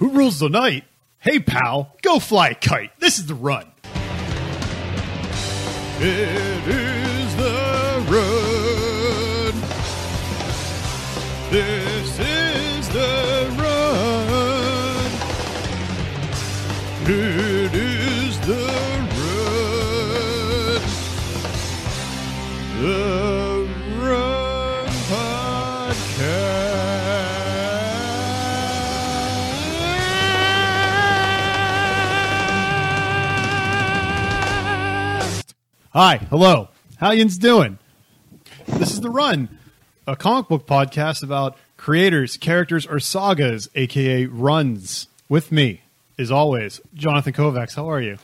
[0.00, 0.84] Who rules the night?
[1.18, 2.98] Hey, pal, go fly a kite.
[3.00, 3.66] This is the run.
[5.98, 9.54] It is the run.
[11.50, 13.90] This is the run.
[17.02, 17.49] It
[35.92, 36.68] Hi, hello.
[36.98, 37.76] How yins doing?
[38.68, 39.48] This is The Run,
[40.06, 45.08] a comic book podcast about creators, characters, or sagas, aka runs.
[45.28, 45.80] With me,
[46.16, 47.74] as always, Jonathan Kovacs.
[47.74, 48.18] How are you?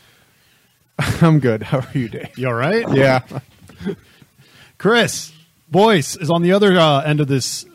[0.99, 1.65] I'm good.
[1.65, 2.39] How are you, Dave?
[2.39, 2.85] You all right?
[2.95, 3.23] Yeah.
[4.79, 5.33] Chris
[5.69, 7.67] Boyce is on the other uh, end of this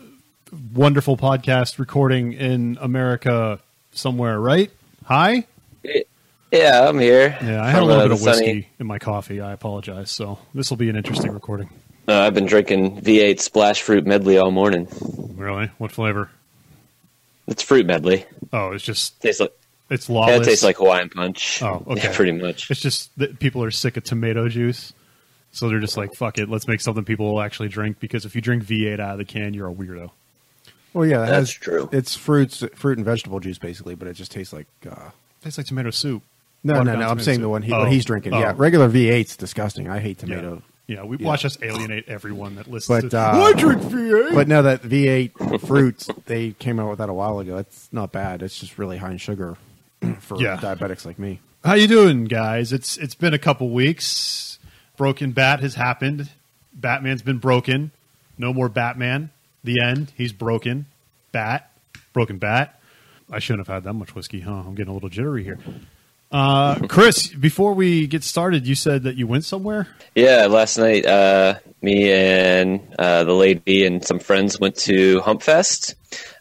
[0.73, 3.59] wonderful podcast recording in America
[3.91, 4.71] somewhere, right?
[5.03, 5.45] Hi?
[6.51, 7.37] Yeah, I'm here.
[7.41, 9.39] Yeah, I had a little bit of whiskey sunny- in my coffee.
[9.39, 10.11] I apologize.
[10.11, 11.69] So this will be an interesting recording.
[12.07, 14.87] Uh, I've been drinking V8 Splash Fruit Medley all morning.
[15.35, 15.69] Really?
[15.77, 16.29] What flavor?
[17.47, 18.25] It's fruit medley.
[18.53, 19.53] Oh, it's just Tastes like
[19.89, 20.41] it's yeah, lawless.
[20.47, 21.61] it tastes like Hawaiian punch.
[21.61, 22.03] Oh, okay.
[22.03, 22.69] Yeah, pretty much.
[22.71, 24.93] It's just that people are sick of tomato juice,
[25.51, 28.35] so they're just like, "Fuck it, let's make something people will actually drink." Because if
[28.35, 30.11] you drink V8 out of the can, you're a weirdo.
[30.93, 31.89] Well, yeah, That's has- true.
[31.91, 34.67] It's fruits, fruit and vegetable juice, basically, but it just tastes like.
[34.89, 35.09] Uh,
[35.43, 36.23] tastes like tomato soup.
[36.63, 37.07] No, no, no.
[37.07, 37.41] I'm saying soup.
[37.43, 38.33] the one he, Oh, he's drinking.
[38.33, 38.39] oh.
[38.39, 39.89] Yeah, regular V8's disgusting.
[39.89, 40.35] I hate Yeah.
[40.35, 40.61] tomato.
[40.87, 41.27] Yeah, we Yeah.
[41.27, 43.03] watch us alienate everyone that listens.
[43.03, 44.35] But, to, uh, I drink V8.
[44.35, 47.57] But no, that V8 fruits they came out with that a while ago.
[47.57, 48.41] It's not bad.
[48.41, 49.57] It's just really high in sugar
[50.19, 50.57] for Yeah.
[50.57, 51.39] diabetics like me.
[51.63, 52.73] How you doing, guys?
[52.73, 54.57] It's it's been a couple weeks.
[54.97, 56.29] Broken Bat has happened.
[56.73, 57.91] Batman's been broken.
[58.37, 59.29] No more Batman.
[59.63, 60.11] The end.
[60.17, 60.87] He's broken.
[61.31, 61.69] Bat.
[62.13, 62.79] Broken Bat.
[63.31, 64.63] I shouldn't have had that much whiskey, huh?
[64.65, 65.59] I'm getting a little jittery here.
[66.31, 69.87] Uh, Chris, before we get started, you said that you went somewhere.
[70.15, 75.95] Yeah, last night, uh, me and uh, the lady and some friends went to Humpfest.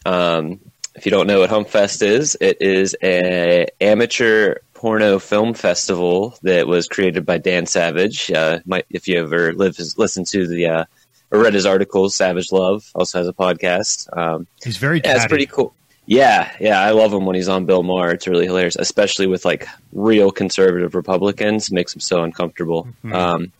[0.05, 0.59] Um,
[0.95, 6.67] if you don't know what Humpfest is, it is a amateur porno film festival that
[6.67, 8.31] was created by Dan Savage.
[8.31, 10.85] Uh, might, if you ever live, listen to the uh,
[11.31, 14.15] or read his articles, Savage Love also has a podcast.
[14.17, 15.73] Um, He's very yeah, it's pretty cool.
[16.05, 18.11] Yeah, yeah, I love him when he's on Bill Maher.
[18.11, 21.71] It's really hilarious, especially with like real conservative Republicans.
[21.71, 22.87] Makes him so uncomfortable.
[23.13, 23.51] Um,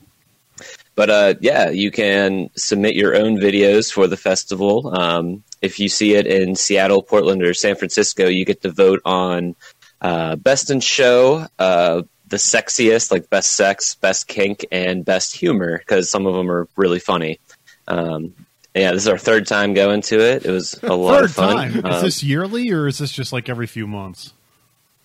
[0.95, 4.93] but uh, yeah, you can submit your own videos for the festival.
[4.99, 9.01] Um, if you see it in Seattle, Portland, or San Francisco, you get to vote
[9.05, 9.55] on
[10.01, 15.77] uh, best in show, uh, the sexiest, like best sex, best kink, and best humor,
[15.77, 17.39] because some of them are really funny.
[17.87, 18.33] Um,
[18.75, 20.45] yeah, this is our third time going to it.
[20.45, 21.55] It was a lot Third of fun.
[21.55, 21.77] time.
[21.77, 24.33] Is Um, this yearly or is this just like every few months?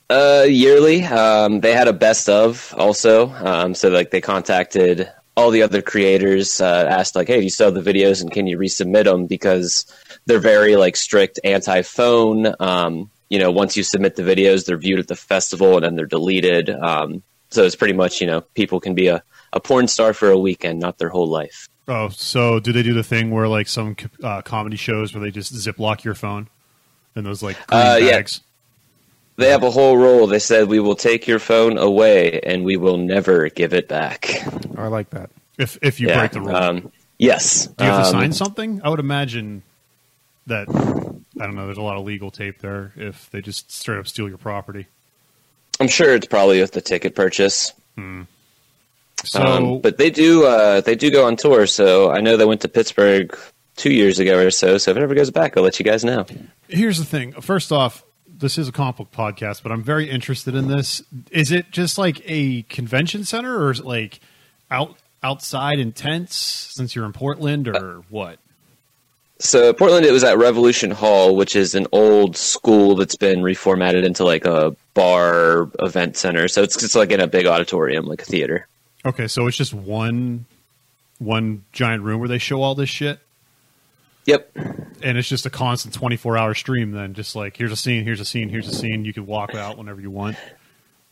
[0.08, 1.02] uh, yearly.
[1.04, 3.28] Um, they had a best of also.
[3.32, 7.50] Um, so like they contacted all the other creators, uh, asked like, "Hey, do you
[7.50, 9.84] still have the videos and can you resubmit them?" Because
[10.26, 12.54] they're very like strict anti-phone.
[12.60, 15.96] Um, you know, once you submit the videos, they're viewed at the festival and then
[15.96, 16.70] they're deleted.
[16.70, 19.22] Um, so it's pretty much you know people can be a,
[19.52, 21.68] a porn star for a weekend, not their whole life.
[21.88, 25.30] Oh, so do they do the thing where like some uh, comedy shows where they
[25.30, 26.48] just ziplock your phone
[27.14, 28.10] in those like green Uh, yeah.
[28.16, 28.40] bags?
[29.36, 30.26] They have a whole rule.
[30.26, 34.30] They said we will take your phone away and we will never give it back.
[34.76, 35.30] I like that.
[35.58, 37.66] If if you Yeah, break the rule, Um, yes.
[37.66, 38.80] do you have to Um, sign something?
[38.82, 39.62] I would imagine
[40.46, 41.66] that I don't know.
[41.66, 42.92] There's a lot of legal tape there.
[42.96, 44.86] If they just straight up steal your property,
[45.78, 47.72] I'm sure it's probably with the ticket purchase.
[49.24, 51.66] So Um, but they do uh, they do go on tour.
[51.66, 53.36] So I know they went to Pittsburgh
[53.76, 54.78] two years ago or so.
[54.78, 56.24] So if it ever goes back, I'll let you guys know.
[56.68, 57.32] here's the thing.
[57.40, 61.02] First off, this is a comic book podcast, but I'm very interested in this.
[61.30, 64.20] Is it just like a convention center, or is it like
[64.70, 66.36] out outside in tents?
[66.36, 68.38] Since you're in Portland, or what?
[69.38, 74.04] So Portland, it was at Revolution Hall, which is an old school that's been reformatted
[74.04, 76.48] into like a bar event center.
[76.48, 78.66] So it's just like in a big auditorium, like a theater.
[79.06, 80.44] Okay, so it's just one
[81.18, 83.18] one giant room where they show all this shit,
[84.26, 84.50] Yep.
[85.02, 86.90] and it's just a constant 24 hour stream.
[86.92, 89.04] Then just like here's a scene, here's a scene, here's a scene.
[89.04, 90.36] You can walk out whenever you want.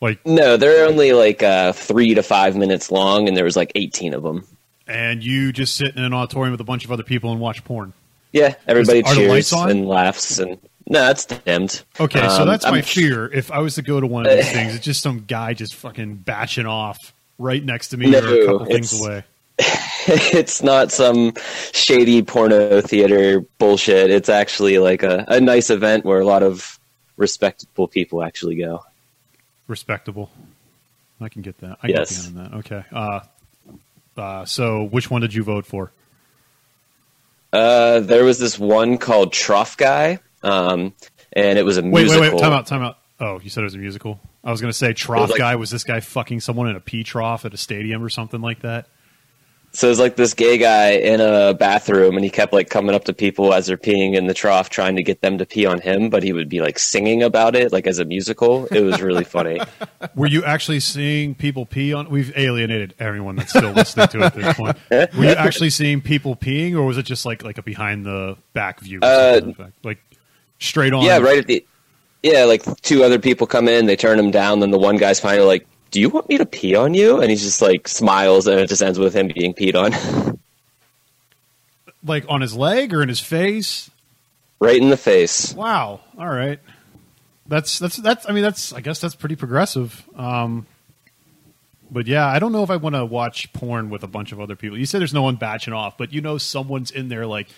[0.01, 3.73] Like, No, they're only like uh, three to five minutes long, and there was like
[3.75, 4.47] 18 of them.
[4.87, 7.65] and you just sit in an auditorium with a bunch of other people and watch
[7.65, 7.95] porn.
[8.33, 11.83] Yeah, everybody lights cheers and laughs, and no, that's dimmed.
[11.99, 13.33] Okay, so Um, that's my I'm- fear.
[13.33, 15.75] If I was to go to one of these things, it's just some guy just
[15.77, 19.25] fucking batching off right next to me No, or a couple things it's- away.
[20.07, 21.33] it's not some
[21.73, 24.11] shady porno theater bullshit.
[24.11, 26.79] It's actually like a, a nice event where a lot of
[27.17, 28.85] respectable people actually go.
[29.69, 30.29] Respectable.
[31.21, 31.79] I can get that.
[31.83, 32.27] I Yes.
[32.27, 32.59] can get behind that.
[32.59, 32.85] Okay.
[32.93, 33.21] Uh,
[34.21, 35.93] uh, so, which one did you vote for?
[37.53, 40.93] Uh, there was this one called Trough Guy, um,
[41.33, 42.23] and it was a Wait, musical.
[42.23, 42.41] wait, wait.
[42.41, 42.67] Time out.
[42.67, 42.99] Time out.
[43.21, 44.19] Oh, you said it was a musical.
[44.45, 45.57] I was going to say trough like- guy.
[45.57, 48.61] Was this guy fucking someone in a pee trough at a stadium or something like
[48.61, 48.87] that?
[49.75, 52.95] So it was like this gay guy in a bathroom, and he kept like coming
[52.95, 55.67] up to people as they're peeing in the trough, trying to get them to pee
[55.67, 56.11] on him.
[56.11, 58.67] But he would be like singing about it, like as a musical.
[58.67, 59.61] It was really funny.
[60.15, 62.09] Were you actually seeing people pee on?
[62.09, 64.79] We've alienated everyone that's still listening to it at this point.
[65.17, 68.37] Were you actually seeing people peeing, or was it just like like a behind the
[68.53, 69.01] back view?
[69.03, 69.73] Uh, something like that?
[69.83, 69.99] like
[70.61, 71.03] straight on.
[71.03, 71.67] Yeah, right at the
[72.25, 75.21] yeah, like two other people come in, they turn him down, then the one guy's
[75.21, 78.47] finally like, "Do you want me to pee on you?" And he's just like smiles,
[78.49, 80.39] and it just ends with him being peed on,
[82.05, 83.91] Like on his leg or in his face.
[84.61, 85.55] right in the face.
[85.55, 86.01] Wow.
[86.19, 86.59] All right.
[87.47, 88.29] That's that's that's.
[88.29, 88.73] I mean, that's.
[88.73, 90.03] I guess that's pretty progressive.
[90.17, 90.67] Um,
[91.91, 94.41] but yeah, I don't know if I want to watch porn with a bunch of
[94.41, 94.79] other people.
[94.79, 97.27] You say there's no one batching off, but you know someone's in there.
[97.27, 97.49] Like,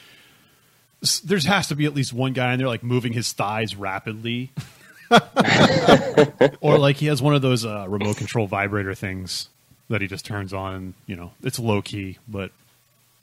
[1.25, 4.51] there has to be at least one guy in there, like moving his thighs rapidly,
[6.61, 9.49] or like he has one of those uh, remote control vibrator things
[9.89, 12.19] that he just turns on, and you know it's low key.
[12.27, 12.51] But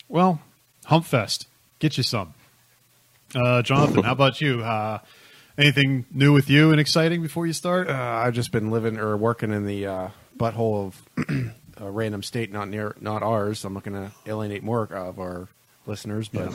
[0.07, 0.41] well,
[0.85, 1.45] Humpfest,
[1.79, 2.33] get you some.
[3.35, 4.63] Uh, Jonathan, how about you?
[4.63, 4.99] Uh,
[5.57, 7.89] anything new with you and exciting before you start?
[7.89, 12.51] Uh, I've just been living or working in the uh, butthole of a random state,
[12.51, 13.65] not near, not ours.
[13.65, 15.47] I'm not going to alienate more of our
[15.85, 16.53] listeners, but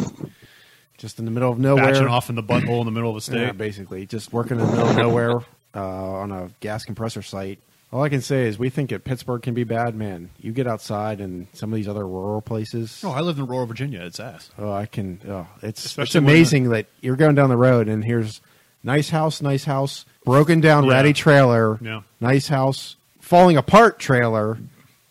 [0.99, 3.15] just in the middle of nowhere, Batching off in the butthole in the middle of
[3.15, 3.41] the state.
[3.41, 5.37] Yeah, basically, just working in the middle of nowhere
[5.75, 5.81] uh,
[6.21, 7.59] on a gas compressor site.
[7.91, 10.29] All I can say is, we think that Pittsburgh can be bad, man.
[10.39, 13.01] You get outside and some of these other rural places.
[13.03, 14.03] oh, I lived in rural Virginia.
[14.03, 14.51] It's ass.
[14.59, 15.21] Oh, I can.
[15.27, 18.43] Oh, it's it's Especially when amazing that you're going down the road and here's
[18.83, 20.93] nice house, nice house, broken down, Yeah.
[20.93, 22.03] ratty trailer, Yeah.
[22.21, 24.59] nice house, falling apart trailer,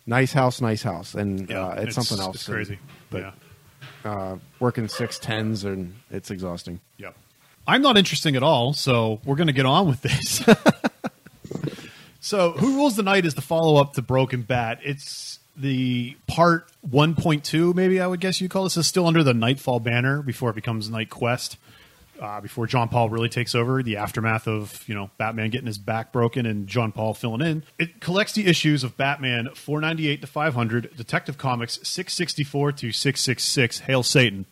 [0.06, 2.36] nice house, nice house, and Yeah, uh, it's, something else.
[2.36, 2.78] It's crazy.
[3.10, 3.31] but yeah.
[4.07, 6.80] Uh, working six tens and it's exhausting.
[6.98, 7.12] Yeah.
[7.68, 10.42] I'm not interesting at all, so we're going to get on with this.
[12.21, 14.80] so, Who Rules the Night is the follow up to Broken Bat.
[14.83, 18.77] It's the part 1.2, maybe I would guess you call this.
[18.77, 21.57] It's still under the Knightfall banner before it becomes KnightQuest.
[22.19, 25.78] Uh, before John Paul really takes over, the aftermath of you know Batman getting his
[25.78, 30.28] back broken and John Paul filling in, it collects the issues of Batman 498 to
[30.28, 34.46] 500, Detective Comics 664 to 666, Hail Satan,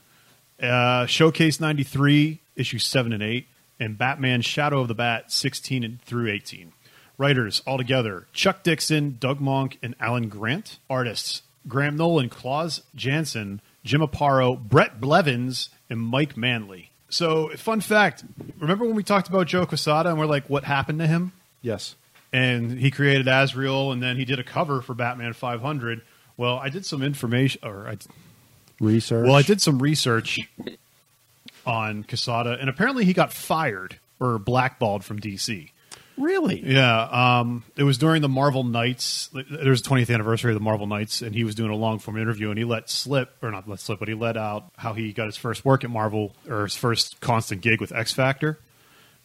[0.62, 3.47] uh, Showcase 93, issues 7 and 8,
[3.79, 6.71] and Batman Shadow of the Bat 16 and through 18.
[7.17, 10.79] Writers altogether Chuck Dixon, Doug Moench, and Alan Grant.
[10.89, 16.91] Artists Graham Nolan, Klaus Janson, Jim Aparo, Bret Blevins, and Mike Manley.
[17.09, 18.23] So, fun fact
[18.59, 21.31] remember when we talked about Joe Quesada and we're like, what happened to him?
[21.61, 21.95] Yes.
[22.33, 26.01] and he created Azrael, and then he did a cover for Batman 500.
[26.37, 27.97] Well, I did some information, or I,
[28.79, 29.25] Research.
[29.25, 30.39] well, I did some research
[31.65, 35.69] on Quesada, and apparently he got fired or blackballed from DC.
[36.17, 36.62] Really?
[36.65, 39.29] Yeah, um, it was during the Marvel Knights.
[39.33, 42.00] There was the 20th anniversary of the Marvel Knights, and he was doing a long
[42.00, 44.94] form interview, and he let slip, or not let slip, but he let out how
[44.94, 48.59] he got his first work at Marvel, or his first constant gig with X Factor.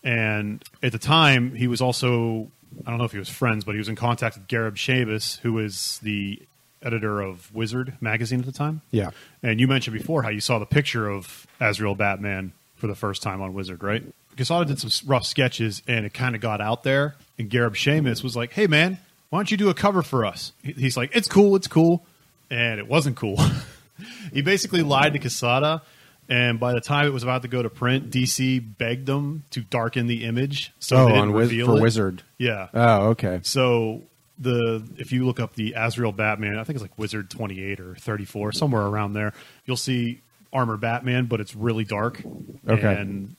[0.02, 2.50] And at the time, he was also,
[2.86, 5.38] I don't know if he was friends, but he was in contact with Gareb Shamus,
[5.40, 6.42] who was the
[6.82, 8.80] editor of Wizard magazine at the time.
[8.90, 9.10] Yeah.
[9.42, 13.22] And you mentioned before how you saw the picture of Azrael Batman for the first
[13.22, 14.02] time on Wizard, right?
[14.36, 17.16] Quesada did some rough sketches, and it kind of got out there.
[17.38, 18.98] And Gareb Shamus was like, "Hey, man,
[19.30, 22.04] why don't you do a cover for us?" He's like, "It's cool, it's cool,"
[22.50, 23.38] and it wasn't cool.
[24.32, 25.82] he basically lied to Quesada,
[26.28, 29.62] and by the time it was about to go to print, DC begged them to
[29.62, 31.82] darken the image so oh, they didn't on Wiz- reveal for it.
[31.82, 32.22] Wizard.
[32.38, 32.68] Yeah.
[32.72, 33.40] Oh, okay.
[33.42, 34.02] So
[34.38, 37.94] the if you look up the Azrael Batman, I think it's like Wizard 28 or
[37.96, 39.32] 34, somewhere around there,
[39.66, 40.20] you'll see
[40.52, 42.22] Armor Batman, but it's really dark.
[42.68, 42.94] Okay.
[42.94, 43.36] And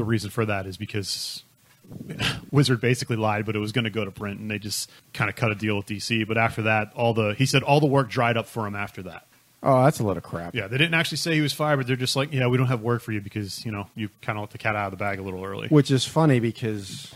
[0.00, 1.44] the reason for that is because
[2.50, 5.28] Wizard basically lied, but it was going to go to print, and they just kind
[5.28, 6.26] of cut a deal with DC.
[6.26, 9.02] But after that, all the he said all the work dried up for him after
[9.02, 9.26] that.
[9.62, 10.54] Oh, that's a lot of crap.
[10.54, 12.68] Yeah, they didn't actually say he was fired, but they're just like, yeah, we don't
[12.68, 14.90] have work for you because you know you kind of let the cat out of
[14.92, 15.68] the bag a little early.
[15.68, 17.12] Which is funny because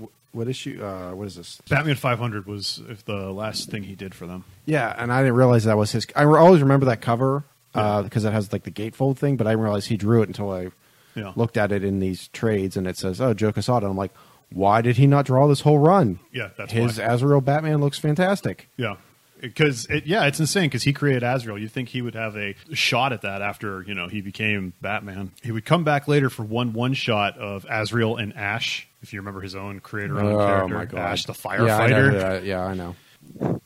[0.00, 0.82] wh- what issue?
[0.82, 1.60] Uh, what is this?
[1.68, 4.44] Batman 500 was if the last thing he did for them.
[4.64, 6.06] Yeah, and I didn't realize that was his.
[6.16, 9.50] I always remember that cover uh, because it has like the gatefold thing, but I
[9.50, 10.70] didn't realize he drew it until I
[11.14, 11.32] Yeah.
[11.36, 14.12] looked at it in these trades, and it says, "Oh, Joe Quesada." I'm like,
[14.50, 16.18] why did he not draw this whole run?
[16.32, 17.04] Yeah, that's his why.
[17.04, 18.68] Azrael Batman looks fantastic.
[18.76, 18.96] Yeah.
[19.40, 20.66] Because it, yeah, it's insane.
[20.68, 23.92] Because he created Azrael, you think he would have a shot at that after you
[23.94, 25.32] know he became Batman.
[25.42, 29.18] He would come back later for one one shot of Azrael and Ash If you
[29.20, 32.44] remember his own creator-owned Oh character, my god, Ash the Yeah, I know firefighter.
[32.44, 32.96] yeah, I know.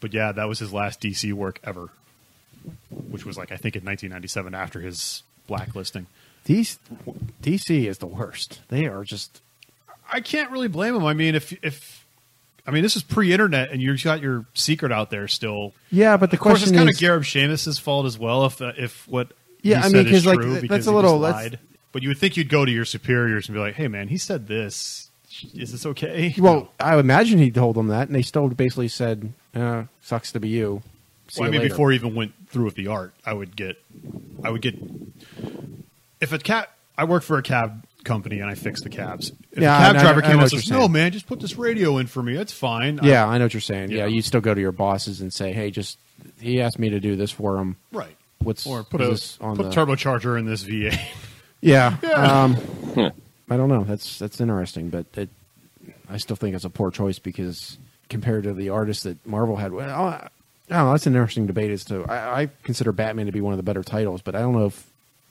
[0.01, 1.89] But yeah, that was his last DC work ever,
[3.11, 6.07] which was like I think in 1997 after his blacklisting.
[6.47, 6.79] DC,
[7.43, 8.61] DC is the worst.
[8.69, 9.41] They are just
[10.13, 11.05] I can't really blame them.
[11.05, 12.07] I mean, if if
[12.67, 15.73] I mean this is pre-internet and you've got your secret out there still.
[15.91, 16.17] yeah.
[16.17, 18.47] But the Of course, it's question kind of is, Gareb Shamus's fault as well.
[18.47, 21.59] If uh, if what Yeah, I mean, is like, because that's a little- lied.
[21.93, 24.19] But you would think you'd go to your superiors and be like, "Hey, man, he
[24.19, 25.11] said this.
[25.55, 29.33] Is this okay?" well, I imagine he told them that, and they still basically said,
[29.55, 30.83] uh, "Sucks to be you."
[31.39, 31.71] Well, I mean, later.
[31.73, 33.83] before he even went through with the art, I would get,
[34.45, 34.75] I would get,
[36.21, 36.69] if a cab,
[36.99, 39.33] I work for a cab company and I fix the cabs.
[39.53, 40.89] If Yeah, a cab I- I- driver I came know and what you're says, "No,
[40.89, 42.35] man, just put this radio in for me.
[42.35, 43.91] That's fine." Yeah, I know what you're saying.
[43.91, 44.07] Yeah, Yeah.
[44.07, 45.99] you still go to your bosses and say, "Hey, just
[46.41, 48.17] he asked me to do this for him." right.
[48.39, 50.99] What's Or put a this on put the turbocharger in this V8.
[51.63, 51.97] Yeah.
[52.03, 52.11] Yeah.
[52.11, 52.57] Um,
[53.51, 53.83] I don't know.
[53.85, 55.29] That's that's interesting, but it,
[56.09, 59.73] I still think it's a poor choice because compared to the artists that Marvel had,
[59.73, 60.29] well, I
[60.69, 60.93] don't know.
[60.93, 62.05] That's an interesting debate as to.
[62.05, 64.67] I, I consider Batman to be one of the better titles, but I don't know
[64.67, 64.85] if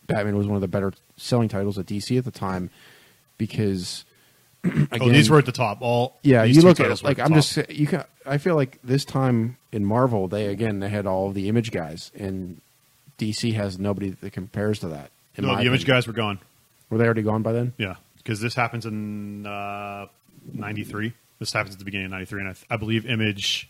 [0.08, 2.70] Batman was one of the better selling titles at DC at the time
[3.38, 4.06] because.
[4.64, 5.78] Again, oh, these were at the top.
[5.82, 7.36] All yeah, you look at like I'm top.
[7.36, 8.04] just you can.
[8.26, 12.12] I feel like this time in Marvel, they again they had all the image guys,
[12.16, 12.60] and
[13.20, 15.12] DC has nobody that compares to that.
[15.38, 16.40] no, the image guys were gone.
[16.90, 17.74] were they already gone by then?
[17.78, 20.08] Yeah, because this happens in uh,
[20.52, 21.14] '93.
[21.38, 23.70] This happens at the beginning of '93, and I, I believe Image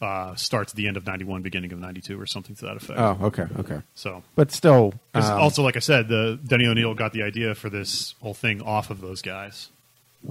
[0.00, 2.98] uh, starts at the end of '91, beginning of '92, or something to that effect.
[2.98, 3.80] Oh, okay, okay.
[3.94, 7.70] So, But still um, also, like I said, the Denny O'Neil got the idea for
[7.70, 9.70] this whole thing off of those guys.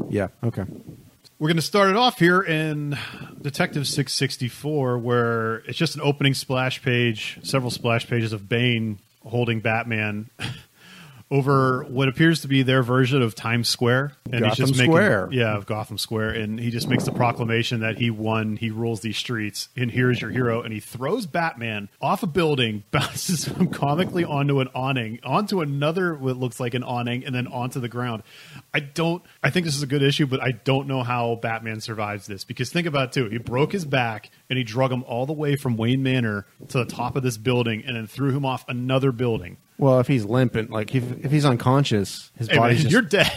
[0.09, 0.65] yeah, okay.
[1.37, 2.97] We're going to start it off here in
[3.41, 9.59] Detective 664, where it's just an opening splash page, several splash pages of Bane holding
[9.59, 10.29] Batman
[11.31, 14.13] over what appears to be their version of Times Square.
[14.25, 15.29] And Gotham he's just making, Square.
[15.31, 16.31] Yeah, of Gotham Square.
[16.31, 20.21] And he just makes the proclamation that he won, he rules these streets, and here's
[20.21, 20.61] your hero.
[20.61, 26.13] And he throws Batman off a building, bounces him comically onto an awning, onto another,
[26.13, 28.23] what looks like an awning, and then onto the ground.
[28.73, 31.81] I don't, I think this is a good issue, but I don't know how Batman
[31.81, 33.29] survives this because think about it too.
[33.29, 36.77] He broke his back and he drug him all the way from Wayne Manor to
[36.79, 39.57] the top of this building and then threw him off another building.
[39.77, 43.01] Well, if he's limping, like if, if he's unconscious, his Hey, body's man, just you're
[43.01, 43.33] dead.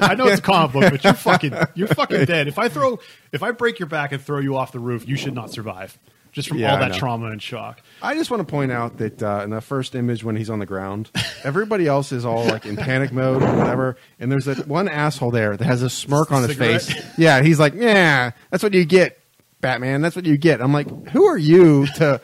[0.00, 2.48] I know it's a comic book, but you're fucking you're fucking dead.
[2.48, 2.98] If I throw
[3.32, 5.96] if I break your back and throw you off the roof, you should not survive.
[6.30, 7.80] Just from Yeah, all that trauma and shock.
[8.02, 10.58] I just want to point out that uh, in the first image when he's on
[10.58, 11.10] the ground,
[11.42, 15.30] everybody else is all like in panic mode or whatever, and there's that one asshole
[15.30, 16.82] there that has a smirk on his Cigarette.
[16.82, 17.04] face.
[17.16, 19.17] Yeah, he's like, yeah, that's what you get,
[19.60, 20.00] Batman.
[20.02, 20.60] That's what you get.
[20.60, 22.20] I'm like, who are you to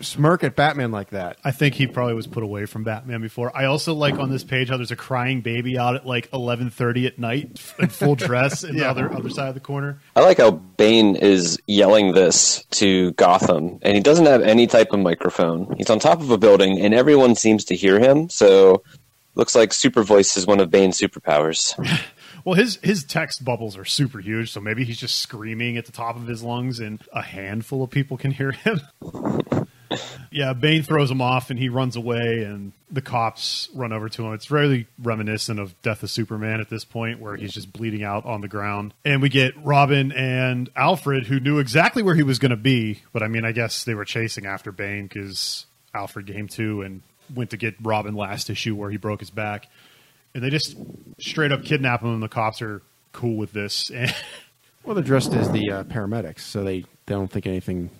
[0.00, 1.36] smirk at Batman like that?
[1.44, 3.56] I think he probably was put away from Batman before.
[3.56, 7.06] I also like on this page how there's a crying baby out at like 11:30
[7.06, 8.90] at night in full dress in the Yeah.
[8.90, 9.98] other other side of the corner.
[10.16, 14.92] I like how Bane is yelling this to Gotham, and he doesn't have any type
[14.92, 15.74] of microphone.
[15.78, 18.28] He's on top of a building, and everyone seems to hear him.
[18.28, 18.82] So,
[19.34, 21.74] looks like Super Voice is one of Bane's superpowers.
[22.44, 25.92] Well, his his text bubbles are super huge, so maybe he's just screaming at the
[25.92, 28.80] top of his lungs, and a handful of people can hear him.
[30.30, 34.26] yeah, Bane throws him off, and he runs away, and the cops run over to
[34.26, 34.32] him.
[34.32, 38.24] It's really reminiscent of Death of Superman at this point, where he's just bleeding out
[38.24, 42.38] on the ground, and we get Robin and Alfred, who knew exactly where he was
[42.38, 46.26] going to be, but I mean, I guess they were chasing after Bane because Alfred
[46.26, 47.02] came to and
[47.34, 49.68] went to get Robin last issue where he broke his back
[50.34, 50.76] and they just
[51.18, 53.90] straight up kidnap him, and the cops are cool with this.
[53.94, 54.14] And
[54.84, 57.90] Well, they're dressed as the uh, paramedics, so they, they don't think anything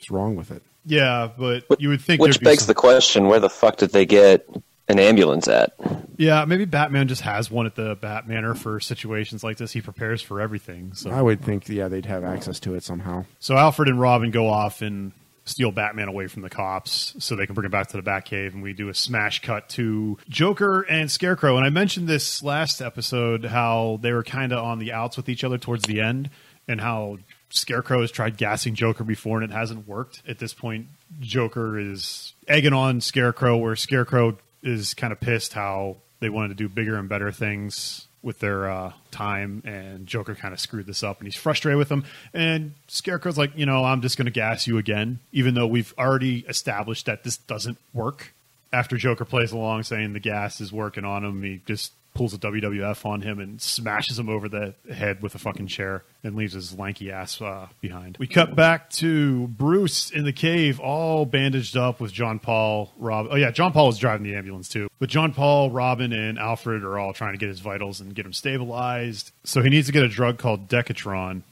[0.00, 0.62] is wrong with it.
[0.86, 3.76] yeah, but you would think Which there'd be begs some- the question: Where the fuck
[3.76, 4.48] did they get
[4.88, 5.72] an ambulance at?
[6.16, 9.72] yeah, maybe Batman just has one at the Batmanor for situations like this.
[9.72, 10.92] He prepares for everything.
[10.94, 13.24] So, I would think, yeah, they'd have access to it somehow.
[13.38, 15.12] so Alfred and Robin go off and
[15.44, 18.54] steal Batman away from the cops so they can bring him back to the Batcave,
[18.54, 21.56] and we do a smash cut to Joker and Scarecrow.
[21.56, 25.28] And I mentioned this last episode how they were kind of on the outs with
[25.28, 26.30] each other towards the end,
[26.68, 27.18] and how
[27.50, 30.22] Scarecrow has tried gassing Joker before and it hasn't worked.
[30.26, 30.86] At this point,
[31.20, 36.54] Joker is egging on Scarecrow, where Scarecrow is kind of pissed how they wanted to
[36.54, 41.02] do bigger and better things with their uh, time, and Joker kind of screwed this
[41.02, 42.04] up, and he's frustrated with them.
[42.32, 45.92] And Scarecrow's like, you know, I'm just going to gas you again, even though we've
[45.98, 48.32] already established that this doesn't work.
[48.72, 52.38] After Joker plays along, saying the gas is working on him, he just pulls a
[52.38, 56.52] WWF on him and smashes him over the head with a fucking chair and leaves
[56.52, 58.16] his lanky ass uh, behind.
[58.18, 63.28] We cut back to Bruce in the cave, all bandaged up with John Paul, Rob.
[63.30, 64.88] Oh yeah, John Paul is driving the ambulance too.
[64.98, 68.26] But John Paul, Robin, and Alfred are all trying to get his vitals and get
[68.26, 69.32] him stabilized.
[69.44, 71.42] So he needs to get a drug called Decatron,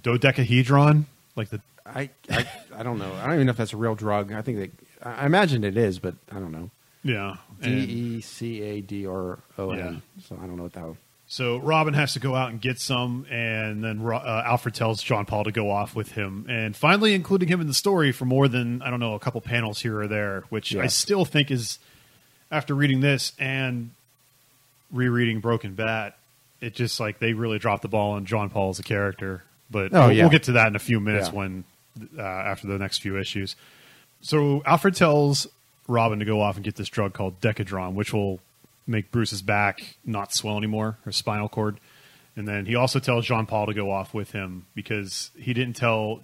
[0.00, 1.06] dodecahedron,
[1.36, 2.46] like the I, I
[2.76, 3.12] I don't know.
[3.14, 4.32] I don't even know if that's a real drug.
[4.32, 4.70] I think they,
[5.02, 6.70] I imagine it is, but I don't know.
[7.02, 7.36] Yeah.
[7.62, 9.96] D E C A D R O Yeah.
[10.26, 10.84] So I don't know what that.
[10.86, 10.96] was.
[11.30, 15.26] So Robin has to go out and get some, and then uh, Alfred tells John
[15.26, 18.48] Paul to go off with him, and finally including him in the story for more
[18.48, 21.78] than I don't know a couple panels here or there, which I still think is
[22.50, 23.90] after reading this and
[24.90, 26.16] rereading Broken Bat,
[26.62, 29.42] it just like they really dropped the ball on John Paul as a character.
[29.70, 30.22] But Oh, we'll, yeah.
[30.22, 31.34] we'll get to that in a few minutes Yeah.
[31.34, 31.64] when
[32.16, 33.54] uh, after the next few issues.
[34.22, 35.46] So Alfred tells
[35.88, 38.38] Robin to go off and get this drug called Decadron, which will
[38.86, 41.80] make Bruce's back not swell anymore, her spinal cord.
[42.36, 45.74] And then he also tells Jean Paul to go off with him because he didn't
[45.74, 46.20] tell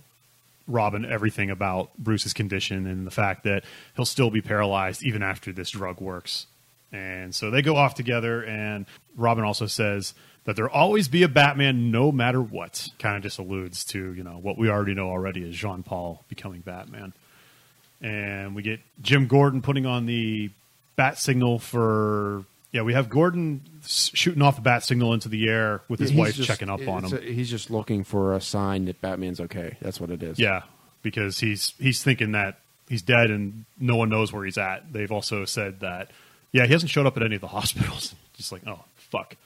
[0.68, 3.64] Robin everything about Bruce's condition and the fact that
[3.96, 6.46] he'll still be paralyzed even after this drug works.
[6.92, 11.28] And so they go off together, and Robin also says that there'll always be a
[11.28, 12.88] Batman no matter what.
[13.00, 16.24] Kind of just alludes to, you know, what we already know already is Jean Paul
[16.28, 17.12] becoming Batman.
[18.00, 20.50] And we get Jim Gordon putting on the
[20.96, 22.44] bat signal for.
[22.72, 26.18] Yeah, we have Gordon shooting off the bat signal into the air with his He's
[26.18, 27.16] wife just- checking up on him.
[27.16, 29.76] a- he's just looking for a sign that Batman's okay.
[29.80, 30.40] That's what it is.
[30.40, 30.62] Yeah,
[31.02, 32.58] because he's he's thinking that
[32.88, 34.92] he's dead and no one knows where he's at.
[34.92, 36.10] They've also said that
[36.50, 38.14] yeah, he hasn't showed up at any of the hospitals.
[38.36, 39.36] Just like, oh, fuck.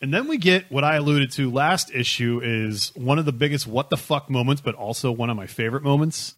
[0.00, 3.66] And then we get what I alluded to last issue is one of the biggest
[3.66, 6.36] what the fuck moments, but also one of my favorite moments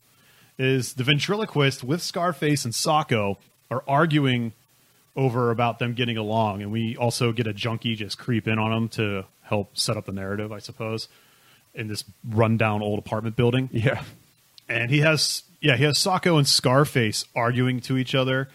[0.59, 3.37] is the ventriloquist with Scarface and Socko
[3.71, 4.53] are arguing
[5.17, 8.71] over about them getting along, and we also get a junkie just creep in on
[8.71, 11.09] them to help set up the narrative, I suppose,
[11.75, 14.03] in this rundown old apartment building Yeah.
[14.69, 18.49] and he has yeah he has Socko and Scarface arguing to each other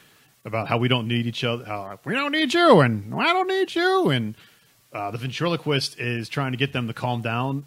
[0.46, 3.48] about how we don't need each other, how we don't need you, and I don't
[3.48, 4.36] need you, and
[4.92, 7.66] uh, the ventriloquist is trying to get them to calm down,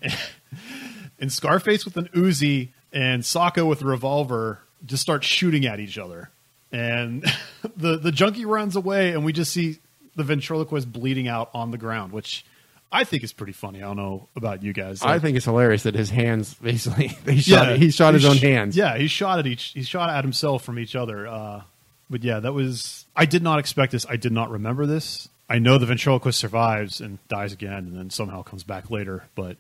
[1.19, 5.99] and Scarface with an Uzi and Socko with a revolver just start shooting at each
[5.99, 6.31] other,
[6.73, 7.25] and
[7.77, 9.79] the the junkie runs away, and we just see
[10.17, 12.45] the ventriloquist bleeding out on the ground, which.
[12.93, 13.83] I think is pretty funny.
[13.83, 15.03] I don't know about you guys.
[15.03, 18.37] I think it's hilarious that his hands basically they shot he shot his he own
[18.37, 18.77] sh- hands.
[18.77, 19.73] Yeah, he shot at each.
[19.75, 21.27] He shot at himself from each other.
[21.27, 21.63] Uh,
[22.09, 23.05] but yeah, that was.
[23.17, 24.07] I did not expect this.
[24.09, 25.29] I did not remember this.
[25.51, 29.25] I know the ventriloquist survives and dies again, and then somehow comes back later.
[29.35, 29.57] But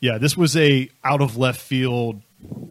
[0.00, 2.20] yeah, this was a out of left field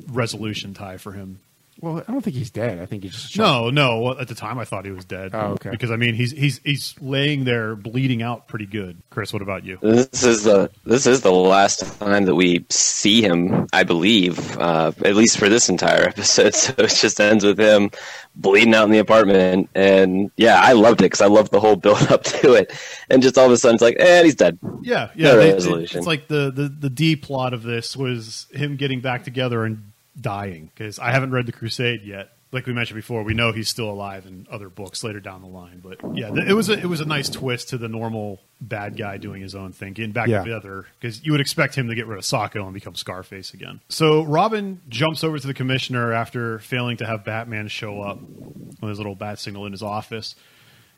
[0.08, 1.40] resolution tie for him.
[1.82, 2.80] Well, I don't think he's dead.
[2.80, 3.38] I think he's just.
[3.38, 4.00] No, no.
[4.00, 5.32] Well, At the time, I thought he was dead.
[5.34, 5.72] Oh, okay.
[5.72, 9.02] Because I mean, he's he's he's laying there bleeding out pretty good.
[9.10, 9.78] Chris, what about you?
[9.82, 14.94] This is the this is the last time that we see him, I believe, uh,
[15.04, 16.56] at least for this entire episode.
[16.56, 17.92] So it just ends with him
[18.36, 21.76] bleeding out in the apartment, and yeah, I loved it because I loved the whole
[21.76, 22.74] build up to it,
[23.10, 24.58] and just all of a sudden it's like, eh, he's dead.
[24.82, 25.34] Yeah, yeah.
[25.34, 25.98] No they- resolution.
[25.98, 29.92] it's like the, the the D plot of this was him getting back together and
[30.20, 32.32] dying because I haven't read the Crusade yet.
[32.52, 35.48] Like we mentioned before, we know he's still alive in other books later down the
[35.48, 35.82] line.
[35.84, 38.96] But yeah, th- it was a, it was a nice twist to the normal bad
[38.96, 40.42] guy doing his own thing, getting back Yeah.
[40.42, 43.82] together because you would expect him to get rid of Socko and become Scarface again.
[43.90, 48.90] So Robin jumps over to the commissioner after failing to have Batman show up with
[48.90, 50.36] his little bat signal in his office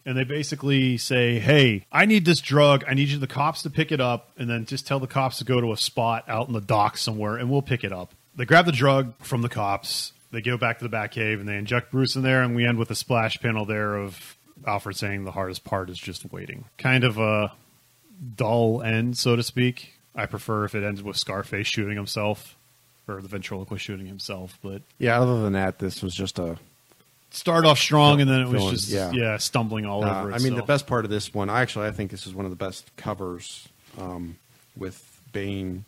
[0.06, 2.86] and they basically say, "Hey, I need this drug.
[2.88, 5.40] I need you, the cops, to pick it up, and then just tell the cops
[5.40, 8.14] to go to a spot out in the dock somewhere, and we'll pick it up."
[8.38, 10.14] They grab the drug from the cops.
[10.32, 12.66] They go back to the back Batcave, and they inject Bruce in there, and we
[12.66, 16.66] end with a splash panel there of Alfred saying the hardest part is just waiting.
[16.78, 17.52] Kind of a
[18.36, 19.94] dull end, so to speak.
[20.16, 22.56] I prefer if it ends with Scarface shooting himself
[23.08, 25.20] or the ventriloquist shooting himself, but Yeah.
[25.22, 26.58] Other than that, this was just a.
[27.30, 29.12] start off strong, and then it was Feeling- just yeah.
[29.12, 30.34] yeah, stumbling all Uh, over.
[30.34, 32.52] I mean, the best part of this one, actually, I think this is one of
[32.52, 34.36] the best covers um,
[34.76, 35.86] with Bane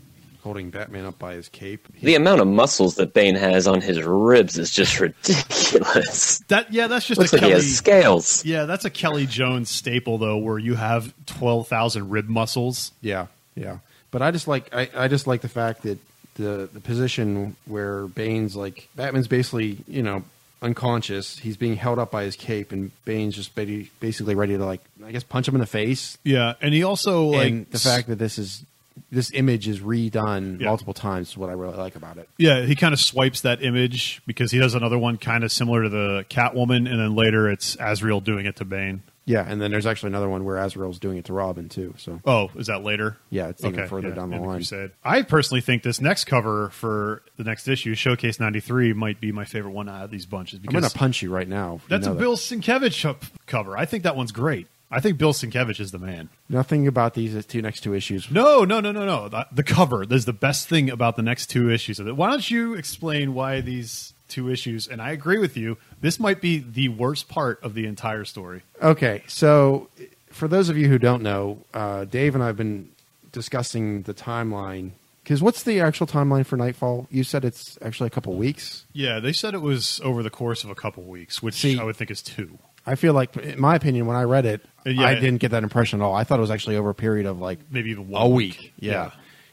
[0.50, 1.88] holding Batman up by his cape.
[2.02, 6.40] The amount of muscles that Bane has on his ribs is just ridiculous.
[6.48, 8.44] That yeah, that's just Looks a like he has scales.
[8.44, 12.92] Yeah, that's a Kelly Jones staple though, where you have twelve thousand rib muscles.
[13.00, 13.78] Yeah, yeah.
[14.10, 16.00] But I just like I, I just like the fact that
[16.34, 20.24] the the position where Bane's like Batman's basically you know
[20.64, 21.38] unconscious.
[21.38, 25.12] He's being held up by his cape, and Bane's just basically ready to like I
[25.12, 26.18] guess punch him in the face.
[26.24, 28.64] Yeah, and he also like and the fact that this is
[29.12, 30.68] this image is redone Yeah.
[30.68, 32.30] multiple times is what I really like about it.
[32.38, 35.84] yeah, he kind of swipes that image because he does another one kind of similar
[35.84, 39.02] to the Catwoman, and then later it's Azrael doing it to Bane.
[39.26, 41.94] Yeah, and then there's actually another one where Azrael's doing it to Robin too.
[41.98, 43.18] So Oh, is that later?
[43.30, 44.58] yeah, it's even further yeah, down the in line.
[44.58, 44.90] Crusade.
[45.04, 49.46] I personally think this next cover for the next issue, Showcase '93, might be my
[49.46, 51.76] favorite one out of these bunches Because I'm going to punch you right now.
[51.76, 52.20] if you that's know a that.
[52.22, 53.78] Bill Sienkiewicz cover.
[53.78, 54.68] I think that one's great.
[54.92, 56.30] I think Bill Sienkiewicz is the man.
[56.50, 58.32] Nothing about these two next two issues.
[58.32, 59.30] No, no, no, no, no.
[59.30, 60.06] The, the cover.
[60.06, 62.16] There's the best thing about the next two issues of it.
[62.16, 64.88] Why don't you explain why these two issues?
[64.88, 65.78] And I agree with you.
[66.02, 68.64] This might be the worst part of the entire story.
[68.82, 69.90] Okay, so
[70.32, 72.90] for those of you who don't know, uh, Dave and I have been
[73.32, 74.92] discussing the timeline.
[75.24, 77.08] Because what's the actual timeline for Knightfall?
[77.12, 78.86] You said it's actually a couple weeks.
[78.94, 81.84] Yeah, they said it was over the course of a couple weeks, which See- I
[81.84, 82.58] would think is two.
[82.86, 85.04] I feel like, in my opinion, when I read it, Uh, yeah.
[85.08, 86.16] I didn't get that impression at all.
[86.16, 88.74] I thought it was actually over a period of like Maybe even a week.
[88.80, 89.12] Yeah.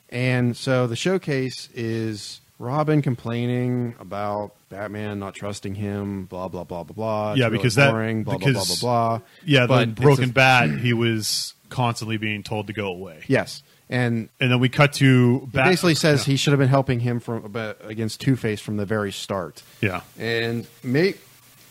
[0.08, 6.84] And so the showcase is Robin complaining about Batman not trusting him, blah blah blah
[6.84, 7.30] blah blah.
[7.32, 9.20] It's Yeah, really because that- boring, blah, blah blah blah blah.
[9.44, 13.22] Yeah, But the broken a- bat, he was constantly being told to go away.
[13.26, 16.32] Yes, and And then we cut to He bat- basically says yeah.
[16.32, 17.52] he should have been helping him from
[17.84, 20.02] against Two Face from the very start, Yeah.
[20.18, 21.18] and make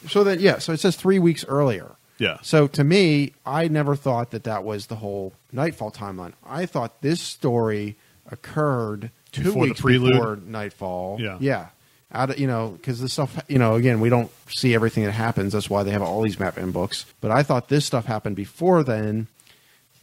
[0.08, 0.60] so that yeah.
[0.60, 1.96] So it says three weeks earlier.
[2.18, 2.38] Yeah.
[2.42, 6.34] So to me, I never thought that that was the whole Knightfall timeline.
[6.46, 7.98] I thought this story
[8.32, 11.18] occurred two Before weeks before Knightfall.
[11.20, 11.38] Yeah.
[11.40, 11.68] yeah.
[12.12, 15.12] Out of you know because the stuff you know again we don't see everything that
[15.12, 15.54] happens.
[15.54, 17.06] That's why they have all these map in books.
[17.20, 19.28] But I thought this stuff happened before then,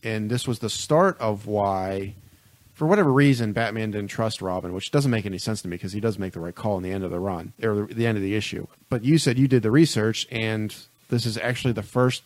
[0.02, 2.14] and this was the start of why
[2.74, 5.92] for whatever reason, Batman didn't trust Robin, which doesn't make any sense to me because
[5.92, 8.06] he does make the right call in the end of the run or the, the
[8.06, 8.66] end of the issue.
[8.88, 10.74] But you said you did the research, and
[11.08, 12.22] this is actually the first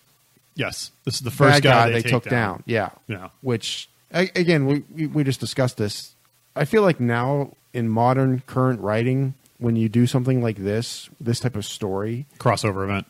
[0.54, 0.90] Yes.
[1.04, 2.62] This is the first guy, guy they, they, took down.
[2.64, 3.28] Yeah, Yeah.
[3.42, 6.14] Which again, we- we we just discussed this.
[6.54, 11.40] I feel like now in modern current writing, when you do something like this, this
[11.40, 13.06] type of story, Crossover event.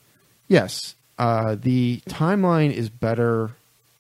[0.49, 0.97] Yes.
[1.19, 3.53] Uh, the timeline is better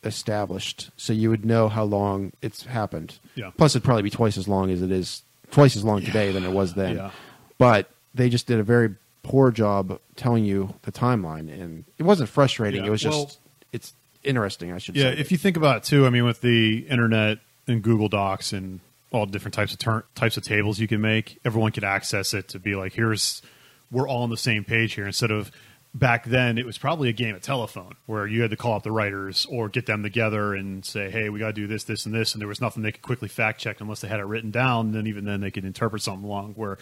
[0.06, 3.18] established, so you would know how long it's happened.
[3.34, 3.50] Yeah.
[3.56, 6.44] Plus, it'd probably be twice as long as it is, twice as long today than
[6.44, 6.96] it was then.
[6.96, 7.10] Yeah.
[7.58, 12.28] But they just did a very poor job telling you the timeline, and it wasn't
[12.28, 12.82] frustrating.
[12.82, 12.88] Yeah.
[12.88, 13.32] It was just Well-
[13.72, 13.92] it's
[14.24, 14.72] interesting.
[14.72, 15.18] I should Yeah, say.
[15.18, 18.80] if you think about it too, I mean, with the internet and Google Docs and
[19.12, 22.48] all different types of ter- types of tables you can make, everyone could access it
[22.48, 23.42] to be like, here's
[23.90, 25.06] we're all on the same page here.
[25.06, 25.50] Instead of
[25.98, 28.82] back then, it was probably a game of telephone where you had to call up
[28.82, 32.06] the writers or get them together and say, hey, we got to do this, this,
[32.06, 34.24] and this, and there was nothing they could quickly fact check unless they had it
[34.24, 34.92] written down.
[34.92, 36.78] Then even then, they could interpret something along where.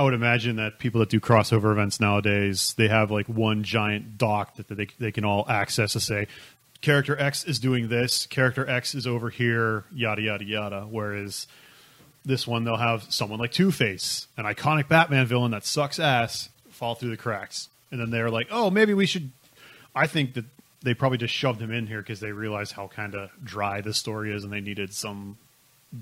[0.00, 4.16] I would imagine that people that do crossover events nowadays, they have like one giant
[4.16, 6.28] doc that they they can all access to say,
[6.80, 10.86] character X is doing this, character X is over here, yada yada yada.
[10.88, 11.48] Whereas
[12.24, 16.48] this one, they'll have someone like Two Face, an iconic Batman villain that sucks ass,
[16.70, 19.30] fall through the cracks, and then they're like, oh, maybe we should.
[19.94, 20.44] I think that
[20.82, 23.94] they probably just shoved him in here because they realized how kind of dry the
[23.94, 25.38] story is, and they needed some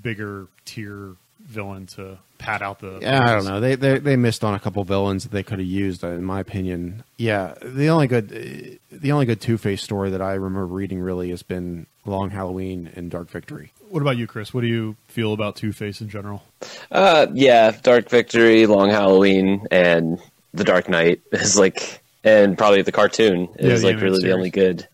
[0.03, 2.99] bigger tier villain to pad out the.
[3.01, 3.61] Yeah, I don't know.
[3.61, 6.41] They, they they missed on a couple villains that they could have used, in my
[6.41, 7.05] opinion.
[7.17, 11.31] Yeah, the only good the only good Two Face story that I remember reading really
[11.31, 13.73] has been Long Halloween and Dark Victory.
[13.89, 14.53] What about you, Chris?
[14.53, 16.43] What do you feel about Two Face in general?
[16.91, 20.21] Uh, yeah, Dark Victory, Long Halloween, and
[20.57, 24.23] The Dark Knight is like, and probably the cartoon Yeah, is the like animated really
[24.29, 24.89] the only good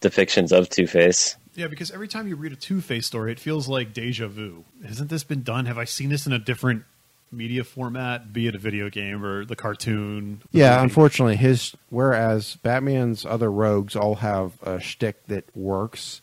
[0.00, 1.36] depictions of Two Face.
[1.54, 4.64] Yeah, because every time you read a Two Face story, it feels like deja vu.
[4.86, 5.66] Hasn't this been done?
[5.66, 6.84] Have I seen this in a different
[7.32, 10.42] media format, be it a video game or the cartoon?
[10.52, 10.82] the Yeah, movie?
[10.84, 16.20] unfortunately, his whereas Batman's other rogues all have a shtick that works,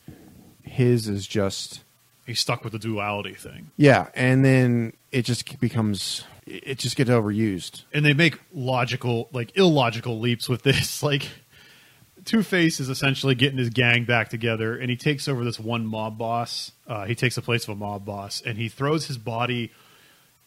[0.64, 1.84] his is just
[2.26, 3.72] He's stuck with the duality thing.
[3.76, 7.84] yeah, and then it just becomes it just gets overused.
[7.94, 11.02] And they make logical, like illogical leaps with this.
[11.14, 11.28] Like,
[12.26, 15.86] Two Face is essentially getting his gang back together, and he takes over this one
[15.86, 16.72] mob boss.
[16.88, 19.72] Uh, he takes the place of a mob boss, and he throws his body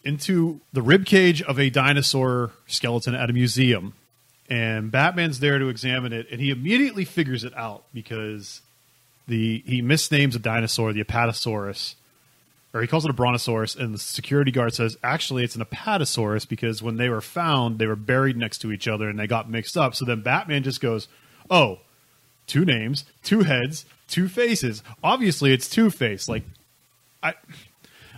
[0.03, 3.93] into the rib cage of a dinosaur skeleton at a museum.
[4.49, 8.61] And Batman's there to examine it, and he immediately figures it out because
[9.27, 11.95] the he misnames a dinosaur, the Apatosaurus,
[12.73, 16.47] or he calls it a brontosaurus, and the security guard says actually it's an apatosaurus
[16.47, 19.49] because when they were found, they were buried next to each other and they got
[19.49, 19.95] mixed up.
[19.95, 21.07] So then Batman just goes,
[21.49, 21.79] "Oh,
[22.45, 24.83] two names, two heads, two faces.
[25.03, 26.43] Obviously, it's Two Face." Like,
[27.23, 27.33] I,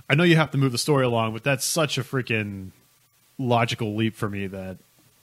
[0.09, 2.71] I know you have to move the story along, but that's such a freaking
[3.37, 4.77] logical leap for me that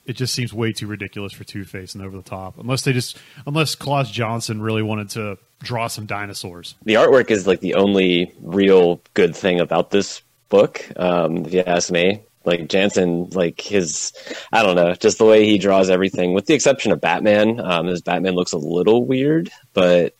[0.07, 2.57] it just seems way too ridiculous for Two Face and over the top.
[2.57, 6.75] Unless they just, unless Klaus Janson really wanted to draw some dinosaurs.
[6.83, 11.61] The artwork is like the only real good thing about this book, um, if you
[11.61, 12.23] ask me.
[12.45, 14.13] Like Janson, like his,
[14.53, 17.59] I don't know, just the way he draws everything, with the exception of Batman.
[17.59, 20.15] Um, his Batman looks a little weird, but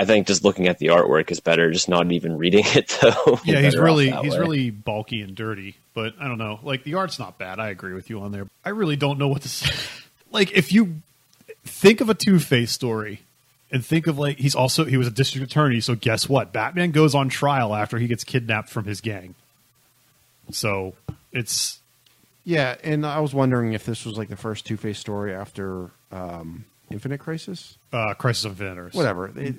[0.00, 1.70] I think just looking at the artwork is better.
[1.70, 3.38] Just not even reading it though.
[3.44, 4.38] Yeah, he's really he's way.
[4.38, 6.58] really bulky and dirty, but I don't know.
[6.62, 7.60] Like the art's not bad.
[7.60, 8.46] I agree with you on there.
[8.64, 9.74] I really don't know what to say.
[10.32, 11.02] like if you
[11.64, 13.20] think of a Two Face story
[13.70, 16.50] and think of like he's also he was a district attorney, so guess what?
[16.50, 19.34] Batman goes on trial after he gets kidnapped from his gang.
[20.50, 20.94] So
[21.30, 21.78] it's
[22.44, 25.90] Yeah, and I was wondering if this was like the first Two Face story after
[26.10, 27.78] um, Infinite Crisis.
[27.92, 28.96] uh, Crisis of Infinite Earths.
[28.96, 29.32] Whatever.
[29.36, 29.56] It-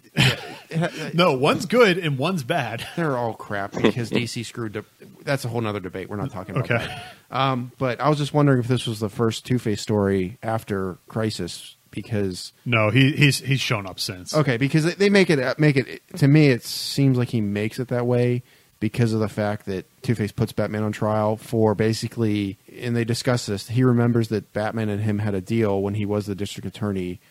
[0.69, 2.85] it- No, one's good and one's bad.
[2.95, 4.77] they're all crap because DC screwed.
[4.77, 4.85] up.
[5.23, 6.09] That's a whole nother debate.
[6.09, 6.85] We're not talking about Okay.
[6.85, 7.03] that.
[7.29, 10.97] Um, but I was just wondering if this was the first Two Face story after
[11.07, 14.33] Crisis because No, he he's he's shown up since.
[14.33, 17.79] okay because they- they make it make it to me it seems like he makes
[17.79, 18.43] it that way
[18.81, 23.05] because of the fact that Two Face puts Batman on trial for basically and they
[23.05, 23.69] discuss this.
[23.69, 27.21] He remembers that Batman and him had a deal when he was the district attorney.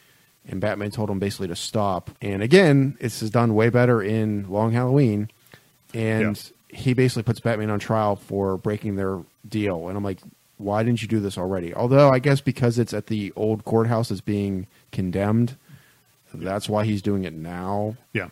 [0.49, 2.11] And Batman told him basically to stop.
[2.23, 5.29] And again, this is done way better in Long Halloween.
[5.93, 9.89] And he basically puts Batman on trial for breaking their deal.
[9.89, 10.21] And I'm like,
[10.57, 11.75] why didn't you do this already?
[11.75, 15.57] Although I guess because it's at the old courthouse is being condemned,
[16.33, 17.97] that's why he's doing it now.
[18.13, 18.29] Yeah.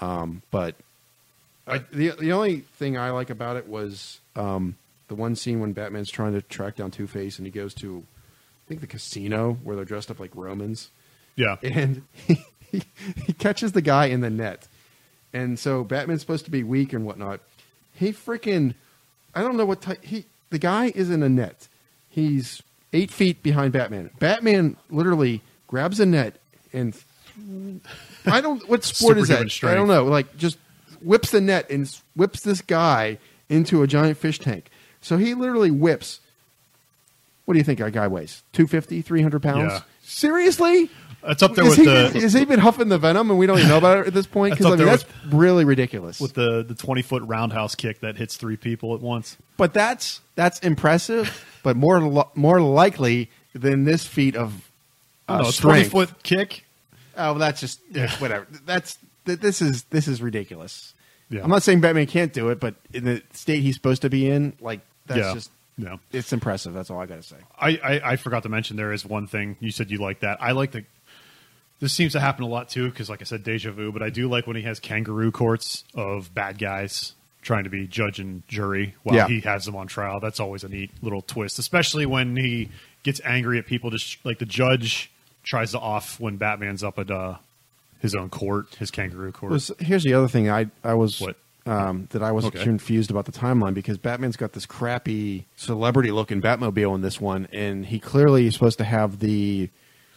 [0.00, 0.76] Um, but
[1.70, 4.76] I, the the only thing I like about it was um,
[5.08, 8.04] the one scene when Batman's trying to track down Two Face and he goes to,
[8.04, 10.90] I think the casino where they're dressed up like Romans
[11.36, 11.56] Yeah.
[11.62, 12.82] and he, he,
[13.26, 14.68] he catches the guy in the net.
[15.32, 17.40] And so Batman's supposed to be weak and whatnot.
[17.94, 18.74] He freaking,
[19.34, 20.02] I don't know what type.
[20.04, 21.68] He the guy is in a net.
[22.08, 24.10] He's eight feet behind Batman.
[24.18, 26.36] Batman literally grabs a net
[26.72, 26.96] and
[28.26, 29.48] I don't what sport is that?
[29.50, 29.72] strength.
[29.72, 30.04] I don't know.
[30.04, 30.58] Like just
[31.02, 34.70] whips the net and whips this guy into a giant fish tank.
[35.00, 36.20] So he literally whips.
[37.44, 38.42] What do you think our guy weighs?
[38.52, 39.72] 250, 300 pounds?
[39.72, 39.80] Yeah.
[40.02, 40.90] Seriously?
[41.22, 43.46] That's up there Is with he, the has he been huffing the venom and we
[43.46, 44.52] don't even know about it at this point?
[44.52, 46.18] That's Because I mean, that's really ridiculous.
[46.18, 49.36] with the the twenty foot roundhouse kick that hits three people at once.
[49.58, 54.70] but that's that's impressive, but more lo- more likely than this feat of
[55.28, 56.64] uh, no, twenty foot kick.
[57.18, 58.10] Oh, well, that's just Yeah.
[58.16, 58.46] whatever.
[58.64, 58.96] That's
[59.30, 60.94] th- this is this is ridiculous.
[61.28, 61.42] Yeah.
[61.44, 64.28] I'm not saying Batman can't do it, but in the state he's supposed to be
[64.28, 65.34] in, like that's yeah.
[65.34, 65.96] just yeah.
[66.12, 66.74] it's impressive.
[66.74, 67.36] That's all I got to say.
[67.58, 70.42] I, I, I forgot to mention there is one thing you said you like that.
[70.42, 70.84] I like the.
[71.78, 73.90] This seems to happen a lot too because, like I said, deja vu.
[73.90, 77.86] But I do like when he has kangaroo courts of bad guys trying to be
[77.86, 79.28] judge and jury while Yeah.
[79.28, 80.20] he has them on trial.
[80.20, 82.68] That's always a neat little twist, especially when he
[83.02, 83.88] gets angry at people.
[83.90, 85.10] Just like the judge
[85.42, 87.36] tries to off when Batman's up at uh,
[88.00, 89.52] his own court, his kangaroo court.
[89.52, 91.36] Was, here's the other thing I I was What?
[91.66, 92.62] Um, that I was Okay.
[92.64, 97.46] confused about the timeline because Batman's got this crappy celebrity looking Batmobile in this one,
[97.52, 99.68] and he clearly is supposed to have the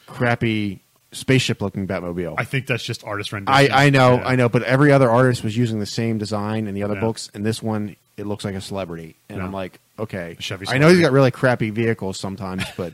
[0.07, 2.35] crappy spaceship looking Batmobile.
[2.37, 3.71] I think that's just artist rendition.
[3.73, 4.27] I, I know, Yeah.
[4.27, 7.01] I know, but every other artist was using the same design in the other Yeah.
[7.01, 9.45] books, and this one it looks like a celebrity, and Yeah.
[9.45, 12.93] I'm like, okay, Chevy I know he's got really crappy vehicles sometimes, but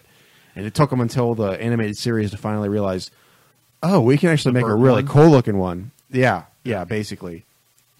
[0.56, 3.12] and it took him until the animated series to finally realize,
[3.83, 5.07] oh, we can actually The make a bird really one?
[5.07, 5.91] cool looking one.
[6.11, 7.45] Yeah, yeah, basically,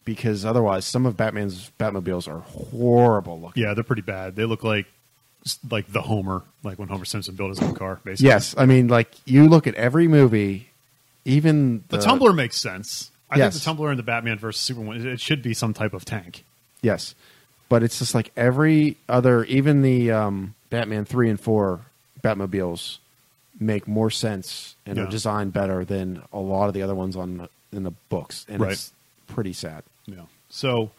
[0.06, 3.64] because otherwise, some of Batman's Batmobiles are horrible looking.
[3.64, 4.36] Yeah, they're pretty bad.
[4.36, 4.86] They look like
[5.70, 8.00] like the Homer, like when Homer Simpson built his own car.
[8.04, 10.68] Basically, Yes, I mean, like you look at every movie,
[11.26, 13.12] even The Tumbler makes sense.
[13.32, 13.54] I Yes.
[13.54, 16.44] think the Tumbler and the Batman versus Superman, it should be some type of tank.
[16.82, 17.14] Yes,
[17.70, 21.82] but it's just like every other, even the um, Batman three and four
[22.24, 22.98] Batmobiles
[23.60, 25.04] make more sense and Yeah.
[25.04, 28.46] are designed better than a lot of the other ones on the, in the books,
[28.50, 28.72] and Right.
[28.74, 28.94] it's
[29.28, 29.84] pretty sad.
[30.06, 30.24] Yeah.
[30.50, 30.92] So,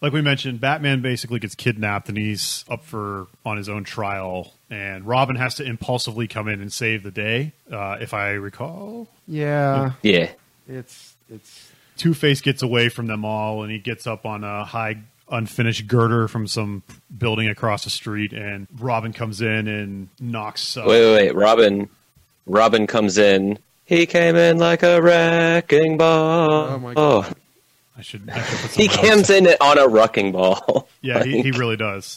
[0.00, 4.54] like we mentioned, Batman basically gets kidnapped and he's up for on his own trial,
[4.70, 7.52] and Robin has to impulsively come in and save the day.
[7.70, 10.30] Uh, if I recall, Yeah, Yeah.
[10.68, 14.64] it's it's Two Face gets away from them all, and he gets up on a
[14.64, 14.96] high
[15.32, 16.82] unfinished girder from some
[17.16, 20.76] building across the street, and Robin comes in and knocks.
[20.76, 21.34] Uh, Wait, wait, wait.
[21.34, 21.88] Robin,
[22.46, 23.58] Robin comes in.
[23.84, 26.50] He came in like a wrecking ball.
[26.70, 27.34] Oh, my God.
[27.96, 28.28] I should.
[28.30, 30.88] I should put He comes in on a wrecking ball.
[31.04, 32.16] Yeah, he, he really does.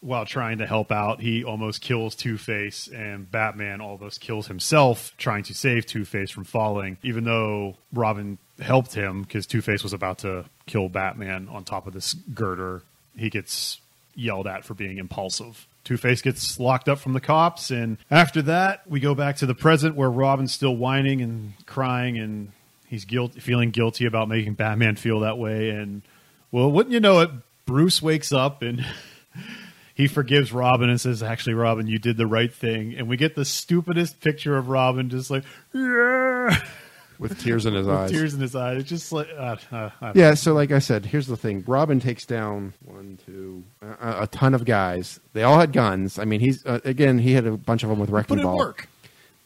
[0.00, 5.12] While trying to help out, he almost kills Two Face, and Batman almost kills himself
[5.18, 6.96] trying to save Two Face from falling.
[7.02, 11.86] Even though Robin helped him because Two Face was about to kill Batman on top
[11.86, 12.82] of this girder,
[13.16, 13.80] he gets
[14.14, 15.66] yelled at for being impulsive.
[15.82, 19.46] Two Face gets locked up from the cops, and after that, we go back to
[19.46, 22.52] the present where Robin's still whining and crying, and
[22.86, 25.70] he's guilt, feeling guilty about making Batman feel that way.
[25.70, 26.02] And
[26.50, 27.30] well, wouldn't you know it,
[27.66, 28.84] Bruce wakes up and
[29.94, 33.34] he forgives Robin and says, "Actually, Robin, you did the right thing." And we get
[33.34, 36.64] the stupidest picture of Robin, just like yeah,
[37.18, 38.10] with tears in his with eyes.
[38.10, 38.80] tears in his eyes.
[38.80, 42.00] It's just like uh, uh, don't Yeah, so like I said, here's the thing: Robin
[42.00, 45.20] takes down one, two, a, a ton of guys.
[45.32, 46.18] They all had guns.
[46.18, 48.56] I mean, he's uh, again, he had a bunch of them with wrecking in ball.
[48.58, 48.88] work.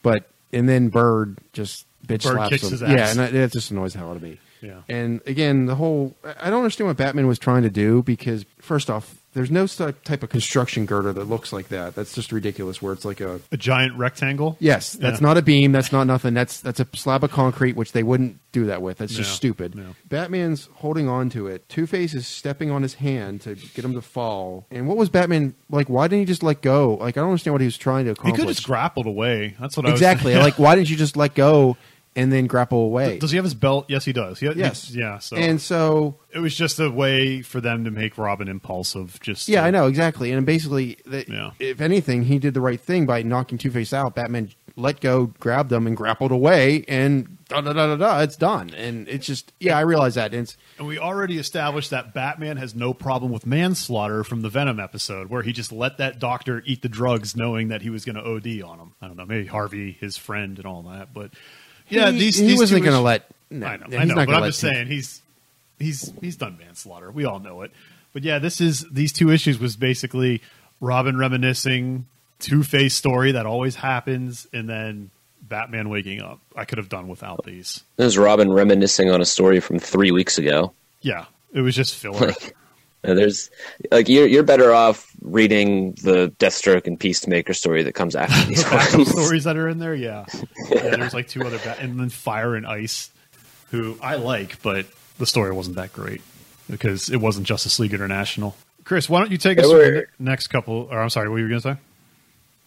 [0.01, 2.91] But and then Bird just bitch Bird slaps kicks him.
[2.91, 4.39] Yeah, and that, that just annoys the hell out of me.
[4.61, 4.81] Yeah.
[4.89, 8.89] And again, the whole I don't understand what Batman was trying to do because first
[8.89, 11.95] off, there's no type of construction girder that looks like that.
[11.95, 12.81] That's just ridiculous.
[12.81, 14.57] Where it's like a A giant rectangle.
[14.59, 15.27] yes, that's Yeah.
[15.27, 15.71] not a beam.
[15.71, 16.33] That's not nothing.
[16.33, 18.97] That's that's a slab of concrete, which they wouldn't do that with.
[18.97, 19.75] That's just No, stupid.
[19.75, 19.95] no.
[20.07, 21.69] Batman's holding on to it.
[21.69, 24.65] Two Face is stepping on his hand to get him to fall.
[24.71, 25.87] And what was Batman like?
[25.89, 26.95] Why didn't he just let go?
[26.99, 28.31] Like I don't understand what he was trying to accomplish.
[28.33, 29.55] He could have just grappled away.
[29.59, 30.35] That's what I was exactly.
[30.35, 31.77] like why didn't you just let go
[32.19, 33.17] and then grapple away?
[33.19, 33.85] Does he have his belt?
[33.87, 34.39] Yes, he does.
[34.39, 34.91] He, Yes.
[34.91, 35.19] Yeah.
[35.19, 39.19] So and so it was just a way for them to make Robin impulsive.
[39.21, 40.31] Just Yeah, to- I know exactly.
[40.31, 41.51] And basically, the, Yeah.
[41.59, 44.15] if anything, he did the right thing by knocking Two Face out.
[44.15, 48.19] Batman let go, grabbed them, and grappled away, and da da da da da.
[48.21, 48.69] It's done.
[48.77, 50.33] And it's just yeah, I realize that.
[50.33, 54.79] And And we already established that Batman has no problem with manslaughter from the Venom
[54.79, 58.15] episode, where he just let that doctor eat the drugs, knowing that he was going
[58.15, 58.93] to OD on him.
[59.01, 61.13] I don't know, maybe Harvey, his friend, and all that.
[61.13, 61.31] But
[61.89, 63.25] yeah, he, these he these wasn't going to let.
[63.49, 65.21] No, I know, yeah, he's I know, not but I'm just Two- saying he's
[65.79, 67.11] he's he's done manslaughter.
[67.11, 67.71] We all know it.
[68.13, 70.41] But yeah, this is these two issues was basically
[70.81, 72.05] Robin reminiscing
[72.39, 75.09] Two Face story that always happens, and then
[75.41, 76.39] Batman waking up.
[76.55, 77.83] I could have done without these.
[77.97, 80.73] This is Robin reminiscing on a story from three weeks ago.
[81.01, 82.27] Yeah, it was just filler.
[82.27, 82.55] Like,
[83.01, 83.49] there's
[83.91, 88.65] like you're you're better off reading the Deathstroke and Peacemaker story that comes after these
[89.11, 89.95] stories that are in there.
[89.95, 90.25] Yeah,
[90.69, 90.95] yeah.
[90.95, 93.09] There's like two other, ba- and then Fire and Ice,
[93.71, 94.85] who I like, but
[95.17, 96.21] the story wasn't that great
[96.69, 98.55] because it wasn't Justice League International.
[98.83, 100.87] Chris, why don't you take us through the next couple?
[100.89, 101.81] Or I'm sorry, what were you going to say?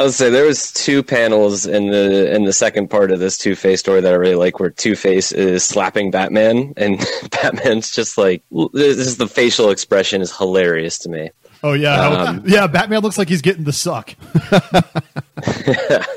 [0.02, 3.38] I would say there was two panels in the in the second part of this
[3.38, 6.98] Two Face story that I really like, where Two Face is slapping Batman, and
[7.30, 11.30] Batman's just like this is the facial expression is hilarious to me.
[11.62, 12.66] Oh yeah, Um, yeah.
[12.66, 14.14] Batman looks like he's getting the suck.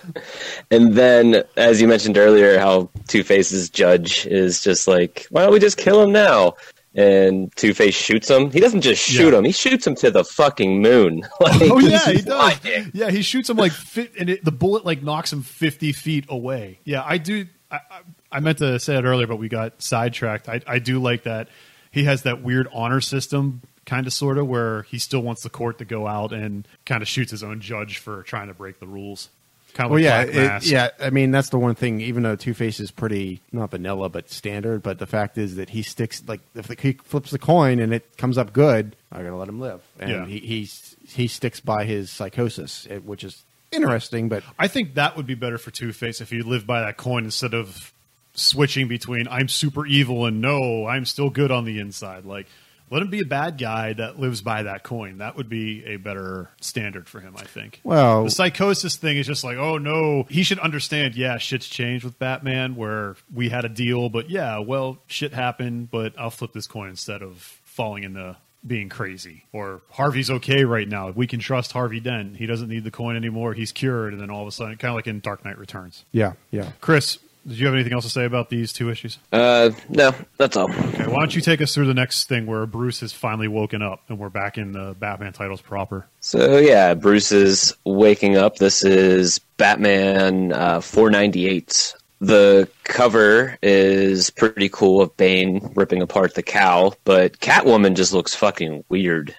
[0.71, 5.53] And then, as you mentioned earlier, how Two Face's judge is just like, why don't
[5.53, 6.53] we just kill him now?
[6.95, 8.49] And Two Face shoots him.
[8.51, 9.39] He doesn't just shoot Yeah.
[9.39, 11.27] him; he shoots him to the fucking moon.
[11.41, 12.59] Like, Oh yeah, he does.
[12.93, 16.25] Yeah, he shoots him like fit, and it, the bullet like knocks him fifty feet
[16.29, 16.79] away.
[16.85, 17.47] Yeah, I do.
[17.69, 17.99] I, I,
[18.31, 20.47] I meant to say it earlier, but we got sidetracked.
[20.47, 21.49] I, I do like that
[21.91, 25.49] he has that weird honor system, kind of sort of, where he still wants the
[25.49, 28.79] court to go out and kind of shoots his own judge for trying to break
[28.79, 29.29] the rules.
[29.77, 30.89] Well, yeah, it- yeah.
[30.99, 32.01] I mean, that's the one thing.
[32.01, 35.69] Even though Two Face is pretty not vanilla but standard, but the fact is that
[35.69, 39.23] he sticks like if the, he flips the coin and it comes up good, I
[39.23, 40.25] gotta let him live, and Yeah.
[40.25, 40.69] he he
[41.07, 44.29] he sticks by his psychosis, eh, which is interesting.
[44.29, 46.97] But I think that would be better for Two Face if he lived by that
[46.97, 47.91] coin instead of
[48.33, 52.25] switching between I'm super evil and no, I'm still good on the inside.
[52.25, 52.47] Like,
[52.91, 55.17] let him be a bad guy that lives by that coin.
[55.19, 57.81] That would be a better standard for him, I think.
[57.83, 61.15] Well- the psychosis thing is just like, oh no, he should understand.
[61.15, 65.89] Yeah, shit's changed with Batman, where we had a deal, but yeah, well, shit happened,
[65.91, 69.45] but I'll flip this coin instead of falling into being crazy.
[69.53, 71.11] Or Harvey's okay right now.
[71.11, 72.35] We can trust Harvey Dent.
[72.37, 73.53] He doesn't need the coin anymore.
[73.53, 76.03] He's cured, and then all of a sudden, kind of like in Dark Knight Returns.
[76.11, 76.71] yeah, yeah.
[76.81, 79.17] Chris, did you have anything else to say about these two issues?
[79.31, 80.69] Uh, no, that's all.
[80.71, 83.81] Okay, why don't you take us through the next thing where Bruce has finally woken
[83.81, 86.07] up and we're back in the Batman titles proper?
[86.21, 88.55] So yeah, Bruce is waking up.
[88.57, 91.95] This is Batman uh, 498.
[92.21, 98.33] The cover is pretty cool of Bane ripping apart the cow, but Catwoman just looks
[98.33, 99.35] fucking weird.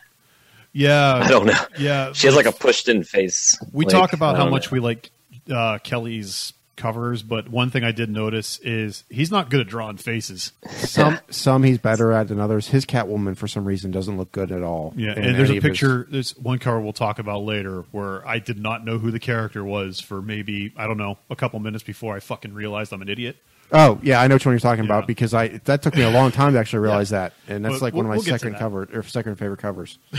[0.73, 1.59] Yeah, I don't know.
[1.79, 3.59] Yeah, She has like a pushed in face.
[3.73, 4.75] We Like, talk about how much know.
[4.77, 5.11] we like
[5.51, 9.97] uh, Kelley's covers, but one thing I did notice is he's not good at drawing
[9.97, 10.53] faces.
[10.71, 12.69] Some some he's better at than others.
[12.69, 14.93] His Catwoman for some reason doesn't look good at all.
[14.97, 16.07] Yeah, and there's a of his- picture.
[16.11, 19.65] There's one cover we'll talk about later where I did not know who the character
[19.65, 23.09] was for maybe I don't know a couple minutes before I fucking realized I'm an
[23.09, 23.37] idiot.
[23.73, 24.91] Oh yeah, I know which one you're talking Yeah.
[24.91, 27.77] about because I that took me a long time to actually realize that, and that's
[27.77, 29.99] But like one of my we'll- we'll second cover or second favorite covers.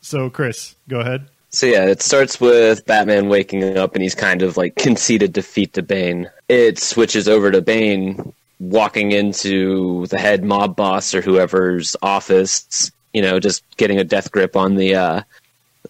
[0.00, 1.30] So Chris, go ahead.
[1.54, 5.74] So yeah, it starts with Batman waking up and he's kind of like conceded defeat
[5.74, 6.30] to Bane.
[6.48, 13.22] It switches over to Bane walking into the head mob boss or whoever's office, you
[13.22, 15.22] know, just getting a death grip on the uh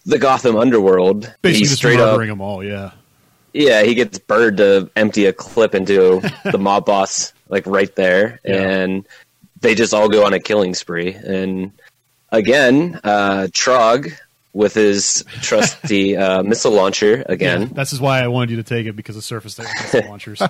[0.05, 1.21] the Gotham underworld.
[1.41, 2.63] Basically, he's straight up them all.
[2.63, 2.91] Yeah,
[3.53, 6.21] Yeah, he gets Bird to empty a clip into
[6.51, 8.61] the mob boss, like right there, Yeah.
[8.69, 9.07] and
[9.61, 11.13] they just all go on a killing spree.
[11.13, 11.71] And
[12.31, 14.13] again, uh, Trogg
[14.55, 17.61] with his trusty uh, missile launcher again.
[17.61, 20.41] Yeah, that's is why I wanted you to take it because of surface missile launchers.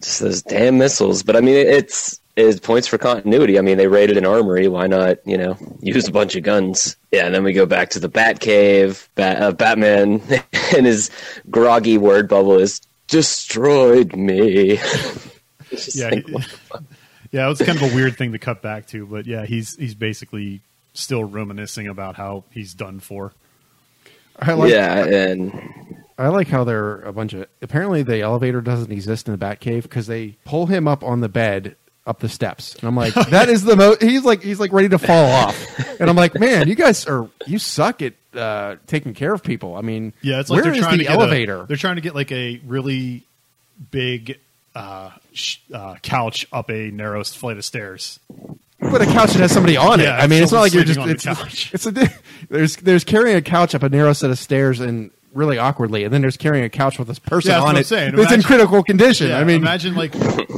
[0.00, 1.22] Just those damn missiles.
[1.22, 3.58] But I mean, it's is points for continuity.
[3.58, 4.66] I mean, they raided an armory.
[4.66, 6.96] Why not, you know, use a bunch of guns?
[7.12, 9.06] Yeah, and then we go back to the Batcave.
[9.14, 10.20] Bat, uh, Batman
[10.76, 11.10] and his
[11.50, 14.80] groggy word bubble is destroyed me.
[15.94, 16.26] yeah, like,
[17.30, 19.76] yeah, it was kind of a weird thing to cut back to, but yeah, he's
[19.76, 20.62] he's basically
[20.94, 23.32] still reminiscing about how he's done for.
[24.38, 27.46] I like, yeah, and I like how they're a bunch of.
[27.60, 31.28] Apparently, the elevator doesn't exist in the Batcave because they pull him up on the
[31.28, 31.76] bed
[32.06, 34.02] up the steps, and I'm like, that is the most.
[34.02, 37.28] He's like, he's like ready to fall off, and I'm like, man, you guys are
[37.46, 39.76] you suck at uh, taking care of people.
[39.76, 41.62] I mean, Yeah, it's like where they're is trying the to get elevator?
[41.62, 43.22] A, they're trying to get like a really
[43.90, 44.38] big
[44.74, 48.18] uh, sh- uh, couch up a narrow flight of stairs.
[48.90, 50.04] But a couch that has somebody on it.
[50.04, 50.98] Yeah, I mean, it's not like you're just.
[51.00, 51.92] It's, sleeping on it's a.
[52.50, 56.12] There's there's carrying a couch up a narrow set of stairs and really awkwardly, and
[56.12, 58.14] then there's carrying a couch with this person Yeah, on it saying.
[58.16, 59.28] that's in critical condition.
[59.28, 60.12] Yeah, I mean, imagine like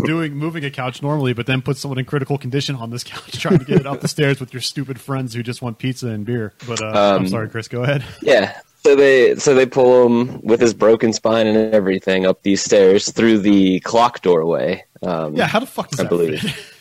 [0.04, 3.30] doing moving a couch normally, but then put someone in critical condition on this couch,
[3.40, 6.08] trying to get it up the stairs with your stupid friends who just want pizza
[6.08, 6.54] and beer.
[6.66, 7.68] But uh, I'm Um, sorry, Chris.
[7.68, 8.02] Go ahead.
[8.22, 8.58] yeah.
[8.84, 13.10] So they so they pull him with his broken spine and everything up these stairs
[13.12, 14.84] through the clock doorway.
[15.02, 16.40] Um, Yeah, how the fuck does I that believe.
[16.40, 16.54] fit?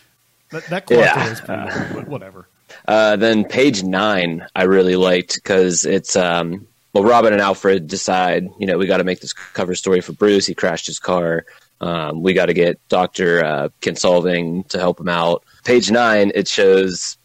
[0.53, 1.31] that that Yeah.
[1.31, 2.47] is pretty weird, whatever.
[2.87, 8.47] Uh, then page nine, I really liked because it's um, well, Robin and Alfred decide,
[8.59, 10.45] you know, we got to make this cover story for Bruce.
[10.45, 11.45] He crashed his car.
[11.81, 15.43] Um, we got to get Doctor uh, Kinsolving to help him out.
[15.65, 17.17] Page nine, it shows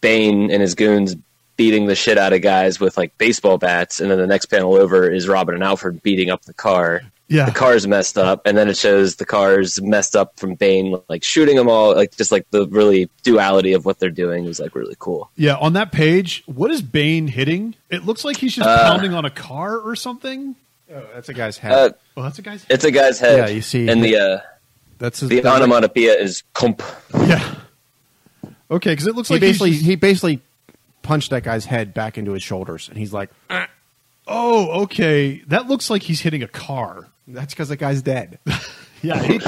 [0.00, 1.14] Bane and his goons
[1.56, 4.74] beating the shit out of guys with like baseball bats, and then the next panel
[4.74, 7.02] over is Robin and Alfred beating up the car.
[7.30, 7.46] Yeah.
[7.46, 11.22] the car's messed up, and then it shows the car's messed up from Bane like
[11.22, 14.74] shooting them all, like just like the really duality of what they're doing is like
[14.74, 15.30] really cool.
[15.36, 17.76] Yeah, on that page, what is Bane hitting?
[17.88, 20.56] It looks like he's just Uh, pounding on a car or something.
[20.92, 21.72] oh, that's a guy's head.
[21.72, 22.62] Uh, Oh, that's a guy's.
[22.64, 22.74] Head.
[22.74, 23.38] It's a guy's head.
[23.38, 24.40] Yeah, you see- and the uh,
[24.98, 26.82] that's his, the that's like- onomatopoeia is comp.
[27.14, 27.54] yeah.
[28.70, 30.40] Okay, because it looks he like he's basically just- he basically
[31.02, 33.30] punched that guy's head back into his shoulders, and he's like,
[34.26, 35.42] oh, okay.
[35.46, 37.06] That looks like he's hitting a car.
[37.28, 38.38] "That's because the guy's dead."
[39.02, 39.38] Yeah, he,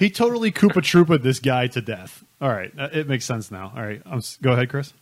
[0.00, 2.24] he totally Koopa Troopa this guy to death.
[2.40, 3.72] All right, uh, it makes sense now.
[3.76, 4.92] All right, I'm, s- go ahead, Chris.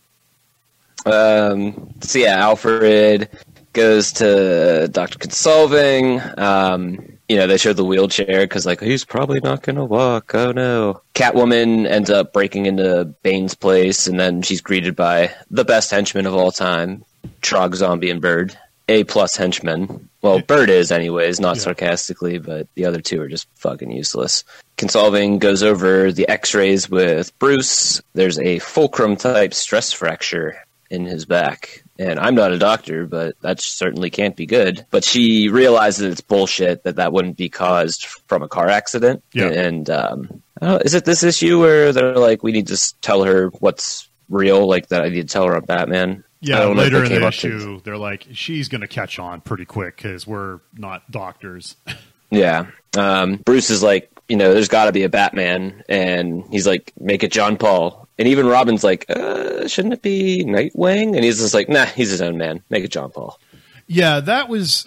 [1.05, 3.29] Um, so yeah, Alfred
[3.73, 6.37] goes to Doctor Kinsolving.
[6.37, 10.35] Um, you know, they show the wheelchair because like he's probably not gonna walk.
[10.35, 11.01] Oh no!
[11.15, 16.27] Catwoman ends up breaking into Bane's place, and then she's greeted by the best henchman
[16.27, 17.03] of all time,
[17.41, 18.55] Trogg Zombie and Bird.
[18.91, 20.09] A plus henchman.
[20.21, 21.61] Well, Bird is anyways, not Yeah.
[21.63, 24.43] sarcastically, but the other two are just fucking useless.
[24.77, 28.01] Kinsolving goes over the X-rays with Bruce.
[28.13, 30.57] There's a fulcrum type stress fracture
[30.89, 31.83] in his back.
[31.97, 34.85] And I'm not a doctor, but that certainly can't be good.
[34.91, 39.23] But she realizes it's bullshit that that wouldn't be caused from a car accident.
[39.33, 39.49] Yeah.
[39.49, 44.09] And um, is it this issue where they're like, we need to tell her what's
[44.29, 46.23] real, like that I need to tell her on Batman?
[46.41, 49.19] Yeah, don't know if later in the to- issue, they're like, she's going to catch
[49.19, 51.75] on pretty quick because we're not doctors.
[52.33, 52.67] Yeah.
[52.97, 56.93] Um, Bruce is like, you know, there's got to be a Batman, and he's like,
[56.97, 58.07] make it John Paul.
[58.17, 61.13] And even Robin's like, uh, shouldn't it be Nightwing?
[61.13, 62.63] And he's just like, nah, he's his own man.
[62.69, 63.37] Make it John Paul.
[63.85, 64.85] yeah, that was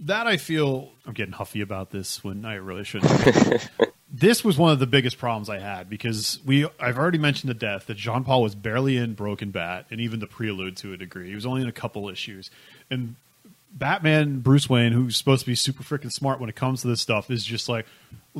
[0.00, 0.26] that.
[0.26, 3.68] I feel I'm getting huffy about this when I really shouldn't.
[4.12, 7.54] this was one of the biggest problems I had because we I've already mentioned to
[7.54, 10.96] death that Jean Paul was barely in Broken Bat and even the prelude to a
[10.96, 11.28] degree.
[11.28, 12.50] He was only in a couple issues,
[12.90, 13.16] and
[13.74, 17.00] Batman Bruce Wayne, who's supposed to be super freaking smart when it comes to this
[17.00, 17.86] stuff, is just like,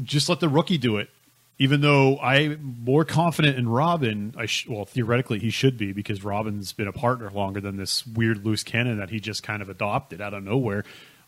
[0.03, 1.11] just let the rookie do it.
[1.59, 6.25] Even though I'm more confident in Robin, I sh- well theoretically he should be because
[6.25, 9.69] Robin's been a partner longer than this weird loose cannon that he just kind of
[9.69, 10.85] adopted out of nowhere.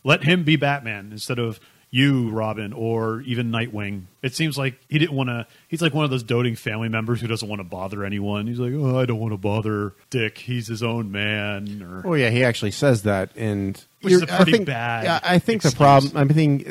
[0.06, 1.58] Let him be Batman instead of
[1.90, 4.02] you, Robin, or even Nightwing.
[4.22, 5.46] It seems like he didn't want to.
[5.66, 8.46] He's like one of those doting family members who doesn't want to bother anyone.
[8.46, 10.38] He's like, oh, I don't want to bother Dick.
[10.38, 11.82] He's his own man.
[11.82, 15.04] Or Oh yeah, he actually says that, and Which is a pretty I think, bad
[15.04, 16.16] Yeah, I think the problem.
[16.16, 16.68] I think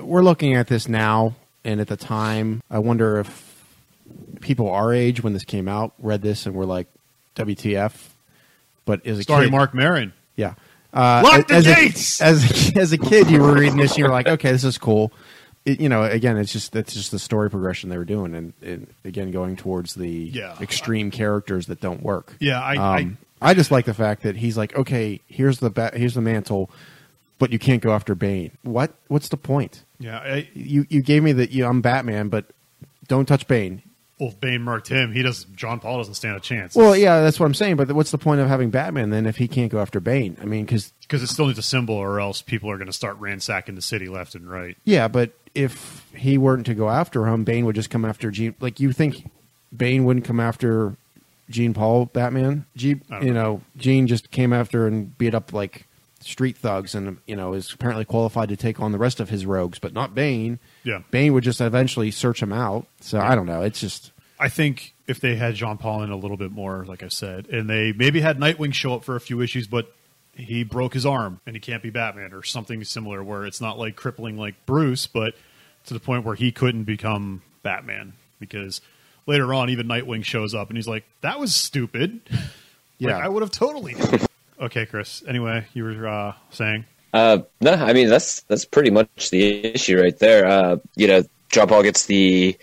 [0.00, 3.64] we're looking at this now, and at the time, I wonder if
[4.40, 6.88] people our age, when this came out, read this and were like,
[7.36, 7.92] "WTF?"
[8.84, 10.12] But as a starring kid, Mark Maron.
[10.34, 10.54] yeah,
[10.92, 12.20] uh, Lock the as gates!
[12.20, 14.64] A, as a, as a kid, you were reading this, and you're like, "Okay, this
[14.64, 15.12] is cool."
[15.64, 18.52] It, you know, again, it's just that's just the story progression they were doing, and,
[18.62, 20.56] and again, going towards the Yeah.
[20.60, 22.34] extreme characters that don't work.
[22.40, 25.92] Yeah, I- um, I just like the fact that he's like, okay, here's the ba-
[25.94, 26.70] here's the mantle,
[27.38, 28.50] but you can't go after Bane.
[28.62, 28.94] What?
[29.08, 29.82] What's the point?
[30.00, 32.46] Yeah, I, You you gave me that you, I'm Batman, but
[33.06, 33.82] don't touch Bane.
[34.18, 35.44] Well, if Bane murked him, he does.
[35.54, 36.74] John Paul doesn't stand a chance.
[36.74, 37.76] Well, yeah, that's what I'm saying.
[37.76, 40.36] But what's the point of having Batman then if he can't go after Bane?
[40.40, 42.92] I mean, because because it still needs a symbol, or else people are going to
[42.92, 44.76] start ransacking the city left and right.
[44.84, 48.54] yeah, but if he weren't to go after him, Bane would just come after Jean.
[48.60, 49.30] Like you think
[49.76, 50.96] Bane wouldn't come after
[51.50, 52.66] Jean Paul Batman?
[52.76, 53.42] G, I don't you know.
[53.42, 55.86] know, Jean just came after and beat up like
[56.20, 59.46] street thugs, and you know is apparently qualified to take on the rest of his
[59.46, 60.58] rogues, but not Bane.
[60.88, 61.02] Yeah.
[61.10, 62.86] Bane would just eventually search him out.
[63.00, 63.60] So I don't know.
[63.60, 64.10] It's just
[64.40, 67.46] I think if they had Jean Paul in a little bit more, like I said,
[67.48, 69.92] and they maybe had Nightwing show up for a few issues, but
[70.32, 73.78] he broke his arm and he can't be Batman or something similar where it's not
[73.78, 75.34] like crippling like Bruce, but
[75.84, 78.80] to the point where he couldn't become Batman because
[79.26, 82.20] later on even Nightwing shows up and he's like, "That was stupid."
[83.00, 83.14] Yeah.
[83.14, 83.94] like, I would have totally.
[84.60, 85.22] okay, Chris.
[85.24, 90.00] Anyway, you were uh, saying Uh, no, I mean that's that's pretty much the issue
[90.00, 90.46] right there.
[90.46, 92.56] Uh, you know, John Paul gets the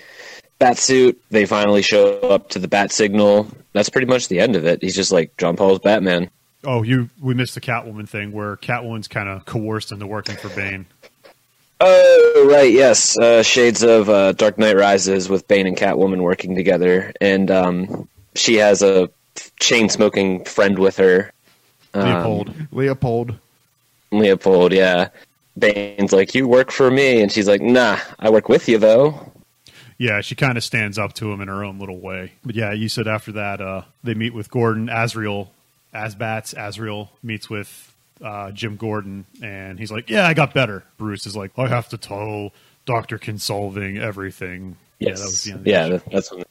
[0.60, 1.20] bat suit.
[1.32, 3.48] They finally show up to the bat signal.
[3.74, 4.82] That's pretty much the end of it.
[4.82, 6.30] He's just like John Paul's Batman.
[6.64, 10.50] Oh, you we missed the Catwoman thing where Catwoman's kind of coerced into working for
[10.50, 10.86] Bane.
[11.82, 13.18] Oh, right, yes.
[13.18, 18.08] Uh, shades of uh, Dark Knight Rises with Bane and Catwoman working together, and um,
[18.34, 19.10] she has a
[19.60, 21.32] chain smoking friend with her,
[21.94, 22.54] Um, Leopold.
[22.72, 23.40] Leopold.
[24.20, 24.74] Leopold.
[24.74, 25.10] Yeah,
[25.58, 29.32] Bane's like, "You work for me," and she's like, "Nah, I work with you though."
[29.98, 32.34] Yeah, she kind of stands up to him in her own little way.
[32.44, 34.90] But yeah, you said after that uh, they meet with Gordon.
[34.90, 35.52] Azrael,
[35.94, 41.26] AzBats, Asriel meets with uh, Jim Gordon, and he's like, "Yeah, I got better." Bruce
[41.26, 42.52] is like, "I have to tell
[42.86, 45.60] Doctor Kinsolving everything." Yeah, that was the end.
[45.60, 46.00] Of the yeah, issue.
[46.12, 46.46] that's when they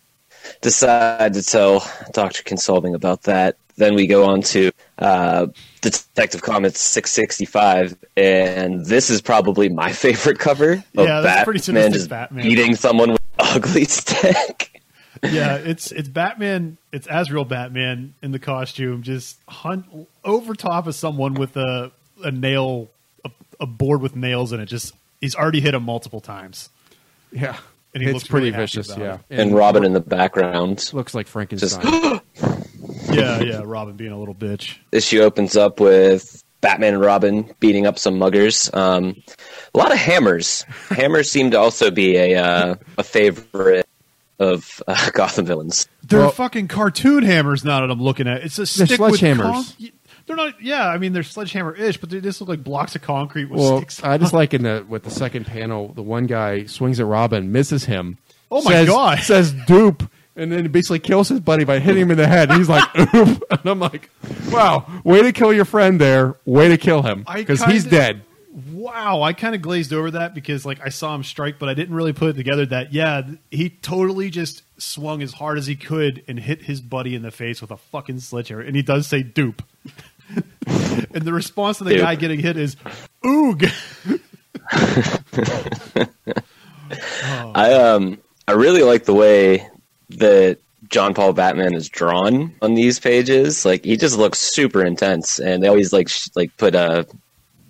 [0.62, 3.56] decide to tell Doctor Kinsolving about that.
[3.76, 5.46] Then we go on to uh,
[5.80, 11.92] Detective Comics 665, and this is probably my favorite cover of Yeah, that's Batman sadistic
[11.92, 12.42] just Batman.
[12.44, 14.80] beating someone with an ugly stick.
[15.22, 16.76] yeah, it's it's Batman.
[16.92, 19.86] It's Azrael Batman in the costume, just hunt
[20.24, 21.90] over top of someone with a
[22.22, 22.88] a nail,
[23.24, 23.30] a,
[23.60, 24.66] a board with nails in it.
[24.66, 26.68] Just he's already hit him multiple times.
[27.32, 27.56] Yeah.
[27.94, 29.18] And he it's looks pretty really vicious, yeah.
[29.30, 29.38] it.
[29.40, 30.90] and Robin in the background.
[30.92, 32.20] looks like Frankenstein.
[33.16, 33.62] Yeah, yeah.
[33.64, 34.76] Robin being a little bitch.
[34.90, 38.72] This issue opens up with Batman and Robin beating up some muggers.
[38.74, 39.22] Um,
[39.74, 40.62] a lot of hammers.
[40.90, 43.86] Hammers seem to also be a uh, a favorite
[44.38, 45.86] of uh, Gotham villains.
[46.02, 48.42] They're Well- fucking cartoon hammers now that I'm looking at.
[48.42, 49.74] It's a They're stick with hammers.
[49.78, 49.90] con-
[50.26, 50.60] They're not.
[50.62, 53.76] Yeah, I mean they're sledgehammer-ish, but they just look like blocks of concrete with well,
[53.78, 54.02] sticks.
[54.02, 57.52] I just like in the with the second panel, the one guy swings at Robin,
[57.52, 58.18] misses him.
[58.50, 59.18] Oh my says- God.
[59.20, 60.02] Says dupe,
[60.36, 62.50] and then he basically kills his buddy by hitting him in the head.
[62.50, 64.10] And He's like, oop, and I'm like,
[64.50, 66.36] wow, way to kill your friend there.
[66.44, 68.22] Way to kill him I because he's kinda- dead.
[68.72, 71.74] Wow, I kind of glazed over that because like I saw him strike, but I
[71.74, 75.66] didn't really put it together that yeah, th- he totally just swung as hard as
[75.66, 78.82] he could and hit his buddy in the face with a fucking sledgehammer, and he
[78.82, 79.62] does say dupe.
[80.66, 82.02] and the response to the Dupe.
[82.02, 82.76] guy getting hit is
[83.24, 83.70] oog.
[87.54, 89.68] I um I really like the way
[90.10, 93.64] that John Paul Batman is drawn on these pages.
[93.64, 97.06] Like he just looks super intense, and they always like sh- like put a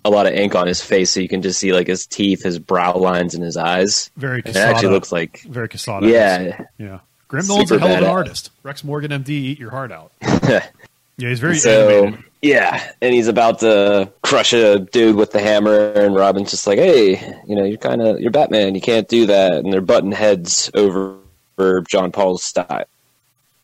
[0.03, 2.43] a lot of ink on his face so you can just see like his teeth,
[2.43, 4.11] his brow lines, and his eyes.
[4.17, 6.07] Very it actually looks like Very Quesada.
[6.07, 6.65] yeah.
[6.77, 6.99] yeah.
[7.27, 8.51] Graham Nolan's a hell of an artist.
[8.61, 10.11] Rex Morgan, MD, eat your heart out.
[11.17, 12.25] Yeah, he's very so animated.
[12.41, 16.77] yeah, and he's about to crush a dude with the hammer, and Robin's just like,
[16.77, 17.11] "Hey,
[17.47, 18.75] you know, you're kind of you're Batman.
[18.75, 21.15] You can't do that." And they're butting heads over
[21.55, 22.85] for John Paul's style.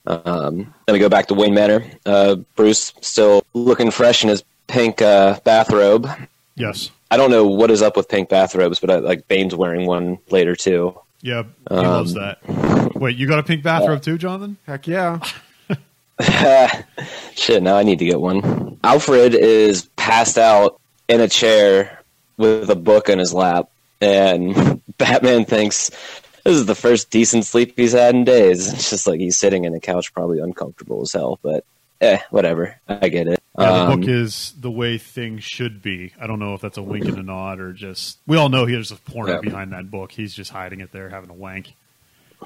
[0.06, 1.86] Um, then we go back to Wayne Manor.
[2.06, 6.10] Uh, Bruce still looking fresh in his pink uh, bathrobe.
[6.56, 6.90] Yes.
[7.12, 10.18] I don't know what is up with pink bathrobes, but I, like Bane's wearing one
[10.30, 10.98] later too.
[11.22, 12.40] Yeah, he Um, loves that.
[12.96, 14.58] Wait, you got a pink bathrobe too, Jonathan?
[14.66, 15.20] Heck yeah.
[17.36, 18.80] Shit, now I need to get one.
[18.84, 22.00] Alfred is passed out in a chair
[22.38, 23.70] with a book in his lap,
[24.00, 25.92] and Batman thinks
[26.44, 28.72] this is the first decent sleep he's had in days.
[28.74, 31.64] It's just like he's sitting in a couch, probably uncomfortable as hell, but
[32.02, 32.80] eh, whatever.
[32.88, 33.40] I get it.
[33.60, 36.14] Yeah, the Um, book is the way things should be.
[36.20, 38.18] I don't know if that's a wink and a nod or just.
[38.26, 39.40] We all know there's a porno Yeah.
[39.42, 40.12] behind that book.
[40.12, 41.68] He's just hiding it there, having a wank.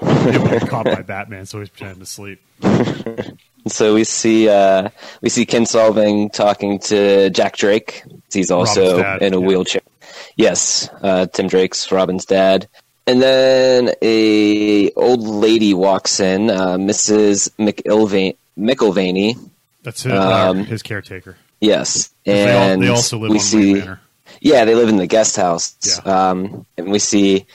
[0.66, 2.40] caught by Batman, so he's pretending to sleep.
[3.68, 4.90] So we see uh,
[5.22, 8.04] we see Kinsolving talking to Jack Drake.
[8.32, 9.46] He's also dad, in a yeah.
[9.46, 9.82] wheelchair.
[10.36, 12.68] Yes, uh, Tim Drake's Robin's dad.
[13.06, 17.50] And then a old lady walks in, uh, Mrs.
[17.58, 19.38] McIlvain- McIlvaney.
[19.84, 21.36] That's his, Um, his caretaker.
[21.60, 23.72] Yes, 'Cause they, all, and they also live we on see.
[23.74, 24.00] Wayne Manor.
[24.40, 25.74] Yeah, they live in the guest house.
[26.04, 26.30] Yeah.
[26.30, 27.46] Um, and we see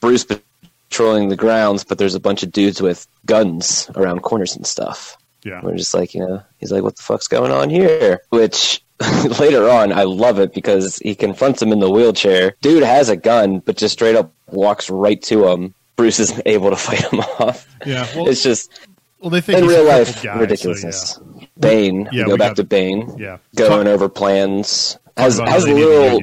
[0.00, 4.66] Bruce patrolling the grounds, but there's a bunch of dudes with guns around corners and
[4.66, 5.16] stuff.
[5.44, 5.60] Yeah.
[5.62, 8.22] We're just like, you know, he's like, what the fuck's going on here?
[8.30, 8.82] Which
[9.40, 12.54] later on, I love it because he confronts him in the wheelchair.
[12.62, 15.74] Dude has a gun, but just straight up walks right to him.
[15.96, 17.66] Bruce is able to fight him off.
[17.84, 18.70] Yeah, well- it's just
[19.20, 21.18] Well, they think in real life guy, so, ridiculousness.
[21.58, 23.14] Bane, Yeah, go back got- to Bane.
[23.18, 23.38] Yeah.
[23.54, 24.98] going Talk- over plans.
[25.16, 26.20] Has has little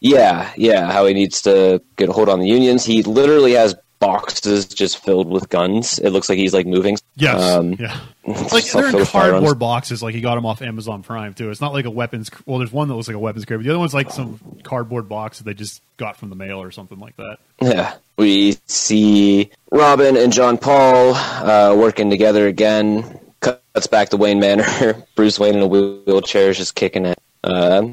[0.00, 2.84] yeah, yeah, how he needs to get a hold on the unions.
[2.84, 5.98] He literally has boxes just filled with guns.
[5.98, 6.96] It looks like he's like moving.
[7.16, 7.40] Yes.
[7.42, 7.98] Um, yeah.
[8.26, 9.32] Like they're filled in with firearms.
[9.34, 10.02] cardboard boxes.
[10.02, 11.48] Like he got them off Amazon Prime too.
[11.50, 12.28] It's not like a weapons.
[12.44, 14.40] Well, there's one that looks like a weapons crate, but the other one's like some
[14.64, 17.36] cardboard box that they just got from the mail or something like that.
[17.62, 23.20] Yeah, we see Robin and John Paul uh, working together again.
[23.38, 25.06] Cuts back to Wayne Manor.
[25.14, 27.86] Bruce Wayne in a wheelchair is just kicking it, uh,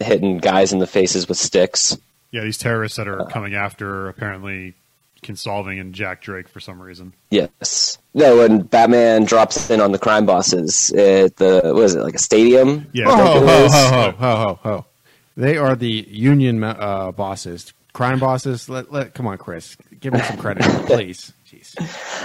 [0.00, 1.96] hitting guys in the faces with sticks.
[2.32, 3.26] Yeah, these terrorists that are Uh.
[3.26, 4.74] coming after apparently
[5.26, 7.12] Kinsolving and Jack Drake for some reason.
[7.30, 7.98] Yes.
[8.14, 12.14] No, when Batman drops in on the crime bosses at the what is it like
[12.14, 12.86] a stadium?
[12.92, 13.06] Yeah.
[13.06, 13.72] Ho, I think ho, it ho, is.
[13.72, 14.84] ho, ho, ho, ho, ho.
[15.36, 18.68] They are the union uh, bosses, crime bosses.
[18.68, 21.32] Let, let, come on, Chris, give me some credit, please.
[21.50, 21.74] Jeez.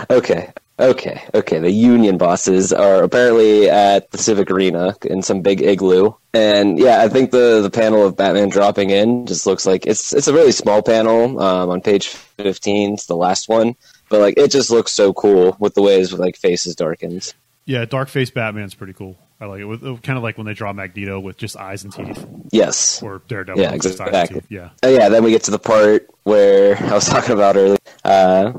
[0.10, 0.52] Okay,
[0.82, 1.60] okay, okay.
[1.60, 7.02] The union bosses are apparently at the Civic Arena in some big igloo, and yeah,
[7.02, 10.34] I think the the panel of Batman dropping in just looks like it's it's a
[10.34, 12.94] really small panel um, on page fifteen.
[12.96, 13.76] It's the last one,
[14.10, 17.34] but like it just looks so cool with the way his like face is darkened.
[17.66, 19.18] Yeah, dark face Batman's pretty cool.
[19.40, 19.66] I like it.
[19.66, 23.02] With, kind of like when they draw Magneto with just eyes and teeth, Yes.
[23.02, 24.42] or Daredevil Yeah, with just eyes and exactly.
[24.42, 24.52] teeth.
[24.52, 24.70] Yeah.
[24.84, 27.78] Uh, yeah, then we get to the part where I was talking about earlier.
[28.04, 28.54] Uh,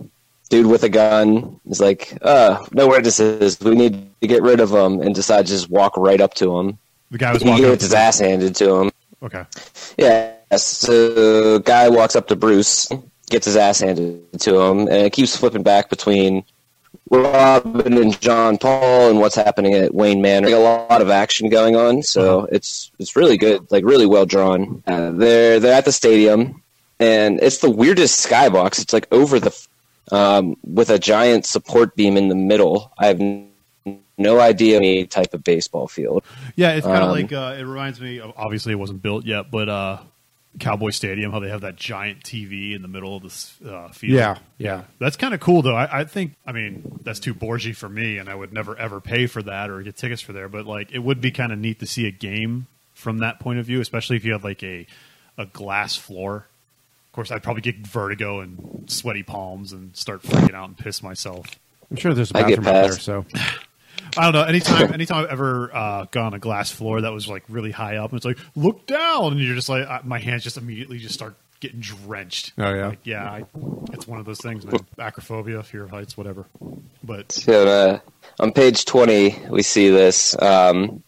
[0.53, 3.59] dude with a gun is like, uh, no witnesses.
[3.59, 6.59] We need to get rid of him, and decides to just walk right up to
[6.59, 6.78] him.
[7.11, 7.64] The guy was He walking.
[7.64, 8.90] up gets his ass handed to him.
[9.22, 9.44] Okay.
[9.96, 12.86] Yeah, so guy walks up to Bruce,
[13.30, 16.44] gets his ass handed to him, and it keeps flipping back between
[17.09, 20.48] Robin and John Paul and what's happening at Wayne Manor.
[20.48, 24.26] Like, a lot of action going on, so it's it's really good, like really well
[24.26, 24.82] drawn.
[24.86, 26.62] Uh, they're they're at the stadium,
[27.00, 28.82] and it's the weirdest skybox.
[28.82, 29.50] It's like over the
[30.13, 32.93] um, with a giant support beam in the middle.
[32.99, 33.21] I have
[34.19, 36.23] no idea any type of baseball field.
[36.55, 38.21] Yeah, it's kind of Um, like uh, it reminds me.
[38.21, 39.99] Of, obviously, it wasn't built yet, but uh,
[40.61, 44.13] Cowboy Stadium, how they have that giant TV in the middle of this uh, field.
[44.13, 44.85] Yeah, yeah.
[44.99, 45.75] That's kind of cool, though.
[45.75, 49.01] I, I think, I mean, that's too borgy for me, and I would never ever
[49.01, 50.49] pay for that or get tickets for there.
[50.49, 53.59] But like, it would be kind of neat to see a game from that point
[53.59, 54.87] of view, especially if you had like a
[55.39, 56.47] a glass floor.
[57.13, 61.03] Of course, I'd probably get vertigo and sweaty palms and start freaking out and piss
[61.03, 61.47] myself.
[61.91, 63.27] I'm sure there's a bathroom out there, so
[64.17, 64.45] I don't know.
[64.45, 67.97] Anytime, anytime I've ever uh, gone on a glass floor that was like really high
[67.97, 70.97] up, and it's like look down, and you're just like, uh, my hands just immediately
[70.97, 72.55] just start getting drenched.
[72.57, 72.87] Oh, yeah?
[72.89, 73.31] like, yeah.
[73.31, 73.45] I,
[73.93, 74.75] it's one of those things, man.
[74.99, 76.47] Acrophobia, fear of heights, whatever.
[77.05, 77.99] But So uh,
[78.41, 80.35] on page 20, we see this.
[80.41, 81.03] Um,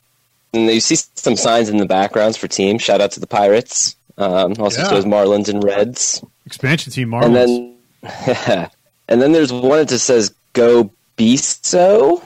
[0.52, 2.82] and you see some signs in the backgrounds for teams.
[2.82, 3.96] Shout out to the Pirates.
[4.16, 4.88] Um, also Yeah.
[4.90, 6.22] shows Marlins and Reds.
[6.46, 7.74] expansion team And Marlins.
[8.02, 8.70] then,
[9.08, 12.22] and then there's one that just says "Go Beasto."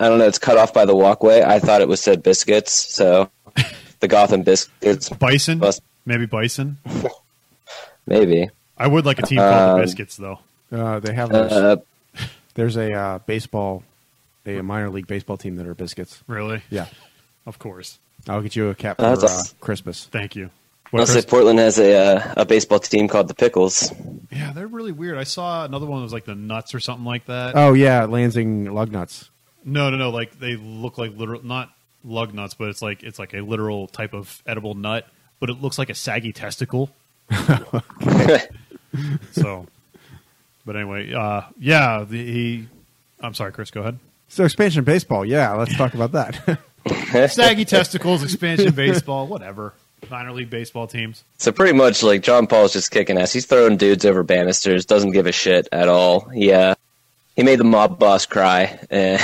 [0.00, 0.26] I don't know.
[0.26, 1.42] It's cut off by the walkway.
[1.42, 2.72] I thought it was said biscuits.
[2.72, 3.30] So
[4.00, 6.78] the Gotham biscuits, Bison, Bus- maybe Bison.
[8.06, 8.48] maybe.
[8.76, 10.40] I would like a team called Um, the Biscuits, though.
[10.72, 11.52] uh, they have those.
[11.52, 11.76] Uh,
[12.54, 13.84] there's a uh, baseball,
[14.44, 16.20] a minor league baseball team that are biscuits.
[16.26, 16.62] Really?
[16.68, 16.86] Yeah,
[17.46, 17.98] Of course.
[18.28, 19.42] I'll get you a cap for uh.
[19.60, 20.06] Christmas.
[20.06, 20.50] Thank you.
[20.94, 23.92] I'll say Portland has a uh, a baseball team called the Pickles.
[24.30, 25.18] yeah, they're really weird.
[25.18, 27.56] I saw another one that was like the Nuts or something like that.
[27.56, 29.30] Oh yeah, Lansing lug nuts.
[29.64, 30.10] No, no, no.
[30.10, 31.72] Like they look like literal, not
[32.04, 35.06] lug nuts, but it's like it's like a literal type of edible nut,
[35.40, 36.90] but it looks like a saggy testicle.
[39.32, 39.66] So,
[40.66, 42.04] but anyway, uh, yeah.
[42.08, 42.68] The, he,
[43.20, 43.70] I'm sorry, Chris.
[43.70, 43.98] Go ahead.
[44.28, 45.24] So expansion baseball.
[45.24, 46.58] Yeah, let's talk about that.
[47.30, 49.72] Saggy testicles, expansion baseball, whatever.
[50.12, 51.24] Minor league baseball teams.
[51.38, 53.32] So pretty much, like John Paul's just kicking ass.
[53.32, 54.84] He's throwing dudes over banisters.
[54.84, 56.30] Doesn't give a shit at all.
[56.34, 56.74] Yeah, uh,
[57.34, 59.20] he made the mob boss cry, and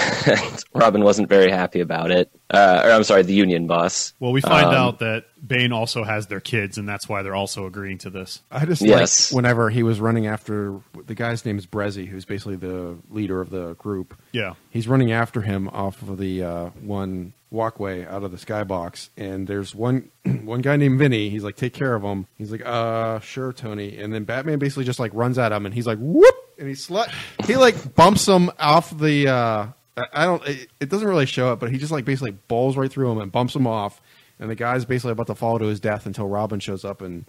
[0.75, 2.33] Robin wasn't very happy about it.
[2.51, 4.15] Uh, or I'm sorry, the union boss.
[4.21, 7.35] Well, we find Um, out that Bane also has their kids, and that's why they're
[7.35, 8.41] also agreeing to this.
[8.51, 9.31] I just Yes.
[9.31, 13.41] like whenever he was running after the guy's name is Brezzi, who's basically the leader
[13.41, 14.15] of the group.
[14.33, 14.55] Yeah.
[14.71, 19.47] He's running after him off of the uh, one walkway out of the skybox, and
[19.47, 20.09] there's one
[20.45, 21.29] one guy named Vinny.
[21.31, 24.85] He's like, "Take care of him." He's like, "Uh, sure, Tony." And then Batman basically
[24.85, 27.11] just like runs at him, and he's like, "Whoop!" And he slut.
[27.47, 29.29] He like bumps him off the.
[29.29, 29.67] Uh,
[30.13, 30.47] I- don't.
[30.47, 33.19] It, it doesn't really show it, but he just like basically bowls right through him
[33.19, 34.01] and bumps him off.
[34.41, 37.25] And the guy's basically about to fall to his death until Robin shows up and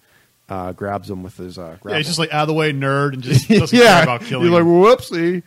[0.48, 1.92] uh, grabs him with his uh, grapple.
[1.92, 4.22] Yeah, he's just like out of the way nerd and just doesn't care yeah, about
[4.22, 4.46] killing.
[4.46, 5.44] You're like, whoopsie.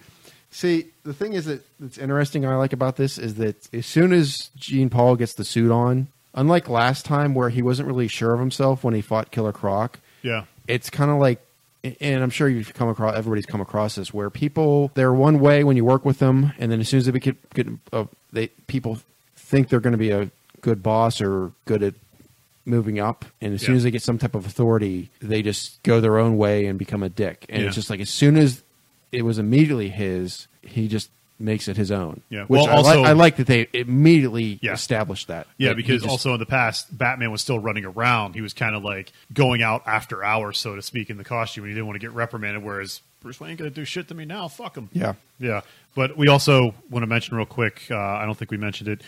[0.51, 2.45] See, the thing is that that's interesting.
[2.45, 6.09] I like about this is that as soon as Jean Paul gets the suit on,
[6.35, 9.99] unlike last time where he wasn't really sure of himself when he fought Killer Croc,
[10.23, 11.41] yeah, it's kind of like
[12.01, 15.65] and i'm sure you've come across everybody's come across this where people they're one way
[15.65, 18.49] when you work with them and then as soon as they get, get uh, they
[18.67, 18.99] people
[19.37, 20.31] think they're going to be a
[20.61, 21.95] good boss or good at
[22.65, 26.01] moving up and as soon as they get some type of authority they just go
[26.01, 27.67] their own way and become a dick and Yeah.
[27.67, 28.63] it's just like as soon as
[29.11, 31.11] it was immediately his he just
[31.43, 32.45] makes it his own Yeah.
[32.45, 34.73] which Well, I, also- like, I like that they immediately Yeah.
[34.73, 35.71] established that yeah.
[35.71, 38.35] That Because just- also in the past, Batman was still running around.
[38.35, 41.65] He was kind of like going out after hours, so to speak, in the costume,
[41.65, 42.63] and he didn't want to get reprimanded.
[42.63, 44.49] Whereas Bruce Wayne ain't gonna do shit to me now.
[44.49, 44.89] Fuck him.
[44.93, 45.61] yeah Yeah,
[45.95, 47.83] but we also want to mention real quick.
[47.91, 49.03] Uh, I don't think we mentioned it.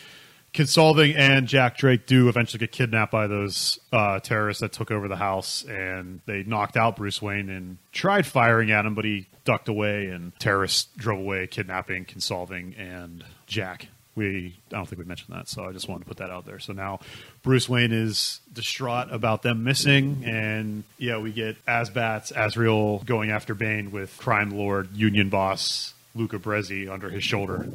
[0.54, 5.08] Kinsolving and Jack Drake do eventually get kidnapped by those uh, terrorists that took over
[5.08, 9.26] the house, and they knocked out Bruce Wayne and tried firing at him, but he
[9.44, 13.88] ducked away, and terrorists drove away, kidnapping Kinsolving and Jack.
[14.14, 16.46] We I don't think we mentioned that, so I just wanted to put that out
[16.46, 16.60] there.
[16.60, 17.00] So now
[17.42, 23.54] Bruce Wayne is distraught about them missing, and yeah, we get AzBats, Azrael going after
[23.54, 27.66] Bane with crime lord, union boss Luca Brezzi under his shoulder.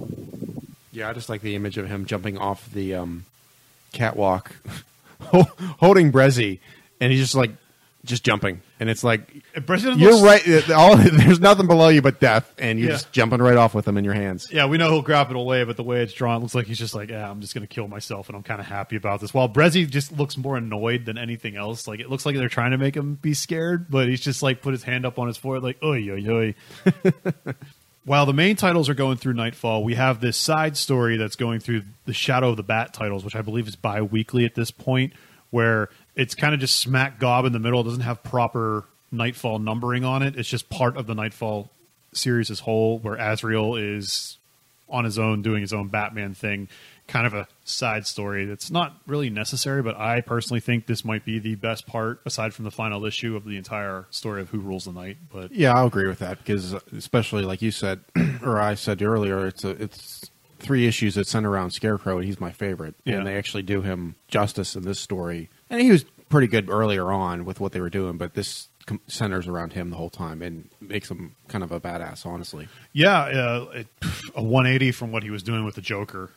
[1.00, 3.26] Yeah, I just like the image of him jumping off the um,
[3.93, 4.52] catwalk,
[5.80, 6.60] holding Brezzi,
[7.02, 7.52] and he's just like
[8.06, 10.70] just jumping, and it's like you're right.
[10.72, 12.95] All there's nothing below you but death, and you're Yeah.
[12.95, 14.50] just jumping right off with him in your hands.
[14.52, 16.66] Yeah, we know he'll grab it away, but the way it's drawn it looks like
[16.66, 18.95] he's just like, yeah, I'm just going to kill myself, and I'm kind of happy
[18.95, 19.34] about this.
[19.34, 21.88] While Brezzi just looks more annoyed than anything else.
[21.88, 24.62] Like it looks like they're trying to make him be scared, but he's just like
[24.62, 26.56] put his hand up on his forehead, like, oi, oi, oi.
[28.10, 31.60] While the main titles are going through Knightfall, we have this side story that's going
[31.60, 35.14] through the Shadow of the Bat titles, which I believe is bi-weekly at this point,
[35.51, 37.82] where it's kind of just smack gob in the middle.
[37.82, 40.36] It doesn't have proper Knightfall numbering on it.
[40.38, 41.70] It's just part of the Knightfall
[42.12, 44.39] series as whole, where Azrael is
[44.89, 46.68] on his own doing his own Batman thing.
[47.07, 51.26] Kind of a side story that's not really necessary, but I personally think this might
[51.26, 54.59] be the best part, aside from the final issue of the entire story of Who
[54.59, 55.17] Rules the Night.
[55.32, 58.01] But Yeah, I'll agree with that because, especially like you said,
[58.43, 62.39] or I said earlier, it's a, it's three issues that center around Scarecrow, and he's
[62.39, 62.95] my favorite.
[63.05, 63.17] Yeah.
[63.17, 67.11] And they actually do him justice in this story, and he was pretty good earlier
[67.11, 68.70] on with what they were doing, but this
[69.07, 72.67] centers around him the whole time and makes him kind of a badass, honestly.
[72.93, 73.88] yeah, uh, it,
[74.36, 76.32] a 180 from what he was doing with the Joker.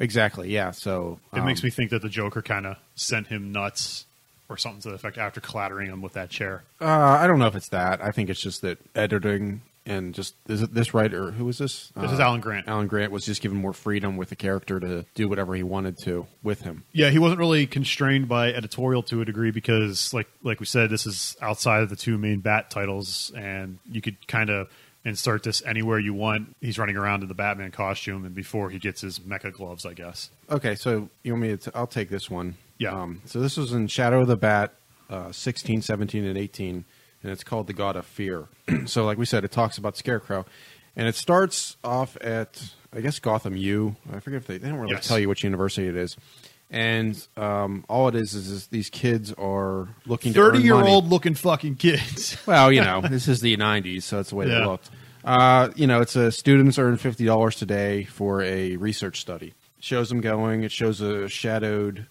[0.00, 0.50] Exactly.
[0.50, 0.72] Yeah.
[0.72, 4.06] So It um, makes me think that the Joker kind of sent him nuts
[4.48, 6.64] or something to the effect after clattering him with that chair.
[6.80, 8.02] Uh, I don't know if it's that.
[8.02, 11.30] I think it's just that editing and just is it this writer?
[11.32, 11.92] Who was this?
[11.96, 12.68] This Uh, is Alan Grant.
[12.68, 15.96] Alan Grant was just given more freedom with the character to do whatever he wanted
[16.04, 16.84] to with him.
[16.92, 20.90] Yeah, he wasn't really constrained by editorial to a degree because, like like we said,
[20.90, 24.68] this is outside of the two main Bat titles, and you could kind of
[25.04, 26.54] insert this anywhere you want.
[26.60, 29.94] He's running around in the Batman costume, and before he gets his mecha gloves, I
[29.94, 30.30] guess.
[30.50, 31.56] Okay, so you want me to?
[31.56, 32.56] T- I'll take this one.
[32.78, 32.92] Yeah.
[33.00, 34.74] Um, so this was in Shadow of the Bat,
[35.08, 36.84] uh, 16, 17, and 18,
[37.22, 38.46] and it's called The God of Fear.
[38.86, 40.44] so, like we said, it talks about Scarecrow,
[40.96, 43.96] and it starts off at I guess Gotham U.
[44.12, 45.06] I forget if they, they don't really Yes.
[45.06, 46.16] tell you which university it is.
[46.72, 50.88] And um, all it is, is is these kids are looking to Thirty year money.
[50.90, 52.36] old looking fucking kids.
[52.46, 54.66] Well, you know, this is the '90s, so that's the way they Yeah.
[54.66, 54.88] looked.
[55.24, 59.52] Uh, you know, it's a students earn fifty dollars today for a research study.
[59.80, 60.62] Shows them going.
[60.62, 62.06] It shows a shadowed,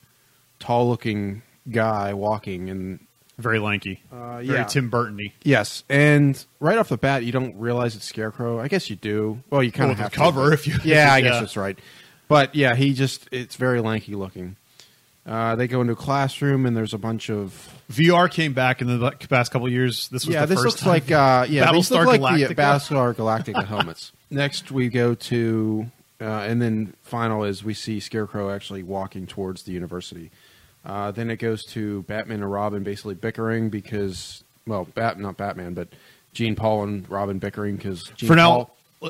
[0.59, 1.41] tall-looking
[1.71, 2.99] guy walking, and
[3.37, 4.03] Very lanky.
[4.11, 4.63] Uh, Very yeah.
[4.65, 5.33] Tim Burton-y.
[5.43, 8.59] yes, and right off the bat, you don't realize it's Scarecrow.
[8.59, 9.41] I guess you do.
[9.49, 10.17] Well, you kind Well, of have to.
[10.17, 11.39] cover, if you- Yeah, I guess yeah.
[11.39, 11.79] that's right.
[12.29, 14.55] But yeah, he just—it's very lanky looking.
[15.25, 18.87] Uh, they go into a classroom, and there's a bunch of VR came back in
[18.87, 20.07] the past couple years.
[20.07, 20.89] This was yeah, the this first looks time.
[20.89, 22.55] like uh, yeah, Battlestar look like the Galactica?
[22.55, 23.15] Battlestar
[23.53, 24.11] Galactica helmets.
[24.29, 29.63] Next, we go to uh, and then final is we see Scarecrow actually walking towards
[29.63, 30.31] the university.
[30.85, 35.73] Uh, then it goes to Batman and Robin basically bickering because well, Bat not Batman,
[35.73, 35.87] but
[36.33, 38.57] Jean Paul and Robin bickering because for now.
[38.57, 38.67] let-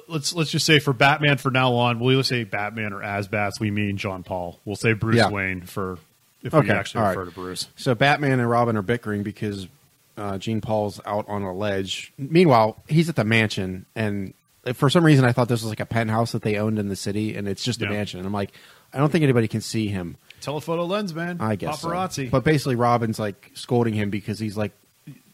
[0.07, 3.59] Let's let's just say for Batman for now on, we'll either say Batman or AzBats.
[3.59, 4.59] We mean John Paul.
[4.63, 5.29] We'll say Bruce Yeah.
[5.31, 5.97] Wayne for
[6.43, 7.17] if we actually all right.
[7.17, 7.67] refer to Bruce.
[7.75, 9.67] So Batman and Robin are bickering because
[10.15, 12.13] uh, Jean Paul's out on a ledge.
[12.17, 14.33] Meanwhile, he's at the mansion, and
[14.73, 16.95] for some reason, I thought this was like a penthouse that they owned in the
[16.95, 18.19] city, and it's just a mansion.
[18.19, 18.51] And I'm like,
[18.93, 20.17] I don't think anybody can see him.
[20.41, 21.37] Telephoto lens, man.
[21.39, 21.89] I guess so.
[21.89, 22.29] paparazzi.
[22.29, 24.71] But basically, Robin's like scolding him because he's like,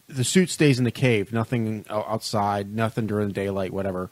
[0.08, 4.10] the suit stays in the cave, nothing outside, nothing during the daylight, whatever.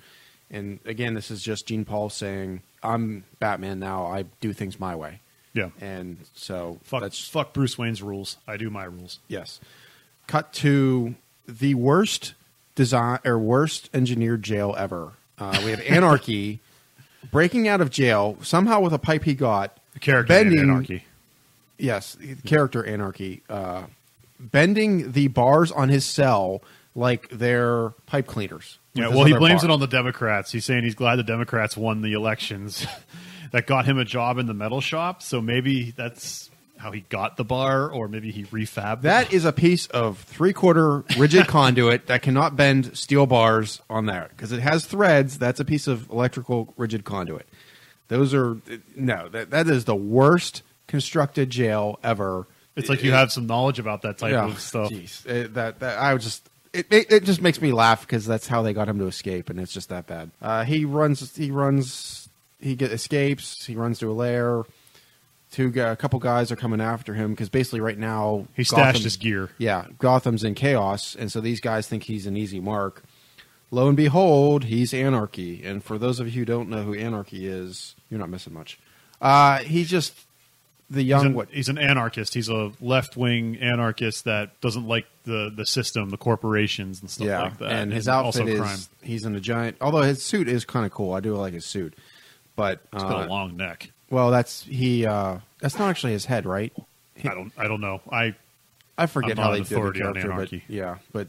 [0.54, 4.06] And again, this is just Jean Paul saying, "I'm Batman now.
[4.06, 5.20] I do things my way."
[5.54, 8.38] yeah, And so fuck, that's fuck Bruce Wayne's rules.
[8.47, 9.20] I do my rules.
[9.28, 9.60] Yes.
[10.28, 11.16] cut to
[11.47, 12.34] the worst
[12.76, 15.12] design or worst engineered jail ever.
[15.38, 16.60] Uh, we have Anarchy
[17.32, 19.78] breaking out of jail somehow with a pipe he got.
[19.93, 21.06] The character bending, Anarchy.
[21.78, 23.43] Yes, character Anarchy.
[23.49, 23.84] Uh,
[24.39, 26.62] bending the bars on his cell
[26.95, 28.78] like they're pipe cleaners.
[28.96, 29.72] Yeah, well, he blames bar.
[29.72, 30.52] it on the Democrats.
[30.52, 32.86] He's saying he's glad the Democrats won the elections
[33.52, 35.24] that got him a job in the metal shop.
[35.24, 39.54] So maybe that's how he got the bar, or maybe he refabbed That is a
[39.54, 44.60] piece of three quarter rigid conduit that cannot bend steel bars on there because it
[44.60, 45.38] has threads.
[45.39, 47.48] That's a piece of electrical rigid conduit.
[48.10, 48.58] Those are
[48.98, 49.30] no.
[49.30, 52.48] That that is the worst constructed jail ever.
[52.76, 54.91] It's like you have some knowledge about that type Yeah, of stuff.
[54.91, 55.26] jeez.
[55.26, 58.47] It- that that I would just it, it it just makes me laugh because that's
[58.47, 60.32] how they got him to escape, and it's just that bad.
[60.41, 61.36] Uh, he runs.
[61.36, 62.30] He runs.
[62.59, 63.65] He get escapes.
[63.65, 64.63] He runs to a lair.
[65.51, 69.03] Two a couple guys are coming after him because basically right now He stashed Gotham-
[69.03, 69.49] his gear.
[69.59, 73.03] Yeah, Gotham's in chaos, and so these guys think he's an easy mark.
[73.69, 75.63] Lo and behold, he's Anarchy.
[75.63, 78.80] And for those of you who don't know who Anarchy is, you're not missing much.
[79.21, 80.13] Uh, he's just
[80.90, 82.34] the He's young an, what he's an anarchist.
[82.34, 87.28] He's a left wing anarchist that doesn't like the, the system, the corporations, and stuff
[87.28, 87.72] yeah, like that.
[87.72, 88.80] and his also outfit is crime.
[89.02, 89.78] he's in a giant.
[89.82, 91.96] Although his suit is kind of cool, I do like his suit.
[92.56, 93.90] But He's got uh, a long neck.
[94.10, 95.06] well, that's he.
[95.06, 96.72] Uh, that's not actually his head, right?
[97.24, 97.52] I don't.
[97.58, 98.02] I don't know.
[98.12, 98.36] I
[98.98, 101.28] I forget I'm how they did the authority on character, but yeah, but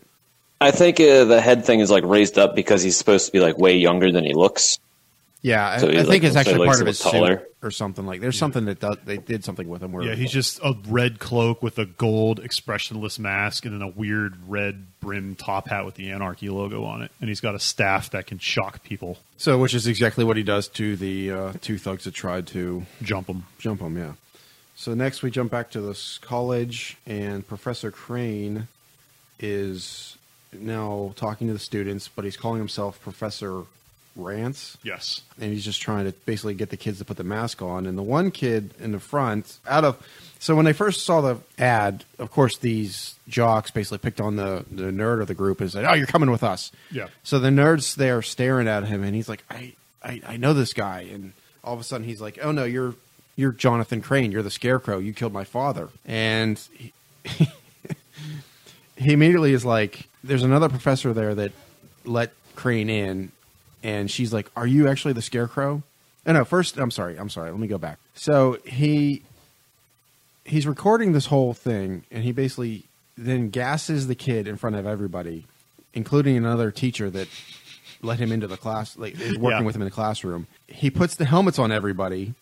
[0.61, 3.41] I think uh, the head thing is like raised up because he's supposed to be
[3.41, 4.79] like way younger than he looks.
[5.45, 7.39] Yeah, I, So he, I think like, it's actually part of his a taller.
[7.39, 8.23] suit or something like.
[8.23, 9.93] There's something that does, they did something with him.
[9.93, 10.15] Where yeah.
[10.15, 14.87] He's just a red cloak with a gold expressionless mask and then a weird red
[15.01, 17.11] brim top hat with the anarchy logo on it.
[17.21, 20.43] And he's got a staff that can shock people, So, which is exactly what he
[20.43, 23.45] does to the uh, two thugs that tried to jump him.
[23.59, 23.99] jump him.
[23.99, 24.13] Yeah.
[24.77, 28.67] So next we jump back to this college, and Professor Crane
[29.39, 30.17] is
[30.53, 33.65] now talking to the students, but he's calling himself Professor
[34.17, 35.23] Rance, Yes.
[35.41, 37.87] and he's just trying to basically get the kids to put the mask on.
[37.87, 39.97] And the one kid in the front, out of
[40.39, 44.65] so when they first saw the ad, of course these jocks basically picked on the
[44.71, 47.09] the nerd of the group and said, "Oh, you're coming with us." Yeah.
[47.23, 50.73] So the nerd's there staring at him, and he's like, I, I, I know this
[50.75, 51.09] guy.
[51.13, 51.33] And
[51.65, 52.95] all of a sudden, he's like, Oh no, you're
[53.37, 54.31] you're Jonathan Crane.
[54.33, 54.99] You're the Scarecrow.
[54.99, 55.89] You killed my father.
[56.05, 56.93] And he,
[58.97, 61.53] he immediately is like, There's another professor there that
[62.05, 63.33] let Crane in,
[63.85, 65.85] and she's like, Are you actually the Scarecrow?
[66.27, 67.51] Oh no, first, I'm sorry, I'm sorry.
[67.53, 67.99] Let me go back.
[68.15, 69.23] So he
[70.45, 72.85] he's recording this whole thing, and he basically
[73.17, 75.45] then gasses the kid in front of everybody,
[75.93, 77.29] including another teacher that
[78.03, 79.67] let him into the class, like is working Yeah.
[79.67, 80.47] with him in the classroom.
[80.67, 82.35] He puts the helmets on everybody,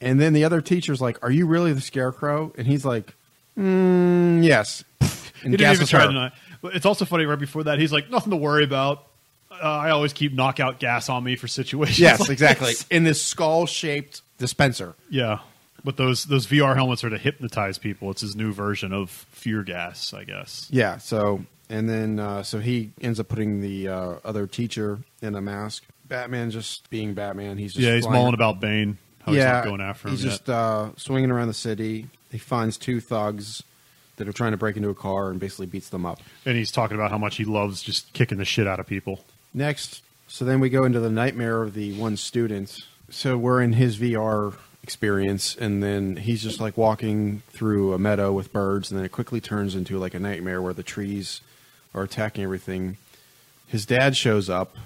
[0.00, 3.14] and then the other teacher's like, "Are you really the scarecrow?" And he's like,
[3.58, 6.30] mm, "Yes." And He didn't even try her.
[6.62, 7.24] to it's also funny.
[7.24, 9.04] Right before that, he's like, "Nothing to worry about.
[9.62, 12.70] Uh, I always keep knockout gas on me for situations." Yes, like exactly.
[12.70, 14.94] this." In this skull-shaped dispenser.
[15.08, 15.38] Yeah,
[15.84, 18.10] but those those VR helmets are to hypnotize people.
[18.10, 20.68] It's his new version of fear gas, I guess.
[20.70, 20.98] Yeah.
[20.98, 25.40] So and then uh, so he ends up putting the uh, other teacher in a
[25.40, 25.84] mask.
[26.06, 27.56] Batman just being Batman.
[27.56, 28.98] He's just yeah, he's mulling about Bane.
[29.24, 30.30] How he's not going after him He's yet.
[30.30, 32.08] just uh, swinging around the city.
[32.32, 33.62] He finds two thugs
[34.16, 36.20] that are trying to break into a car and basically beats them up.
[36.44, 39.24] and he's talking about how much he loves just kicking the shit out of people.
[39.54, 42.78] Next, so then we go into the nightmare of the one student.
[43.10, 48.32] So we're in his VR experience, and then he's just like walking through a meadow
[48.32, 51.40] with birds, and then it quickly turns into like a nightmare where the trees
[51.94, 52.96] are attacking everything.
[53.66, 54.76] His dad shows up,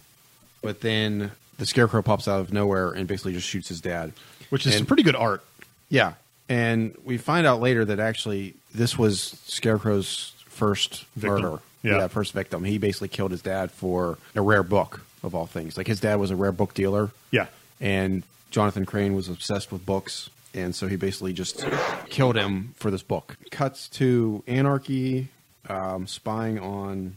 [0.62, 4.12] but then the scarecrow pops out of nowhere and basically just shoots his dad.
[4.50, 5.44] Which is And- some pretty good art.
[5.88, 6.14] Yeah,
[6.48, 11.42] and we find out later that actually this was Scarecrow's first Victim.
[11.42, 11.62] murder.
[11.86, 12.08] Yeah.
[12.08, 12.64] first victim.
[12.64, 15.76] He basically killed his dad for a rare book of all things.
[15.76, 17.46] Like his dad was a rare book dealer, Yeah,
[17.80, 21.66] and Jonathan Crane was obsessed with books, and so he basically just
[22.08, 23.36] killed him for this book.
[23.50, 25.28] Cuts to Anarchy
[25.68, 27.16] um, spying on.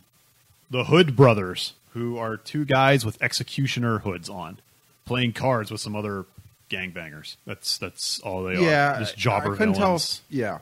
[0.71, 4.59] the Hood brothers, who are two guys with executioner hoods on,
[5.05, 6.25] playing cards with some other
[6.69, 7.35] gangbangers.
[7.45, 8.61] That's that's all they are.
[8.61, 8.99] yeah, are.
[8.99, 10.21] Just jobber I couldn't villains.
[10.29, 10.37] tell.
[10.39, 10.57] Yeah.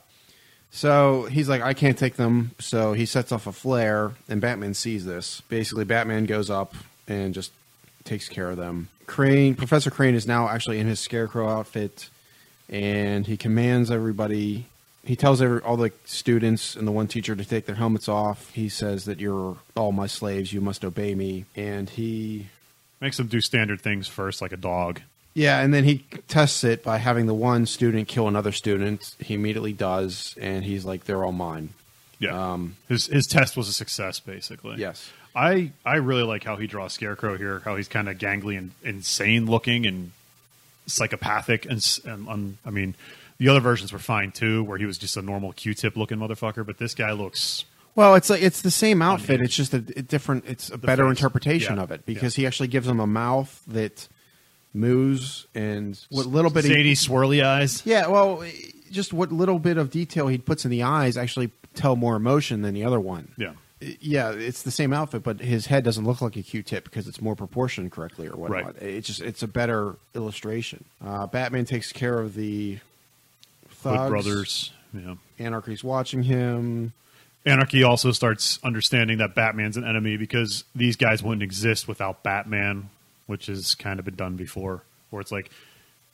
[0.72, 2.52] So he's like, I can't take them.
[2.60, 5.42] So he sets off a flare, and Batman sees this.
[5.50, 6.76] Basically, Batman goes up
[7.08, 7.52] and just
[8.04, 8.90] takes care of them.
[9.06, 12.10] Crane, Professor Crane, is now actually in his scarecrow outfit,
[12.70, 14.66] and he commands everybody.
[15.06, 18.52] He tells every, all the students and the one teacher to take their helmets off.
[18.52, 20.52] He says that you're all my slaves.
[20.52, 21.46] You must obey me.
[21.56, 22.48] And he
[23.00, 25.02] Makes them do standard things first, like a dog.
[25.38, 29.16] Yeah, and then he tests it by having the one student kill another student.
[29.20, 31.70] He immediately does, and he's like, "They're all mine."
[32.18, 34.78] Yeah, Um, his his test was a success, basically.
[34.78, 35.12] Yes.
[35.36, 37.62] I I really like how he draws Scarecrow here.
[37.64, 40.12] How he's kind of gangly and insane looking and
[40.88, 42.96] psychopathic, and, and um, I mean,
[43.38, 46.66] the other versions were fine too, where he was just a normal Q-tip looking motherfucker.
[46.66, 49.40] But this guy looks Well, it's like it's the same outfit.
[49.42, 50.46] It's just a, a different.
[50.48, 51.20] It's a better face.
[51.20, 51.84] interpretation Yeah.
[51.84, 54.08] of it because he actually gives him a mouth that
[54.78, 57.82] moves and what little bit zany, of swirly eyes.
[57.86, 58.08] yeah.
[58.08, 58.44] Well,
[58.92, 62.62] just what little bit of detail he puts in the eyes actually tell more emotion
[62.62, 63.34] than the other one.
[63.38, 67.08] Yeah, Yeah, it's the same outfit, but his head doesn't look like a Q-tip because
[67.08, 68.76] it's more proportioned correctly or whatnot.
[68.76, 68.82] Right.
[68.82, 70.86] It's just it's a better illustration.
[71.04, 72.80] Uh, Batman takes care of the
[73.84, 74.72] Hood brothers.
[74.94, 75.16] Yeah.
[75.40, 76.94] Anarchy's watching him.
[77.46, 82.90] Anarchy also starts understanding that Batman's an enemy because these guys wouldn't exist without Batman,
[83.28, 84.84] which has kind of been done before.
[85.10, 85.50] Where it's like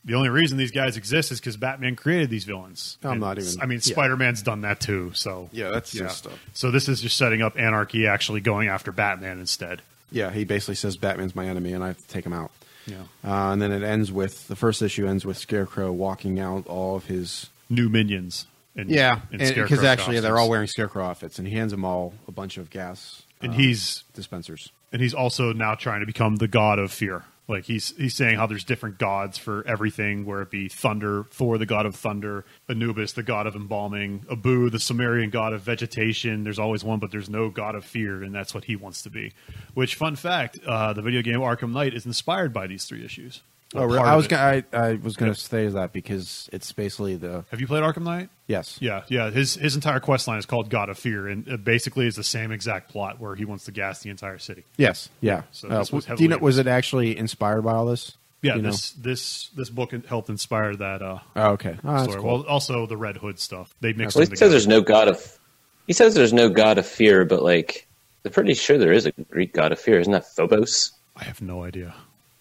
[0.05, 2.97] the only reason these guys exist is because Batman created these villains.
[3.03, 3.93] I'm And not even- I mean, yeah.
[3.93, 5.11] Spider Man's done that too.
[5.15, 6.71] So Yeah, that's just, uh, so.
[6.71, 9.81] This is just setting up Anarchy actually going after Batman instead.
[10.11, 12.51] Yeah, he basically says Batman's my enemy, and I have to take him out.
[12.85, 12.97] Yeah.
[13.23, 16.95] Uh, and then it ends with the first issue ends with Scarecrow walking out all
[16.97, 18.45] of his New minions.
[18.75, 22.13] In, yeah, because Scarecrow actually they're all wearing Scarecrow outfits, and he hands them all
[22.27, 24.69] a bunch of gas and uh, he's dispensers.
[24.93, 27.23] And he's also now trying to become the god of fear.
[27.45, 31.57] Like he's he's saying how there's different gods for everything, where it be thunder, Thor
[31.57, 36.45] the god of thunder, Anubis the god of embalming, Abu the Sumerian god of vegetation.
[36.45, 39.09] There's always one, but there's no god of fear, and that's what he wants to
[39.09, 39.33] be.
[39.73, 43.41] Which, fun fact, uh, the video game Arkham Knight is inspired by these three issues.
[43.75, 43.99] Oh, really?
[43.99, 45.33] I was gonna, I, I was going Yeah.
[45.35, 48.29] to say that because it's basically the Have you played Arkham Knight?
[48.47, 49.29] yes, Yeah, yeah.
[49.31, 52.23] His his entire quest line is called God of Fear, and it basically is the
[52.23, 54.63] same exact plot where he wants to gas the entire city.
[54.77, 55.43] yes, yeah.
[55.51, 58.17] So Uh, this was do you know, was it actually inspired by all this?
[58.41, 58.71] Yeah, Do you know?
[58.71, 61.77] this this this book helped inspire that uh, Oh, okay.
[61.83, 62.19] Oh, story.
[62.21, 62.39] cool.
[62.39, 63.73] Well, also the Red Hood stuff.
[63.79, 65.39] They mixed Well, them he says there's no god of.
[65.87, 67.87] He says there's no god of fear, but like,
[68.25, 69.99] I'm pretty sure there is a Greek god of fear.
[69.99, 70.91] Isn't that Phobos?
[71.15, 71.93] I have no idea.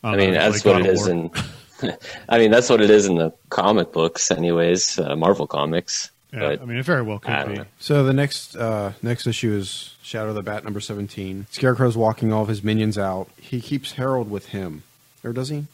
[0.02, 1.10] I mean, that's like what God it of is War.
[1.10, 1.30] in.
[2.28, 4.98] I mean, that's what it is in the comic books, anyways.
[4.98, 6.10] Uh, Marvel comics.
[6.32, 7.58] Yeah, but I mean, it very well I could be.
[7.58, 7.66] know.
[7.78, 11.46] So the next uh, next issue is Shadow of the Bat number seventeen.
[11.50, 13.28] Scarecrow's walking all of his minions out.
[13.40, 14.82] He keeps Harold with him,
[15.24, 15.66] or does he?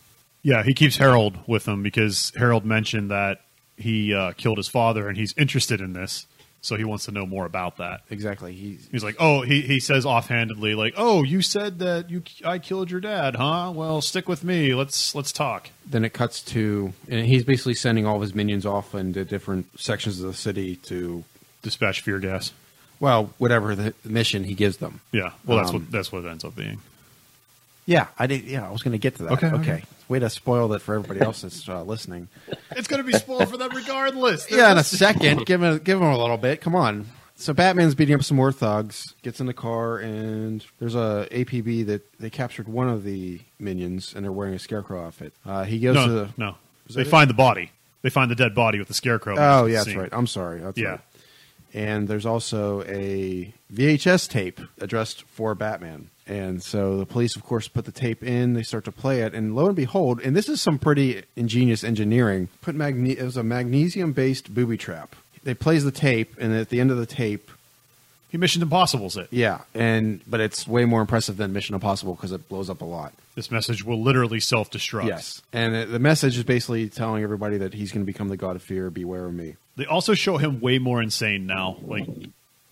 [0.43, 3.43] Yeah, he keeps Harold with him because Harold mentioned that
[3.77, 6.27] he uh, killed his father, and he's interested in this,
[6.61, 8.01] so he wants to know more about that.
[8.11, 8.53] Exactly.
[8.53, 12.59] He He's like, oh, he, he says offhandedly, like, oh, you said that you I
[12.59, 13.73] killed your dad, huh?
[13.75, 14.75] Well, stick with me.
[14.75, 15.71] Let's let's talk.
[15.87, 19.67] then it cuts to and he's basically sending all of his minions off into different
[19.81, 21.25] sections of the city to
[21.63, 22.53] Dispatch fear gas.
[23.01, 25.01] well whatever the mission he gives them.
[25.13, 26.79] Yeah, well, that's Um, what that's what it ends up being.
[27.87, 28.45] Yeah, I did.
[28.45, 29.33] Yeah, I was going to get to that.
[29.33, 29.57] Okay, Okay.
[29.73, 29.83] okay.
[30.09, 32.29] Way to spoil it for everybody else that's uh, listening.
[32.73, 34.47] It's going to be spoiled for them regardless.
[34.47, 35.45] They're yeah, in a second.
[35.45, 36.61] give him give him a little bit.
[36.61, 37.07] Come on.
[37.37, 39.15] So Batman's beating up some more thugs.
[39.23, 44.13] Gets in the car, and there's a APB that they captured one of the minions,
[44.15, 45.33] and they're wearing a scarecrow outfit.
[45.47, 46.29] Uh, he goes No, to the.
[46.37, 46.57] no.
[46.93, 47.07] They it?
[47.07, 47.71] find the body.
[48.03, 49.37] They find the dead body with the scarecrow.
[49.39, 49.99] Oh yeah, that's scene.
[49.99, 50.09] right.
[50.13, 50.61] I'm sorry.
[50.61, 50.89] That's Yeah.
[50.89, 51.01] right.
[51.79, 56.11] And there's also a VHS tape addressed for Batman.
[56.27, 58.55] And so the police, of course, put the tape in.
[58.55, 61.85] They start to play it, and lo and behold, and this is some pretty ingenious
[61.85, 62.49] engineering.
[62.63, 65.15] Put magne- it was a magnesium-based booby trap.
[65.45, 67.49] They plays the tape, and at the end of the tape,
[68.31, 69.29] He Mission Impossible's it.
[69.31, 72.85] yeah, and but it's way more impressive than Mission Impossible because it blows up a
[72.85, 73.13] lot.
[73.35, 75.07] This message will literally self destruct.
[75.07, 78.37] Yes, and the- the message is basically telling everybody that he's going to become the
[78.37, 78.91] god of fear.
[78.91, 79.55] Beware of me.
[79.77, 82.07] They also show him way more insane now, like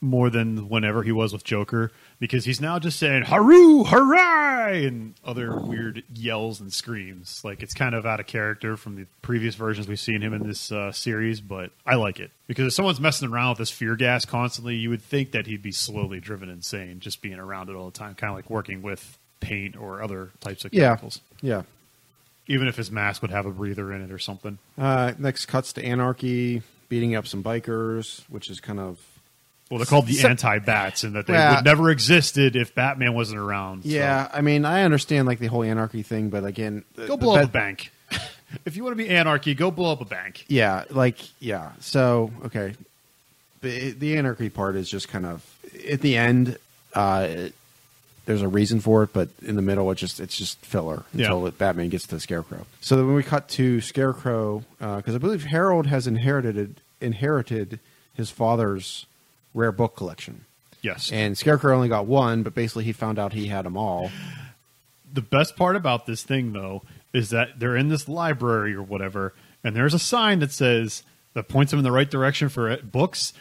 [0.01, 5.15] more than whenever he was with Joker, because he's now just saying "Haru, hooray!" and
[5.25, 7.43] other weird yells and screams.
[7.45, 10.47] Like it's kind of out of character from the previous versions we've seen him in
[10.47, 13.97] this uh, series, but I like it because if someone's messing around with this fear
[13.97, 17.75] gas constantly, you would think that he'd be slowly driven insane just being around it
[17.75, 21.21] all the time, kind of like working with paint or other types of Yeah, chemicals.
[21.43, 21.63] yeah.
[22.49, 24.59] Even if his mask would have a breather in it or something.
[24.79, 29.01] Uh, next cuts to Anarchy beating up some bikers, which is kind of
[29.71, 33.15] Well, they're called the So- anti-bats, and that they Well- would never existed if Batman
[33.15, 33.83] wasn't around.
[33.83, 34.29] so- yeah.
[34.33, 37.45] I mean, I understand like the whole Anarchy thing, but again, go the blow up
[37.45, 37.91] a bank.
[38.65, 40.45] if you want to be anarchy, go blow up a bank.
[40.49, 41.71] Yeah, like yeah.
[41.81, 42.75] So okay,
[43.61, 45.43] the the Anarchy part is just kind of
[45.91, 46.57] at the end.
[46.95, 47.55] Uh, it,
[48.27, 51.45] there's a reason for it, but in the middle, it just it's just filler until
[51.45, 51.51] Yeah.
[51.59, 52.67] Batman gets to Scarecrow.
[52.81, 57.79] So then when we cut to Scarecrow, because I believe Harold has inherited inherited
[58.15, 59.07] his father's
[59.57, 60.45] rare book collection.
[60.83, 61.11] Yes.
[61.11, 64.11] And Scarecrow only got one, but basically he found out he had them all.
[65.13, 66.83] the best part about this thing, though,
[67.13, 69.33] is that they're in this library or whatever,
[69.65, 71.03] and there's a sign that says
[71.35, 73.33] that points them in the right direction for it, books.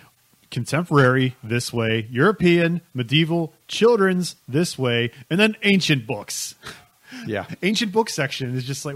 [0.51, 6.55] contemporary this way, European, medieval, children's this way, and then ancient books.
[7.27, 7.45] Yeah.
[7.61, 8.95] Ancient book section is just like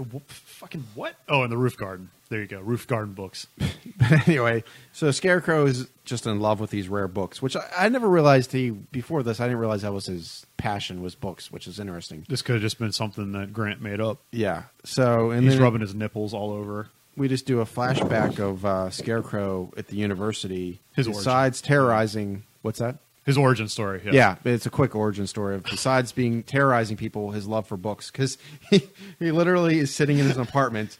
[0.60, 1.14] fucking what?
[1.28, 2.10] Oh, and the roof garden.
[2.28, 3.46] There you go, roof garden books.
[4.26, 8.08] anyway, so Scarecrow is just in love with these rare books, which I, I never
[8.08, 9.40] realized he before this.
[9.40, 12.24] I didn't realize that was his passion was books, which is interesting.
[12.28, 14.18] This could have just been something that Grant made up.
[14.30, 14.64] Yeah.
[14.84, 16.88] So and He's then rubbing his nipples all over.
[17.16, 20.78] we just do a flashback of uh, Scarecrow at the university.
[20.94, 21.20] His origin.
[21.20, 22.44] besides terrorizing.
[22.62, 22.98] What's that?
[23.30, 24.00] His origin story.
[24.04, 24.12] Yeah.
[24.12, 25.54] Yeah, it's a quick origin story.
[25.54, 28.38] Of, besides being terrorizing people, his love for books, because
[28.70, 28.82] he,
[29.20, 30.98] he literally is sitting in his apartment,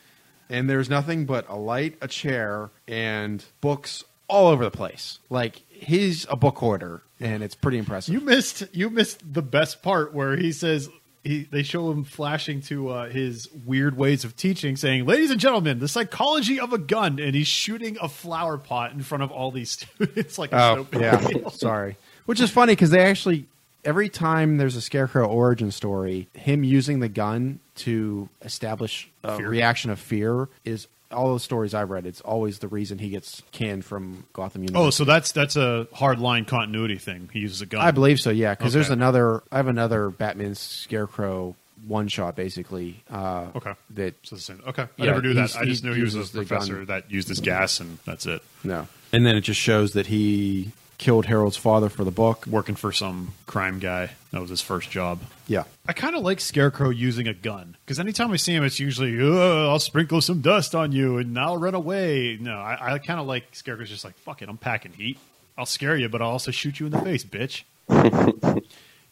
[0.48, 5.18] and there's nothing but a light, a chair, and books all over the place.
[5.28, 8.14] Like he's a book hoarder, and it's pretty impressive.
[8.14, 8.62] You missed.
[8.72, 10.88] You missed the best part where he says.
[11.22, 15.38] He, they show him flashing to uh, his weird ways of teaching, saying, "Ladies and
[15.38, 19.30] gentlemen, the psychology of a gun," and he's shooting a flower pot in front of
[19.30, 21.96] all these students, like it's no oh big yeah, sorry.
[22.26, 23.46] Which is funny because they actually
[23.84, 29.48] every time there's a Scarecrow origin story, him using the gun to establish a Fear.
[29.48, 32.06] reaction of fear is all the stories I've read.
[32.06, 34.86] It's always the reason he gets canned from Gotham University.
[34.86, 37.30] Oh, so that's that's a hard line continuity thing.
[37.32, 37.80] He uses a gun.
[37.80, 38.30] I believe so.
[38.30, 39.42] Yeah, because there's another.
[39.50, 41.56] I have another Batman Scarecrow
[41.86, 43.02] one shot basically.
[43.10, 43.72] Uh, Okay.
[43.94, 44.60] That So the same.
[44.66, 45.56] Okay, I Yeah, never knew that.
[45.56, 46.84] I just knew he was a uses the professor gun.
[46.86, 48.42] that used his gas, and that's it.
[48.62, 52.46] no, and then it just shows that he killed Harold's father for the book.
[52.46, 54.10] Working for some crime guy.
[54.32, 55.20] That was his first job.
[55.48, 55.64] Yeah.
[55.88, 59.18] I kind of like Scarecrow using a gun because anytime I see him, it's usually
[59.18, 62.38] "Uh, I'll sprinkle some dust on you and I'll run away.
[62.38, 65.18] No, I, I kind of like Scarecrow's just like fuck it, I'm packing heat.
[65.58, 67.64] I'll scare you, but I'll also shoot you in the face, bitch.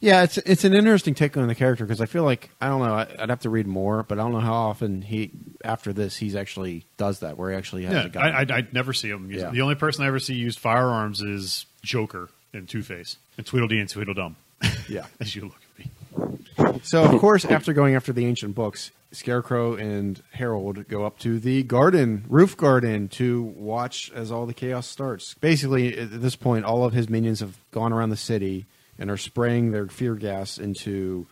[0.00, 2.80] Yeah, it's it's an interesting take on the character because I feel like I don't
[2.80, 2.94] know.
[2.94, 5.32] I, I'd have to read more, but I don't know how often he
[5.64, 8.22] after this he's actually does that where he actually has Yeah, a gun.
[8.22, 9.30] I, I, I never see him.
[9.30, 9.50] Yeah.
[9.50, 13.80] The only person I ever see use firearms is Joker and Two Face and Tweedledee
[13.80, 14.36] and Tweedledum.
[14.88, 15.06] yeah.
[15.20, 19.74] As you look at me, So of course, after going after the ancient books, Scarecrow
[19.74, 24.86] and Harold go up to the garden, roof garden, to watch as all the chaos
[24.86, 25.34] starts.
[25.34, 28.66] Basically, at this point, all of his minions have gone around the city
[28.98, 31.26] and are spraying their fear gas into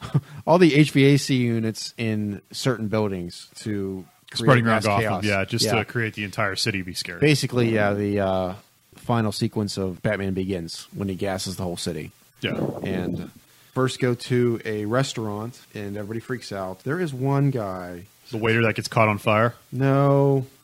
[0.46, 5.24] all the HVAC units in certain buildings to create spreading around mass Gotham, chaos.
[5.24, 7.20] yeah, just to create the entire city be scared.
[7.20, 8.54] basically, yeah, the uh,
[8.96, 12.10] final sequence of Batman Begins when he gasses the whole city
[12.42, 13.30] yeah, and
[13.72, 16.80] first go to a restaurant and everybody freaks out.
[16.80, 18.04] There is one guy.
[18.30, 19.54] the waiter that gets caught on fire.
[19.72, 20.46] No.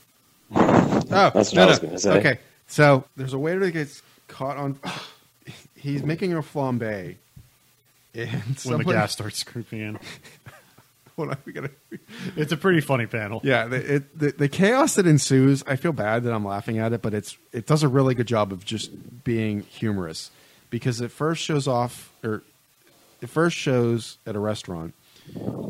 [0.55, 1.88] Oh, That's what no, I was no.
[1.88, 2.18] gonna say.
[2.18, 2.38] Okay,
[2.68, 4.78] so there's a waiter that gets caught on.
[5.83, 7.16] He's making a flambe,
[8.14, 9.99] and when the gas starts creeping in.
[11.16, 11.70] Hold on, we gotta.
[12.37, 13.41] It's a pretty funny panel.
[13.43, 15.64] Yeah, the, it, the the chaos that ensues.
[15.66, 18.28] I feel bad that I'm laughing at it, but it's it does a really good
[18.28, 20.30] job of just being humorous
[20.70, 22.45] because it first shows off or
[23.20, 24.95] it first shows at a restaurant,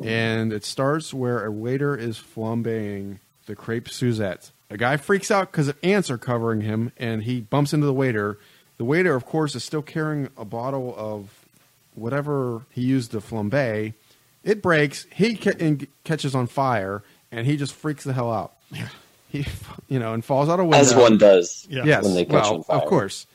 [0.05, 4.51] and it starts where a waiter is flambeing the crepe Suzette.
[4.71, 8.39] A guy freaks out because ants are covering him, and he bumps into the waiter.
[8.83, 11.29] The waiter, of course, is still carrying a bottle of
[11.95, 13.95] whatever he used to flambe.
[14.43, 15.07] It breaks.
[15.15, 18.55] He ca- and catches on fire, and he just freaks the hell out.
[19.29, 19.47] He,
[19.87, 20.79] you know, and falls out a window.
[20.79, 21.65] as one does.
[21.71, 21.85] Yeah.
[21.85, 22.77] Yes, when they catch well, on fire.
[22.79, 23.29] of course.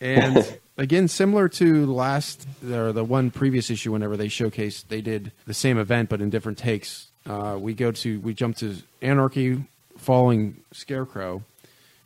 [0.00, 5.32] And again, similar to last or the one previous issue, whenever they showcased, they did
[5.44, 7.08] the same event but in different takes.
[7.26, 9.64] Uh, we go to we jump to Anarchy
[9.98, 11.42] following Scarecrow,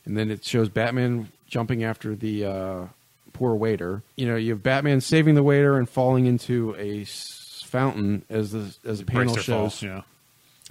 [0.07, 2.87] and then it shows Batman jumping after the uh,
[3.33, 4.03] poor waiter.
[4.17, 8.53] You know, you have Batman saving the waiter and falling into a s- fountain as
[8.53, 9.83] the as the panel shows.
[9.83, 10.03] Yeah.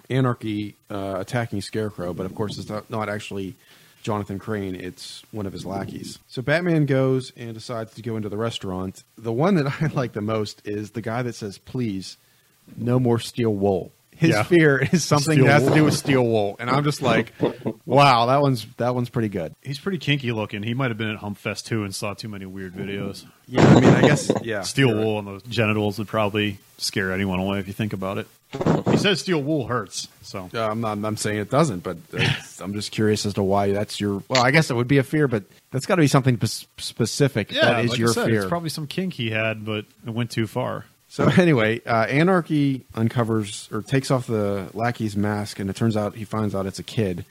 [0.09, 3.55] Anarchy uh, attacking Scarecrow, but of course it's not, not actually
[4.03, 4.73] Jonathan Crane.
[4.75, 6.17] It's one of his lackeys.
[6.29, 9.03] So Batman goes and decides to go into the restaurant.
[9.17, 12.15] The one that I like the most is the guy that says, "Please,
[12.77, 14.43] no more steel wool." His Yeah.
[14.43, 17.33] fear is something Steel that has to do with steel wool, and I'm just like,
[17.85, 20.63] "Wow, that one's that one's pretty good." He's pretty kinky looking.
[20.63, 23.25] He might have been at Humpfest too and saw too many weird videos.
[23.47, 25.05] Yeah, I mean, I guess yeah, Steel you're right.
[25.05, 28.27] wool on the genitals would probably scare anyone away if you think about it.
[28.89, 30.97] He says steel wool hurts, so Uh, I'm not.
[31.03, 34.23] I'm saying it doesn't, but it's, I'm just curious as to why that's your.
[34.29, 36.65] Well, I guess it would be a fear, but that's got to be something pes-
[36.77, 37.51] specific.
[37.51, 38.39] if that is like I your said, fear.
[38.41, 40.85] It's probably some kink he had, but it went too far.
[41.09, 46.15] So anyway, uh, Anarchy uncovers or takes off the lackey's mask, and it turns out
[46.15, 47.25] he finds out it's a kid,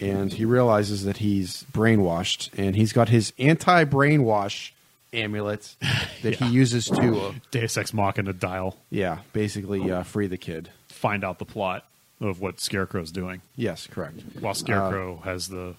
[0.00, 4.70] and he realizes that he's brainwashed, and he's got his anti-brainwash
[5.12, 5.76] amulet
[6.22, 8.76] that he uses to, uh, Deus Ex Machina dial.
[8.90, 10.70] yeah, basically uh, free the kid.
[10.88, 11.84] Find out the plot
[12.20, 14.20] of what Scarecrow's doing, Yes, correct.
[14.40, 15.74] while Scarecrow has the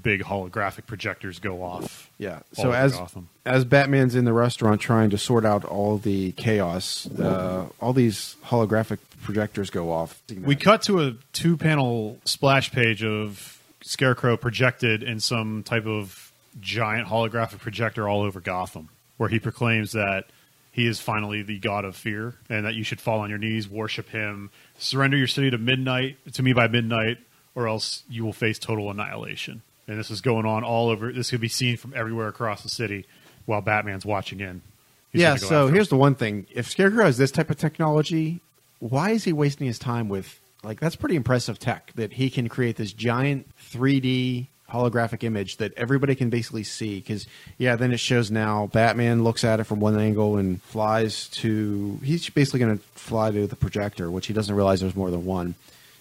[0.00, 2.10] big holographic projectors go off.
[2.18, 2.40] Yeah.
[2.52, 3.28] So as Gotham.
[3.44, 8.36] as Batman's in the restaurant trying to sort out all the chaos, uh, all these
[8.46, 10.20] holographic projectors go off.
[10.42, 16.32] We cut to a two panel splash page of Scarecrow projected in some type of
[16.60, 20.26] giant holographic projector all over Gotham, where he proclaims that
[20.70, 23.68] he is finally the god of fear and that you should fall on your knees,
[23.68, 27.18] worship him, surrender your city to midnight to me by midnight,
[27.54, 29.62] or else you will face total annihilation.
[29.88, 31.12] And this is going on all over.
[31.12, 33.06] This could be seen from everywhere across the city
[33.46, 34.62] while Batman's watching in.
[35.10, 35.36] He's yeah.
[35.36, 35.74] go So after him.
[35.74, 38.40] here's the one thing: if Scarecrow has this type of technology,
[38.78, 42.48] why is he wasting his time with like that's pretty impressive tech that he can
[42.48, 47.26] create this giant 3D holographic image that everybody can basically see because
[47.58, 52.00] yeah then it shows now batman looks at it from one angle and flies to
[52.02, 55.26] he's basically going to fly to the projector which he doesn't realize there's more than
[55.26, 55.54] one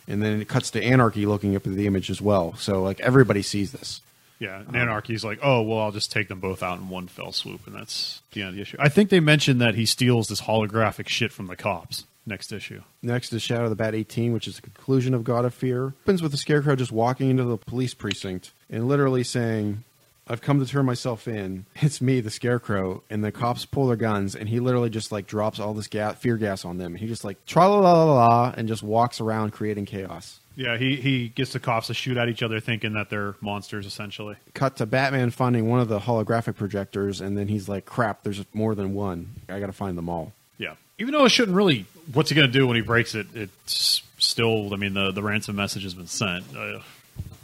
[0.07, 2.99] and then it cuts to anarchy looking up at the image as well so like
[3.01, 4.01] everybody sees this
[4.39, 7.31] Yeah, and Anarchy's like, oh, well, I'll just take them both out in one fell
[7.31, 8.77] swoop, and that's the end of the issue.
[8.79, 12.81] I think they mentioned that he steals this holographic shit from the cops next issue.
[13.01, 15.93] Next is Shadow of the Bat 18, which is the conclusion of God of Fear.
[16.05, 19.83] Opens with the Scarecrow just walking into the police precinct and literally saying,
[20.31, 21.65] I've come to turn myself in.
[21.75, 23.03] It's me, the Scarecrow.
[23.09, 26.17] And the cops pull their guns, and he literally just like drops all this gas,
[26.17, 26.95] fear gas on them.
[26.95, 30.39] He just like tra la la la la and just walks around creating chaos.
[30.55, 33.85] Yeah, he, he gets the cops to shoot at each other, thinking that they're monsters,
[33.85, 34.37] essentially.
[34.53, 38.41] Cut to Batman finding one of the holographic projectors, and then he's like, crap, there's
[38.53, 39.35] more than one.
[39.49, 40.31] I got to find them all.
[40.57, 40.75] Yeah.
[40.97, 43.27] Even though it shouldn't really, what's he going to do when he breaks it?
[43.33, 46.45] It's still, I mean, the, the ransom message has been sent.
[46.55, 46.79] Uh,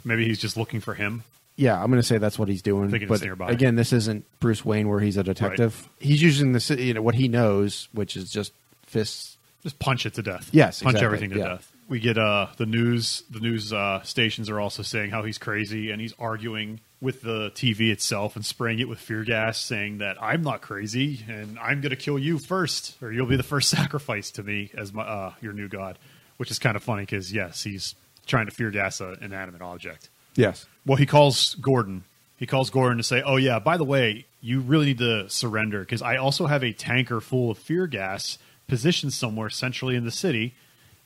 [0.04, 1.22] maybe he's just looking for him.
[1.58, 2.88] Yeah, I'm going to say that's what he's doing.
[3.08, 5.88] But again, this isn't Bruce Wayne where he's a detective.
[5.98, 8.52] He's using the you know what he knows, which is just
[8.86, 9.36] fists.
[9.64, 10.48] Just punch it to death.
[10.52, 11.48] Yes, punch exactly, everything to yeah.
[11.48, 11.72] death.
[11.88, 13.24] We get uh, the news.
[13.28, 17.50] The news uh, stations are also saying how he's crazy, and he's arguing with the
[17.50, 21.80] TV itself and spraying it with fear gas, saying that I'm not crazy and I'm
[21.80, 25.02] going to kill you first, or you'll be the first sacrifice to me as my
[25.02, 25.98] uh, your new god.
[26.36, 30.08] Which is kind of funny because yes, he's trying to fear gas an inanimate object.
[30.38, 30.66] Yes.
[30.86, 32.04] Well, he calls Gordon.
[32.38, 35.80] He calls Gordon to say, "Oh yeah, by the way, you really need to surrender
[35.80, 38.38] because I also have a tanker full of fear gas
[38.68, 40.54] positioned somewhere centrally in the city,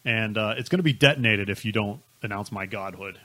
[0.05, 3.19] and uh, it's going to be detonated if you don't announce my godhood."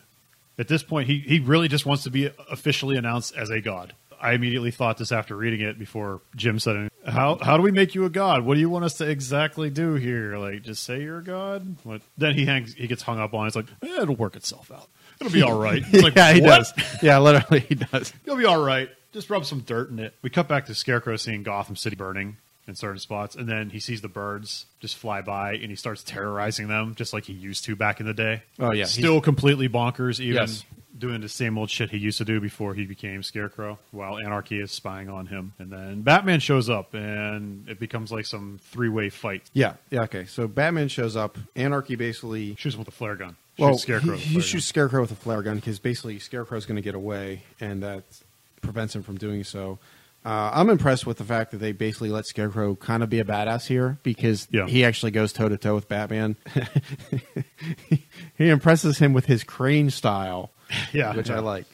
[0.57, 3.93] At this point, he he really just wants to be officially announced as a god.
[4.19, 6.89] I immediately thought this after reading it before Jim said.
[7.05, 8.45] How how do we make you a god?
[8.45, 10.38] What do you want us to exactly do here?
[10.38, 11.75] Like just say you're a god?
[11.84, 12.01] What?
[12.17, 13.45] Then he hangs he gets hung up on.
[13.45, 13.47] it.
[13.47, 14.88] It's like eh, it'll work itself out.
[15.19, 15.84] It'll be all right.
[15.94, 16.48] Like, yeah, he what?
[16.57, 16.73] does.
[17.02, 18.14] Yeah, literally, he does.
[18.26, 18.89] You'll be all right.
[19.14, 20.14] Just rub some dirt in it.
[20.22, 22.38] We cut back to Scarecrow seeing Gotham City burning
[22.68, 26.03] in certain spots, and then he sees the birds just fly by, and he starts
[26.03, 28.44] terrorizing them just like he used to back in the day.
[28.60, 28.85] Oh, yeah.
[28.85, 30.64] still completely bonkers, even Yes.
[30.97, 33.77] Doing the same old shit he used to do before he became Scarecrow.
[33.91, 38.25] While Anarchy is spying on him, and then Batman shows up, and it becomes like
[38.25, 39.43] some three-way fight.
[39.53, 40.01] Yeah, yeah.
[40.03, 41.37] Okay, so Batman shows up.
[41.55, 42.55] Anarchy basically.
[42.55, 43.35] Shoots him with a flare gun.
[43.57, 44.15] Shoots Well, Scarecrow.
[44.15, 47.43] he, he shoots Scarecrow with a flare gun because basically Scarecrow's going to get away,
[47.59, 48.03] and that
[48.61, 49.79] prevents him from doing so.
[50.27, 53.23] Uh, I'm impressed with the fact that they basically let Scarecrow kind of be a
[53.23, 54.67] badass here because Yeah.
[54.67, 56.35] he actually goes toe to toe with Batman.
[58.37, 60.51] he impresses him with his crane style.
[60.91, 61.37] Yeah, which yeah.
[61.37, 61.65] I like.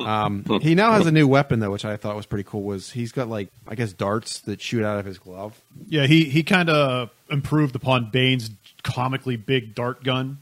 [0.00, 2.62] Um, he now has a new weapon though, which I thought was pretty cool.
[2.62, 5.60] Was he's got like I guess darts that shoot out of his glove.
[5.86, 8.48] Yeah, he he kind of improved upon Bane's
[8.82, 10.38] comically big dart gun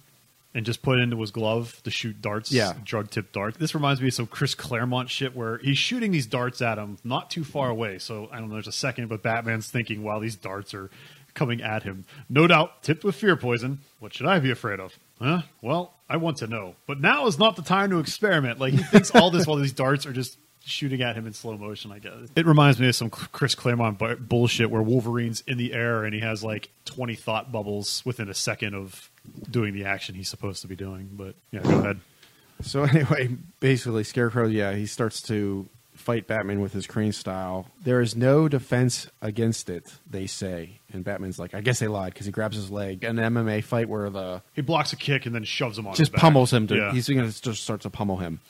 [0.55, 2.51] and just put it into his glove to shoot darts.
[2.51, 2.73] Yeah.
[2.85, 3.57] drug tipped darts.
[3.59, 6.99] This reminds me of some Chris Claremont shit where he's shooting these darts at him
[7.05, 7.99] not too far away.
[7.99, 8.55] So I don't know.
[8.55, 10.91] There's a second, but Batman's thinking while these darts are
[11.35, 13.79] coming at him, no doubt tipped with fear poison.
[14.01, 14.93] What should I be afraid of?
[15.21, 15.43] Huh?
[15.63, 18.59] Well, I want to know, but now is not the time to experiment.
[18.59, 21.57] Like he thinks all this while these darts are just shooting at him in slow
[21.57, 21.93] motion.
[21.93, 25.73] I guess it reminds me of some Chris Claremont bu- bullshit where Wolverine's in the
[25.73, 29.10] air and he has like twenty thought bubbles within a second of
[29.51, 31.11] doing the action he's supposed to be doing.
[31.13, 32.01] But yeah, go ahead.
[32.63, 37.67] So anyway, basically, Scarecrow, yeah, he starts to fight Batman with his crane style.
[37.85, 40.81] There is no defense against it, they say.
[40.93, 43.05] And Batman's like, I guess they lied because he grabs his leg.
[43.05, 45.95] An MMA fight where the He blocks a kick and then shoves him on.
[45.95, 46.67] just pummels him.
[46.69, 46.93] To, Yeah.
[46.93, 48.41] He's going to just start to pummel him.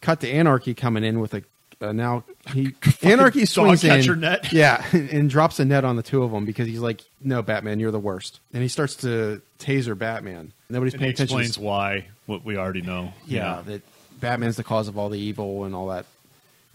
[0.00, 1.42] Cut to Anarchy coming in with a
[1.80, 4.52] uh, now he Anarchy swings in, net.
[4.52, 7.80] yeah, and drops a net on the two of them because he's like, "No, Batman,
[7.80, 10.52] you're the worst," and he starts to taser Batman.
[10.68, 11.38] Nobody's and he paying attention.
[11.40, 13.12] explains why what we already know.
[13.26, 13.82] yeah, that
[14.20, 16.06] Batman's the cause of all the evil and all that,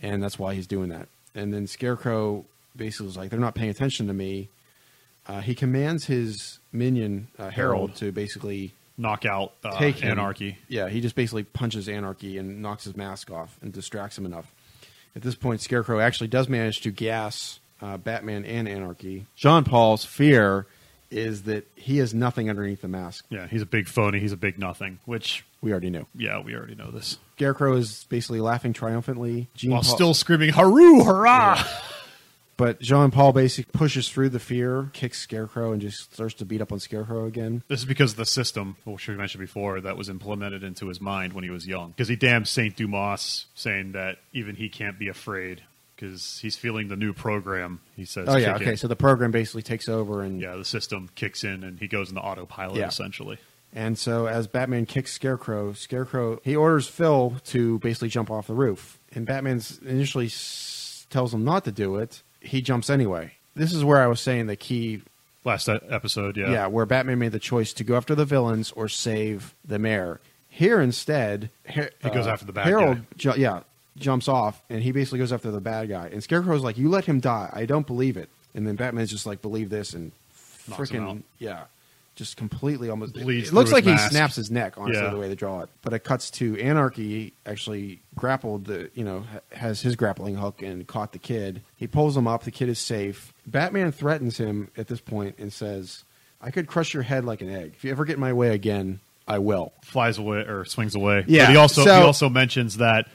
[0.02, 1.08] and that's why he's doing that.
[1.36, 2.46] And then Scarecrow
[2.76, 4.50] basically was like, "They're not paying attention to me."
[5.28, 7.96] Uh, he commands his minion uh, Harold Harold.
[7.96, 10.12] to basically knock out uh, take him.
[10.12, 10.58] Anarchy.
[10.68, 14.52] Yeah, he just basically punches Anarchy and knocks his mask off and distracts him enough.
[15.16, 19.26] At this point, Scarecrow actually does manage to gas uh, Batman and Anarchy.
[19.36, 20.66] Jean Paul's fear
[21.12, 23.26] is that he has nothing underneath the mask.
[23.30, 24.20] Yeah, he's a big phony.
[24.20, 25.00] He's a big nothing.
[25.06, 26.06] Which, We already knew.
[26.16, 27.18] yeah, we already know this.
[27.38, 29.48] Scarecrow is basically laughing triumphantly.
[29.56, 31.04] Jean While Paul- still screaming "Hurrah!
[31.04, 31.64] Hurrah!"
[32.58, 36.62] but Jean Paul basically pushes through the fear, kicks Scarecrow, and just starts to beat
[36.62, 37.64] up on Scarecrow again.
[37.68, 41.02] This is because of the system, which we mentioned before, that was implemented into his
[41.02, 41.90] mind when he was young.
[41.92, 45.64] Because he damned Saint Dumas, saying that even he can't be afraid
[45.96, 47.80] because he's feeling the new program.
[47.96, 48.72] He says, Oh yeah, okay.
[48.72, 48.78] in.
[48.78, 52.10] So the program basically takes over, and yeah, the system kicks in and he goes
[52.10, 52.88] into autopilot Yeah.
[52.88, 53.38] essentially.
[53.74, 58.54] And so as Batman kicks Scarecrow, Scarecrow he orders Phil to basically jump off the
[58.54, 59.00] roof.
[59.14, 62.22] And Batman's initially s- tells him not to do it.
[62.46, 63.34] He jumps anyway.
[63.56, 65.02] This is where I was saying the key
[65.44, 68.88] Last episode, yeah, yeah, where Batman made the choice to go after the villains or
[68.90, 70.20] save the mayor.
[70.50, 73.04] Here instead, He goes uh, after the bad Harold, guy.
[73.18, 73.60] ju- yeah,
[73.96, 76.08] jumps off and he basically goes after the bad guy.
[76.12, 77.52] And Scarecrow's like, "You let him die.
[77.54, 80.12] I don't believe it." And then Batman's just like, "Believe this," and
[80.68, 81.16] Knocks him out.
[81.18, 81.64] freaking yeah,
[82.16, 84.76] just completely almost Bleeds It, looks like his he snaps his neck.
[84.78, 85.10] Honestly, Yeah.
[85.10, 89.26] the way they draw it, but it cuts to Anarchy actually grappled the you know
[89.52, 91.62] has his grappling hook and caught the kid.
[91.76, 92.44] He pulls him up.
[92.44, 93.34] The kid is safe.
[93.46, 96.04] Batman threatens him at this point and says,
[96.42, 97.74] "I could crush your head like an egg.
[97.76, 101.26] If you ever get in my way again, I will." flies away or swings away.
[101.28, 103.08] Yeah, but he also so- he also mentions that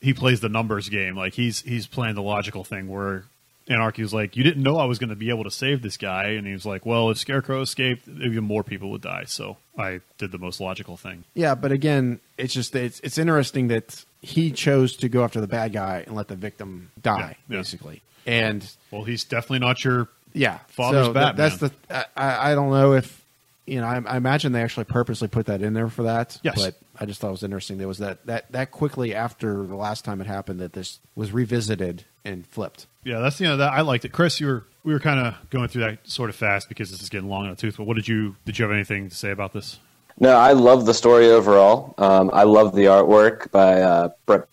[0.00, 1.16] he plays the numbers game.
[1.16, 3.24] Like he's he's playing the logical thing where
[3.68, 5.96] Anarchy was like, "You didn't know I was going to be able to save this
[5.96, 9.56] guy," and he was like, "Well, if Scarecrow escaped, even more people would die." So
[9.78, 11.24] I did the most logical thing.
[11.34, 15.46] Yeah, but again, it's just it's it's interesting that he chose to go after the
[15.46, 17.56] bad guy and let the victim die, Yeah, yeah.
[17.60, 18.02] basically.
[18.26, 21.72] And Well, he's definitely not your yeah, Father's so that- that's the
[22.16, 23.20] I, I don't know if
[23.66, 26.38] you know I, I imagine they actually purposely put that in there for that.
[26.42, 26.54] Yes.
[26.62, 27.78] but I just thought it was interesting.
[27.78, 31.32] There was that that that quickly after the last time it happened that this was
[31.32, 32.86] revisited and flipped.
[33.04, 33.18] yeah.
[33.20, 34.12] That's you know that I liked it.
[34.12, 37.02] Chris, you were we were kind of going through that sort of fast because this
[37.02, 37.76] is getting long in the tooth.
[37.76, 39.78] But what did you did you have anything to say about this?
[40.20, 41.94] No, I love the story overall.
[41.98, 44.46] Um, I love the artwork by uh, Bret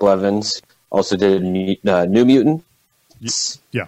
[0.00, 0.62] Blevins.
[0.90, 1.42] Also did
[1.86, 2.64] uh, New Mutant,
[3.70, 3.86] Yeah,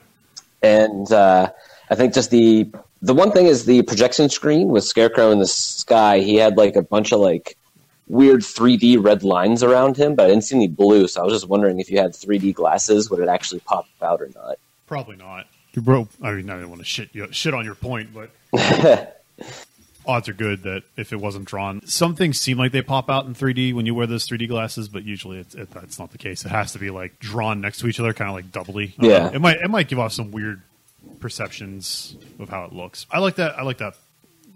[0.63, 1.51] and uh,
[1.91, 2.71] I think just the
[3.03, 6.21] the one thing is the projection screen with Scarecrow in the sky.
[6.21, 7.57] He had like a bunch of like
[8.07, 11.09] weird 3D red lines around him, but I didn't see any blue.
[11.09, 14.21] So I was just wondering if you had 3D glasses, would it actually pop out
[14.21, 14.59] or not?
[14.87, 15.47] Probably not.
[15.73, 16.09] You broke.
[16.23, 18.31] I mean, I didn't want to shit you, shit on your point, but
[20.07, 23.27] odds are good that if it wasn't drawn, some things seem like they pop out
[23.27, 26.19] in 3D when you wear those 3D glasses, but usually it's, it, that's not the
[26.19, 26.45] case.
[26.45, 28.95] It has to be like drawn next to each other, kind of like doubly.
[28.99, 29.19] Yeah.
[29.19, 29.33] know.
[29.35, 30.63] it might it might give off some weird
[31.21, 33.07] perceptions of how it looks.
[33.11, 33.59] I like that.
[33.59, 33.97] I like that.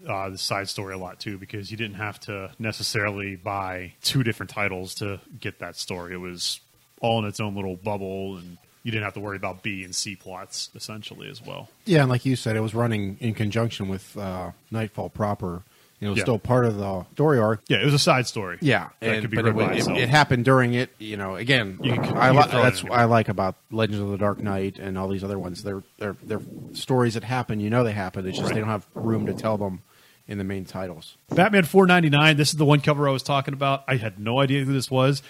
[0.06, 4.22] Uh, the side story a lot too because you didn't have to necessarily buy two
[4.22, 6.14] different titles to get that story.
[6.14, 6.60] It was
[7.00, 9.94] all in its own little bubble, and you didn't have to worry about B and
[9.94, 11.68] C plots essentially as well.
[11.84, 15.62] Yeah, and like you said, it was running in conjunction with uh, Knightfall proper.
[16.00, 16.24] It was Yeah.
[16.24, 17.62] still part of the story arc.
[17.68, 18.58] Yeah, it was a side story.
[18.60, 20.90] Yeah, that and, could be but read it, by it, it happened during it.
[21.00, 23.56] You know, again, You can- I li- can throw it that's what I like about
[23.72, 25.64] Legends of the Dark Knight and all these other ones.
[25.64, 26.40] They're they're they're
[26.72, 27.58] stories that happen.
[27.58, 28.24] You know they happen.
[28.28, 29.82] It's just they don't have room to tell them
[30.28, 31.16] in the main titles.
[31.30, 32.36] Batman 499.
[32.36, 33.82] This is the one cover I was talking about.
[33.88, 35.22] I had no idea who this was.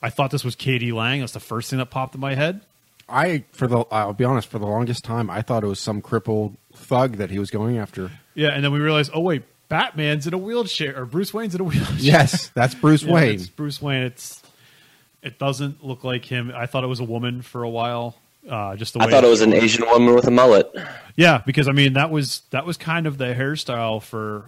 [0.00, 0.92] I thought this was k.d.
[0.92, 1.20] lang.
[1.20, 2.60] That's the first thing that popped in my head.
[3.08, 6.00] I for the I'll be honest, for the longest time, I thought it was some
[6.00, 8.10] crippled thug that he was going after.
[8.34, 11.60] Yeah, and then we realized, oh wait, Batman's in a wheelchair, or Bruce Wayne's in
[11.60, 11.96] a wheelchair.
[11.98, 13.34] Yes, that's Bruce Yeah, Wayne.
[13.34, 14.04] It's Bruce Wayne.
[14.04, 14.42] It's
[15.22, 16.52] it doesn't look like him.
[16.54, 18.14] I thought it was a woman for a while.
[18.48, 20.70] Uh, just the way I thought it was an Asian woman with a mullet.
[21.16, 24.46] Yeah, because I mean that was that was kind of the hairstyle for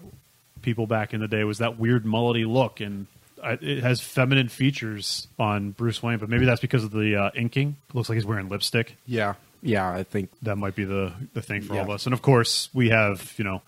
[0.62, 1.44] people back in the day.
[1.44, 3.06] Was that weird mullety look, and
[3.42, 6.18] I, it has feminine features on Bruce Wayne.
[6.18, 7.76] But maybe that's because of the uh, inking.
[7.94, 8.96] looks like he's wearing lipstick.
[9.06, 12.06] Yeah, yeah, I think That might be the the thing for all of us.
[12.06, 13.62] And of course, we have you know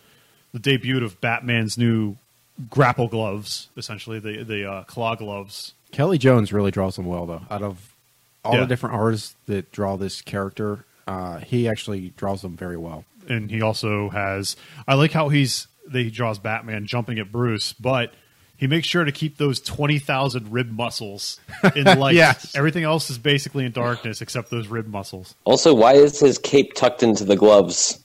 [0.53, 2.17] the debut of Batman's new
[2.71, 5.75] grapple gloves, essentially the the uh, claw gloves.
[5.91, 7.43] Kelly Jones really draws them well, though.
[7.51, 7.95] Out of
[8.49, 8.61] all Yeah.
[8.63, 13.05] the different artists that draw this character, uh, he actually draws them very well.
[13.29, 14.57] and he also has
[14.87, 18.13] I like how he's that he draws Batman jumping at Bruce, but
[18.57, 21.39] he makes sure to keep those twenty thousand rib muscles
[21.77, 22.15] in light.
[22.15, 22.55] Yes.
[22.57, 25.35] Everything else is basically in darkness except those rib muscles.
[25.45, 28.03] Also, why is his cape tucked into the gloves?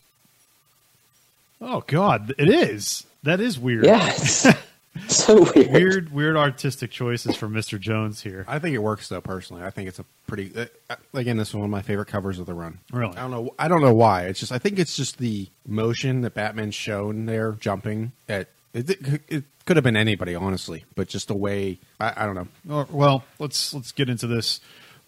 [1.61, 3.06] Oh god, it is.
[3.24, 3.86] That is weird.
[3.86, 4.45] Yeah, it's
[5.07, 5.72] so weird.
[5.72, 7.80] Weird, weird artistic choices from Mr.
[7.80, 8.45] Jones here.
[8.48, 9.22] I think it works, though.
[9.22, 10.52] Personally, I think it's a pretty.
[10.56, 12.80] Uh, again, this is one of my favorite covers of the run.
[12.91, 13.15] Really?
[13.18, 13.56] I don't know.
[13.57, 14.24] I don't know why.
[14.24, 14.52] It's just.
[14.52, 19.44] I think it's just the motion that Batman's shown there, jumping at It, it, it
[19.65, 22.86] could have been anybody, honestly, but just the way I, I don't know.
[22.91, 24.60] Well, let's let's get into this.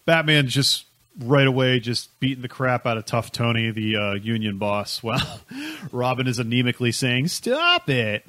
[0.04, 0.86] Batman just
[1.18, 5.02] right away just beating the crap out of Tough Tony, the uh, union boss.
[5.06, 5.40] Well,
[5.92, 8.24] Robin is anemically saying, "Stop it."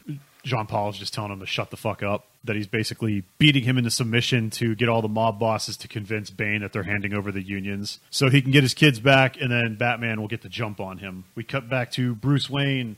[0.48, 2.26] Jean Paul is just telling him to shut the fuck up.
[2.44, 6.30] That he's basically beating him into submission to get all the mob bosses to convince
[6.30, 9.52] Bane that they're handing over the unions so he can get his kids back, and
[9.52, 11.26] then Batman will get the jump on him.
[11.36, 12.95] We cut back to Bruce Wayne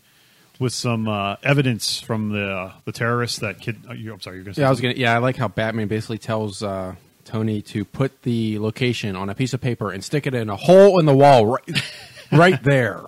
[0.59, 3.77] with some uh, evidence from the uh, the terrorists that kid.
[3.89, 4.93] Uh, you, I'm sorry, you're going to say Yeah, I was gonna.
[4.95, 6.95] Yeah, I like how Batman basically tells uh,
[7.25, 10.55] Tony to put the location on a piece of paper and stick it in a
[10.55, 11.81] hole in the wall right,
[12.31, 13.05] right there.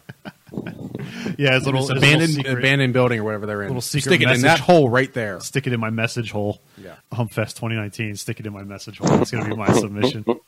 [1.38, 3.70] Yeah, his little, It's his abandoned little abandoned building or whatever they're in.
[3.70, 5.40] Little secret stick it in that hole right there.
[5.40, 6.62] stick it in my message hole.
[6.78, 6.96] Yeah.
[7.12, 8.16] Humpfest 2019.
[8.18, 9.22] Stick it in my message hole.
[9.22, 10.24] It's going to be my submission.
[10.24, 10.42] But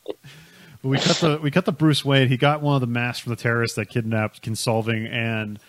[0.83, 2.27] we cut the we cut the Bruce Wayne.
[2.27, 5.59] He got one of the masks from the terrorists that kidnapped Kinsolving and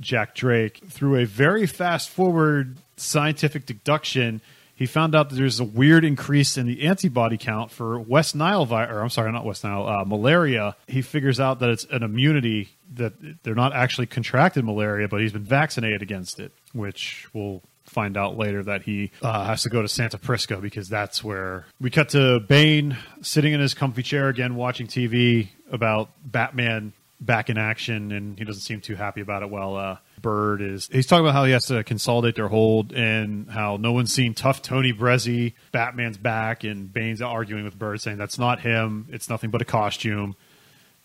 [0.00, 4.42] Jack Drake through a very fast forward scientific deduction.
[4.80, 8.64] He found out that there's a weird increase in the antibody count for West Nile
[8.64, 8.96] virus.
[8.98, 10.74] I'm sorry, not West Nile, uh, malaria.
[10.88, 13.12] He figures out that it's an immunity that
[13.42, 18.38] they're not actually contracted malaria, but he's been vaccinated against it, which we'll find out
[18.38, 22.08] later that he uh, has to go to Santa Prisca because that's where we cut
[22.10, 28.12] to Bane sitting in his comfy chair again, watching TV about Batman back in action,
[28.12, 29.50] and he doesn't seem too happy about it.
[29.50, 33.50] While uh, Bird is, he's talking about how he has to consolidate their hold, and
[33.50, 35.54] how no one's seen tough Tony Brezzi.
[35.72, 39.06] Batman's back, and Bane's arguing with Bird, saying that's not him.
[39.10, 40.36] It's nothing but a costume,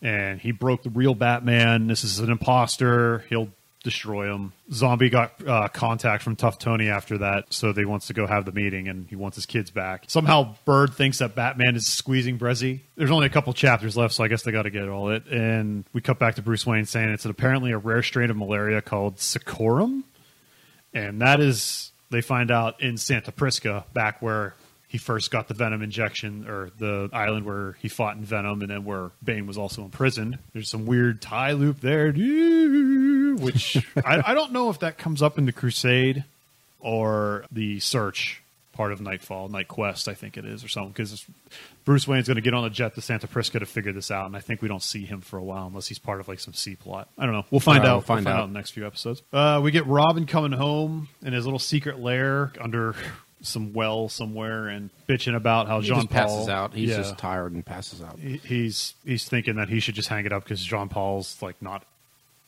[0.00, 1.86] and he broke the real Batman.
[1.86, 3.24] This is an imposter.
[3.28, 3.50] He'll
[3.86, 4.52] destroy him.
[4.72, 8.44] Zombie got uh, contact from Tough Tony after that, so they wants to go have
[8.44, 10.04] the meeting, and he wants his kids back.
[10.08, 12.80] Somehow, Bird thinks that Batman is squeezing Brezzi.
[12.96, 15.26] There's only a couple chapters left, so I guess they got to get all it.
[15.28, 18.82] And we cut back to Bruce Wayne saying it's apparently a rare strain of malaria
[18.82, 20.02] called Secorum,
[20.92, 24.54] and that is they find out in Santa Prisca, back where
[24.88, 28.70] he first got the venom injection, or the island where he fought in Venom, and
[28.70, 30.38] then where Bane was also imprisoned.
[30.52, 35.38] There's some weird tie loop there, which I, I don't know if that comes up
[35.38, 36.24] in the Crusade
[36.80, 38.42] or the Search
[38.76, 40.92] part of Knightfall, Night Quest, I think it is, or something.
[40.92, 41.26] Because
[41.84, 44.26] Bruce Wayne's going to get on a jet to Santa Prisca to figure this out,
[44.26, 46.38] and I think we don't see him for a while unless he's part of like
[46.38, 47.08] some C plot.
[47.18, 47.44] I don't know.
[47.50, 47.94] We'll find right, out.
[47.94, 48.44] we'll find out.
[48.44, 49.22] in the next few episodes.
[49.32, 52.94] Uh, we get Robin coming home in his little secret lair under
[53.46, 56.74] some well somewhere and bitching about how He John just passes out.
[56.74, 56.96] He's Yeah.
[56.98, 58.18] just tired and passes out.
[58.18, 61.84] He's he's thinking that he should just hang it up because John Paul's like not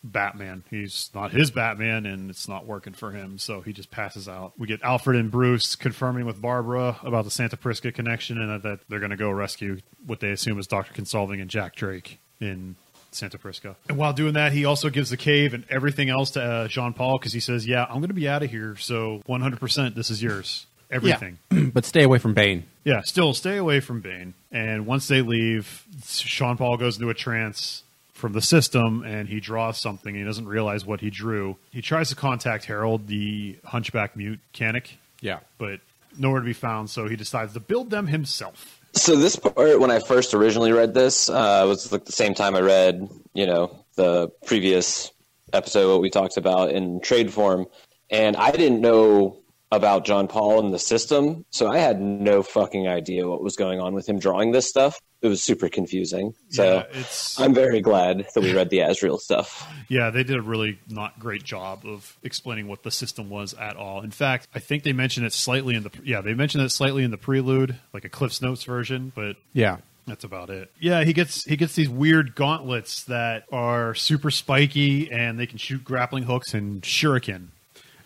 [0.04, 0.62] Batman.
[0.70, 3.36] He's not his Batman, and it's not working for him.
[3.38, 4.52] So he just passes out.
[4.56, 8.80] We get Alfred and Bruce confirming with Barbara about the Santa Prisca connection, and that,
[8.88, 12.76] they're going to go rescue what they assume is Doctor Kinsolving and Jack Drake in
[13.10, 13.74] Santa Prisca.
[13.88, 16.92] And while doing that, he also gives the cave and everything else to uh, Jean
[16.92, 18.76] Paul because he says, "Yeah, I'm going to be out of here.
[18.76, 20.66] So 100, percent this is yours.
[20.90, 21.38] Everything."
[21.72, 22.64] but stay away from Bane.
[22.84, 24.34] Yeah, still stay away from Bane.
[24.50, 27.82] And once they leave, Jean Paul goes into a trance
[28.14, 30.14] from the system and he draws something.
[30.14, 31.56] He doesn't realize what he drew.
[31.70, 35.38] He tries to contact Harold, the hunchback mute mechanic, Yeah.
[35.58, 35.80] but
[36.18, 36.90] nowhere to be found.
[36.90, 38.80] So he decides to build them himself.
[38.94, 42.56] So this part, when I first originally read this, uh, was like the same time
[42.56, 45.12] I read, you know, the previous
[45.52, 47.66] episode what we talked about in trade form,
[48.10, 49.36] and I didn't know
[49.70, 53.80] about John Paul and the system, so I had no fucking idea what was going
[53.80, 54.98] on with him drawing this stuff.
[55.20, 56.32] It was super confusing.
[56.50, 59.68] So Yeah, it's I'm very glad that we read the Azrael stuff.
[59.88, 63.76] yeah, they did a really not great job of explaining what the system was at
[63.76, 64.02] all.
[64.02, 67.02] In fact, I think they mentioned it slightly in the yeah they mentioned it slightly
[67.02, 69.78] in the prelude, like a Cliff's Notes version, but Yeah.
[70.06, 70.72] That's about it.
[70.80, 75.58] Yeah, he gets he gets these weird gauntlets that are super spiky and they can
[75.58, 77.48] shoot grappling hooks and shuriken.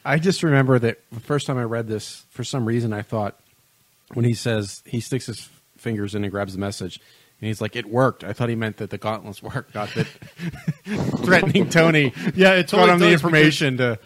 [0.04, 3.38] I just remember that the first time I read this, for some reason, I thought
[4.14, 7.00] when he says he sticks his fingers in and grabs the message,
[7.40, 10.06] and he's like, "It worked." I thought he meant that the gauntlets worked, not that
[11.24, 12.12] threatening Tony.
[12.34, 13.98] Yeah, it taught totally him the does information to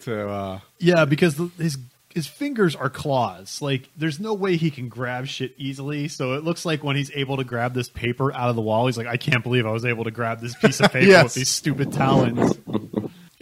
[0.00, 0.28] to.
[0.28, 1.78] Uh, Yeah, because the, his
[2.14, 3.60] his fingers are claws.
[3.60, 6.06] Like there's no way he can grab shit easily.
[6.08, 8.86] So it looks like when he's able to grab this paper out of the wall,
[8.86, 11.24] he's like, I can't believe I was able to grab this piece of paper Yes.
[11.24, 12.56] with these stupid talons.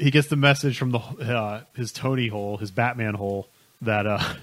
[0.02, 3.48] he gets the message from the uh, his Tony hole, his Batman hole,
[3.80, 4.34] that uh,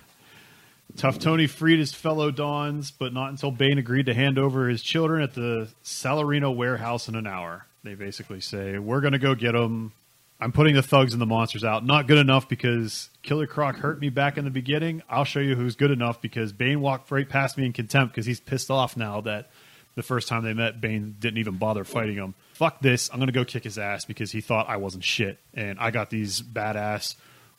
[0.96, 4.82] Tough Tony freed his fellow Dons, but not until Bane agreed to hand over his
[4.82, 7.66] children at the Salarino warehouse in an hour.
[7.84, 9.92] They basically say, "We're going to go get them.
[10.40, 11.86] I'm putting the thugs and the monsters out.
[11.86, 15.04] Not good enough because Killer Croc hurt me back in the beginning.
[15.10, 18.26] I'll show you who's good enough because Bane walked right past me in contempt because
[18.26, 19.50] he's pissed off now that
[19.96, 22.34] the first time they met, Bane didn't even bother fighting him.
[22.54, 23.10] Fuck this.
[23.12, 25.40] I'm going to go kick his ass because he thought I wasn't shit.
[25.54, 27.16] And I got these badass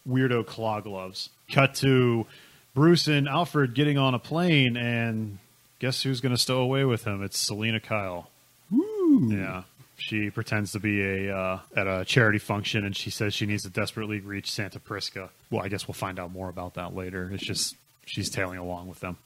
[0.09, 1.31] weirdo claw gloves.
[1.51, 2.27] Cut to
[2.74, 5.39] Bruce and Alfred getting on a plane, and
[5.78, 7.23] guess who's going to stow away with him?
[7.23, 8.31] It's Selina Kyle.
[8.70, 9.65] Yeah.
[9.97, 13.65] She pretends to be a uh, at a charity function, and she says she needs
[13.65, 15.28] to desperately reach Santa Prisca.
[15.51, 17.31] Well, I guess we'll find out more about that later.
[17.35, 17.77] It's just
[18.07, 19.19] she's tailing along with them.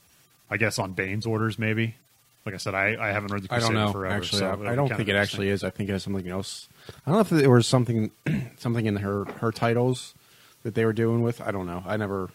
[0.49, 1.95] I guess on Bane's orders, maybe.
[2.45, 3.91] Like I said, I, I haven't read the I Crusader don't know.
[3.91, 4.15] forever.
[4.15, 5.63] actually, so I, I don't think it actually is.
[5.63, 6.69] I think it has something else.
[7.05, 8.11] I don't know if there was something
[8.57, 10.13] something in her her titles
[10.63, 11.41] that they were doing with.
[11.41, 11.83] I don't know.
[11.85, 12.29] I never.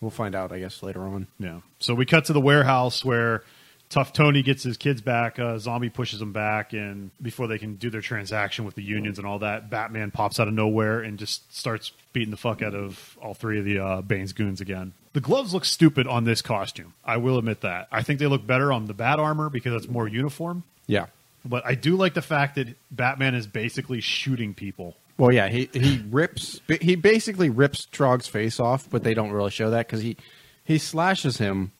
[0.00, 0.50] We'll find out.
[0.50, 1.26] I guess later on.
[1.38, 1.60] Yeah.
[1.78, 3.42] So we cut to the warehouse where
[3.90, 5.40] Tough Tony gets his kids back.
[5.40, 9.18] Uh, Zombie pushes them back, and before they can do their transaction with the unions
[9.18, 12.72] and all that, Batman pops out of nowhere and just starts beating the fuck out
[12.72, 14.92] of all three of the uh, Bane's goons again.
[15.12, 16.94] The gloves look stupid on this costume.
[17.04, 17.88] I will admit that.
[17.90, 20.62] I think they look better on the Bat armor because it's more uniform.
[20.86, 21.06] Yeah.
[21.44, 24.96] But I do like the fact that Batman is basically shooting people.
[25.18, 25.48] Well, yeah.
[25.48, 26.60] He he rips.
[26.80, 30.16] He basically rips Trogg's face off, but they don't really show that because he
[30.64, 31.72] he slashes him.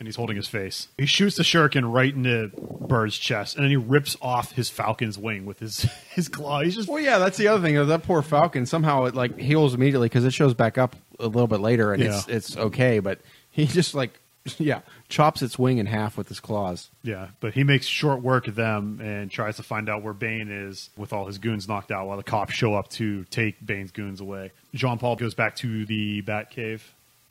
[0.00, 0.88] And he's holding his face.
[0.98, 5.18] He shoots the shuriken right into Bird's chest, and then he rips off his falcon's
[5.18, 5.82] wing with his
[6.14, 6.62] his claw.
[6.62, 7.18] He's just Well, yeah.
[7.18, 7.74] That's the other thing.
[7.86, 11.46] That poor Falcon somehow it like heals immediately because it shows back up a little
[11.46, 13.20] bit later and it's it's okay, but
[13.50, 14.18] he just like
[14.58, 16.88] yeah chops its wing in half with his claws.
[17.02, 20.48] yeah, but he makes short work of them and tries to find out where Bane
[20.50, 23.90] is with all his goons knocked out while the cops show up to take Bane's
[23.90, 24.52] goons away.
[24.74, 26.80] Jean Paul goes back to the Batcave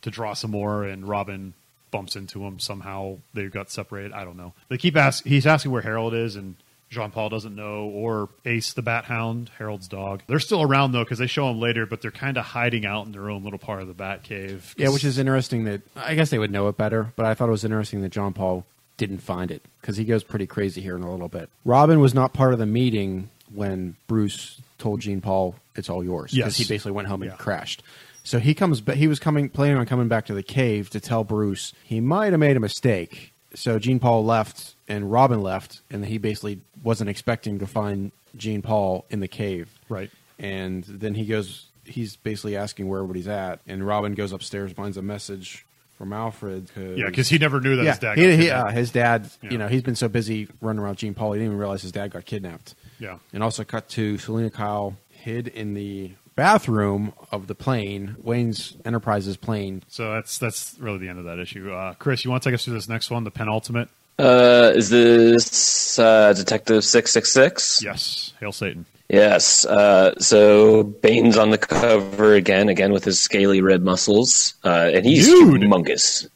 [0.04, 1.56] to draw some more, and Robin
[1.92, 3.18] bumps into him somehow.
[3.34, 4.14] They got separated.
[4.14, 4.54] I don't know.
[4.70, 5.26] They keep ask.
[5.26, 6.56] He's asking where Harold is, and
[6.90, 10.24] Jean Paul doesn't know, or Ace the Bat Hound, Harold's dog.
[10.28, 13.06] They're still around though because they show them later, but they're kind of hiding out
[13.06, 14.74] in their own little part of the Bat Cave.
[14.78, 17.48] Yeah, which is interesting that I guess they would know it better, but I thought
[17.48, 18.66] it was interesting that Jean Paul
[18.98, 21.50] didn't find it because he goes pretty crazy here in a little bit.
[21.64, 26.32] Robin was not part of the meeting when Bruce told Jean Paul it's all yours
[26.32, 26.68] because Yes.
[26.68, 27.38] he basically went home and Yeah.
[27.38, 27.82] crashed.
[28.30, 31.00] So he comes, but he was coming, planning on coming back to the cave to
[31.00, 33.34] tell Bruce he might have made a mistake.
[33.56, 38.62] So Jean Paul left and Robin left, and he basically wasn't expecting to find Jean
[38.62, 40.12] Paul in the cave right.
[40.38, 44.98] and then he goes he's basically asking where everybody's at and robin goes upstairs finds
[44.98, 45.66] a message
[45.98, 48.18] from alfred cause, Yeah, because he never knew that yeah, his dad.
[48.20, 48.70] he, got he, kidnapped.
[48.70, 49.50] uh, his dad Yeah.
[49.50, 51.92] you know he's been so busy running around jean paul he didn't even realize his
[51.92, 56.12] dad got kidnapped yeah, and also cut to selina kyle hid in the
[56.44, 61.38] bathroom of the plane wayne's enterprises plane so that's that's really the end of that
[61.40, 61.72] issue.
[61.72, 63.90] Uh, Chris, you want to take us through this next one, the penultimate?
[64.18, 67.82] Uh, is this uh, Detective Six Six Six?
[67.84, 68.86] Yes, hail Satan.
[69.10, 69.66] Yes.
[69.66, 75.06] Uh, so Bane's on the cover again, again with his scaly red muscles, uh, and
[75.06, 75.62] he's Nude.
[75.62, 76.28] humongous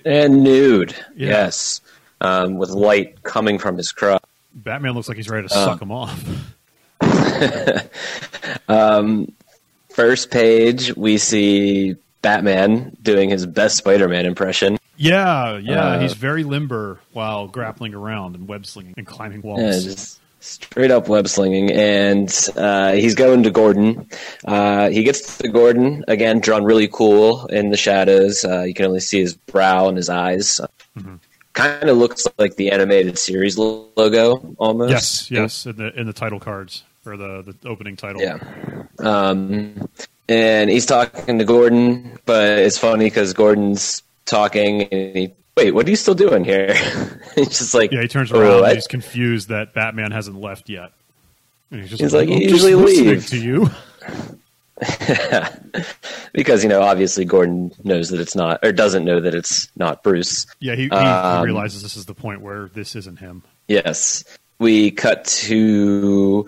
[0.04, 0.94] and nude.
[1.14, 1.28] Yeah.
[1.28, 1.80] Yes,
[2.20, 4.22] um, with light coming from his crotch.
[4.54, 5.64] Batman looks like he's ready to Uh.
[5.64, 6.18] suck him off.
[9.96, 14.76] First page, we see Batman doing his best Spider-Man impression.
[14.98, 19.60] Yeah, yeah, Uh, he's very limber while grappling around and web slinging and climbing walls.
[19.62, 24.06] Yeah, just straight up web slinging, and uh, he's going to Gordon.
[24.44, 28.44] Uh, he gets to Gordon again, drawn really cool in the shadows.
[28.44, 30.60] Uh, you can only see his brow and his eyes.
[31.54, 34.90] Kind of looks like the animated series logo almost.
[34.90, 38.22] yes, yes, in the in the title cards or the the opening title.
[38.22, 38.38] Yeah.
[38.98, 39.88] Um,
[40.28, 45.86] and he's talking to Gordon, but it's funny because Gordon's talking and he, wait, what
[45.86, 46.74] are you still doing here?
[47.34, 48.02] he's just like, yeah.
[48.02, 48.64] He turns "Oh, around.
[48.64, 50.92] And he's confused that Batman hasn't left yet.
[51.70, 53.70] And he's just He's like, just usually leave." to you.
[56.34, 60.02] because you know obviously Gordon knows that it's not or doesn't know that it's not
[60.02, 60.46] Bruce.
[60.60, 63.42] Yeah, he, he, Um, he realizes this is the point where this isn't him.
[63.68, 64.24] Yes,
[64.58, 66.46] we cut to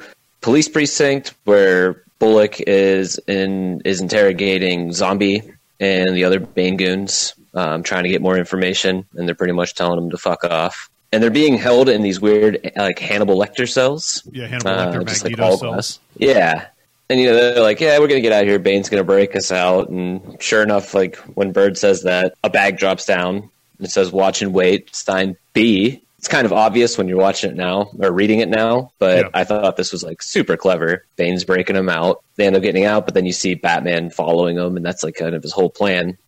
[0.48, 5.42] police precinct where Bullock is in is interrogating Zombie
[5.78, 9.74] and the other Bane goons, um, trying to get more information, and they're pretty much
[9.74, 10.88] telling them to fuck off.
[11.12, 14.22] And they're being held in these weird like Hannibal Lecter cells.
[14.32, 16.00] Yeah, Hannibal Uh, Lecter, just like all cells.
[16.16, 16.68] Yeah.
[17.10, 18.58] And you know they're like, yeah, we're gonna get out of here.
[18.58, 22.78] Bane's gonna break us out, and sure enough, like when Bird says that, a bag
[22.78, 23.36] drops down.
[23.36, 26.00] and It says, "Watch and wait." Stein B.
[26.18, 29.28] It's kind of obvious when you're watching it now or reading it now, but Yeah.
[29.34, 31.04] I thought this was like super clever.
[31.16, 32.22] Bane's breaking them out.
[32.36, 35.14] They end up getting out, but then you see Batman following them, and that's like
[35.14, 36.18] kind of his whole plan.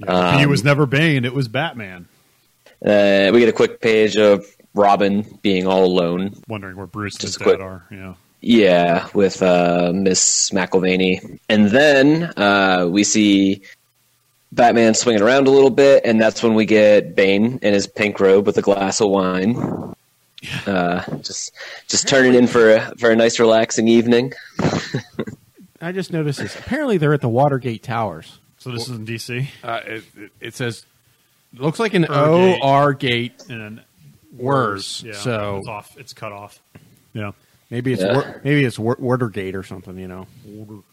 [0.00, 2.06] Yeah, he Um, was never Bane; it was Batman.
[2.84, 4.44] Uh, we get a quick page of
[4.74, 7.60] Robin being all alone Wondering where Bruce and his Just dad quick.
[7.60, 7.84] are.
[7.90, 11.38] Yeah, Yeah, with uh, Miss McIlvaney.
[11.48, 13.62] And then uh, we see
[14.52, 18.18] Batman swinging around a little bit, and that's when we get Bane in his pink
[18.20, 19.94] robe with a glass of wine.
[20.66, 21.52] Uh, just
[21.86, 24.32] just turning in for a, for a nice relaxing evening.
[25.82, 26.58] I just noticed this.
[26.58, 28.38] Apparently, they're at the Watergate Towers.
[28.58, 30.84] So this is in DC, Uh, it, it, it says
[31.54, 33.42] looks like an O R gate.
[33.48, 33.80] And then
[34.36, 35.96] Wors, Yeah, so- it's off.
[35.98, 36.60] It's cut off.
[37.14, 37.32] Yeah.
[37.70, 38.16] Maybe it's Yeah.
[38.16, 39.96] Wa- maybe it's Wa- Watergate or something.
[39.98, 40.26] You know,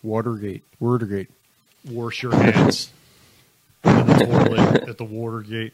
[0.03, 1.29] Watergate, Watergate.
[1.89, 2.91] Wash your hands
[3.87, 5.73] in the toilet at the Watergate.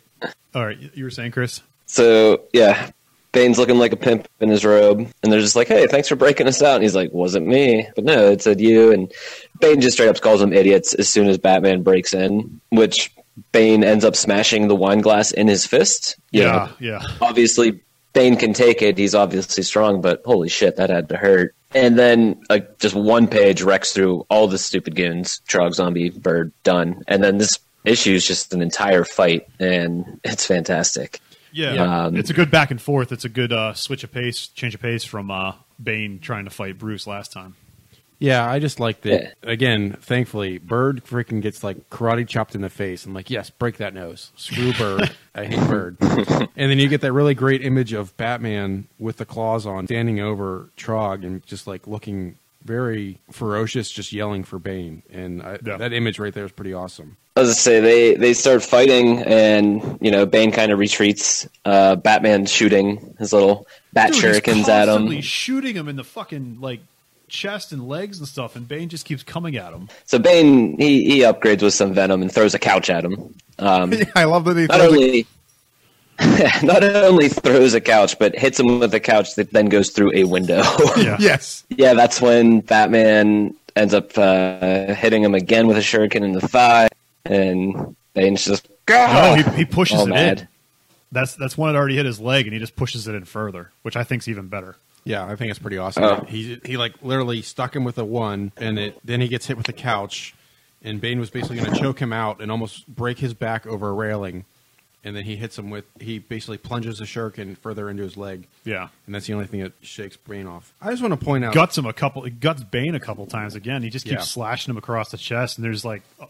[0.55, 1.61] All right, you were saying, Chris?
[1.85, 2.91] So yeah,
[3.31, 6.15] Bane's looking like a pimp in his robe, and they're just like, "Hey, thanks for
[6.15, 9.11] breaking us out." And he's like, "Wasn't me, but no, it said you." And
[9.59, 13.11] Bane just straight up calls them idiots as soon as Batman breaks in, which
[13.51, 16.15] Bane ends up smashing the wine glass in his fist.
[16.31, 17.01] You know, yeah.
[17.21, 17.81] obviously
[18.13, 18.97] Bane can take it.
[18.97, 21.55] He's obviously strong, but holy shit, that had to hurt.
[21.73, 26.53] And then like just one page wrecks through all the stupid goons, Trogg, Zombie, Bird,
[26.63, 27.03] done.
[27.07, 31.19] And then this issue is just an entire fight, and it's fantastic.
[31.51, 33.11] Yeah, Um, it's a good back and forth.
[33.11, 36.49] It's a good uh, switch of pace, change of pace from uh, Bane trying to
[36.49, 37.55] fight Bruce last time.
[38.19, 39.35] Yeah, I just like that.
[39.43, 39.49] Yeah.
[39.51, 43.05] Again, thankfully, Bird freaking gets like karate chopped in the face.
[43.05, 44.31] I'm like, yes, break that nose.
[44.37, 45.11] Screw Bird.
[45.35, 45.97] I hate Bird.
[46.01, 50.21] and then you get that really great image of Batman with the claws on, standing
[50.21, 55.03] over Trogg and just like looking very ferocious, just yelling for Bane.
[55.11, 55.77] And I, Yeah.
[55.77, 57.17] that image right there is pretty awesome.
[57.35, 61.47] As I say, they they start fighting, and you know Bane kind of retreats.
[61.65, 65.21] Uh, Batman shooting his little bat Dude, he's shurikens at constantly him.
[65.23, 66.81] shooting him in the fucking like
[67.29, 69.89] chest and legs and stuff, and Bane just keeps coming at him.
[70.05, 73.33] So Bane he, he upgrades with some venom and throws a couch at him.
[73.57, 75.25] Um, I love that he not only
[76.63, 80.11] not only throws a couch, but hits him with a couch that then goes through
[80.13, 80.61] a window.
[80.97, 81.63] Yeah, Yes.
[81.69, 86.47] yeah, that's when Batman ends up uh, hitting him again with a shuriken in the
[86.47, 86.87] thigh,
[87.25, 90.39] and Bane's just No, he, he pushes all it mad.
[90.41, 90.47] in.
[91.11, 93.71] That's that's one that already hit his leg, and he just pushes it in further,
[93.83, 94.75] which I think's even better.
[95.05, 96.03] Yeah, I think it's pretty awesome.
[96.03, 96.25] Oh.
[96.27, 99.57] He he like literally stuck him with a one, and it then he gets hit
[99.57, 100.33] with the couch,
[100.83, 103.89] and Bane was basically going to choke him out and almost break his back over
[103.89, 104.45] a railing,
[105.03, 108.47] and then he hits him with he basically plunges the shuriken further into his leg,
[108.65, 110.73] Yeah, and that's the only thing that shakes Bane off.
[110.81, 112.27] I just want to point out, guts him a couple.
[112.39, 113.83] Guts Bane a couple times again.
[113.83, 114.21] He just keeps Yeah.
[114.21, 116.25] slashing him across the chest, and there's like, uh,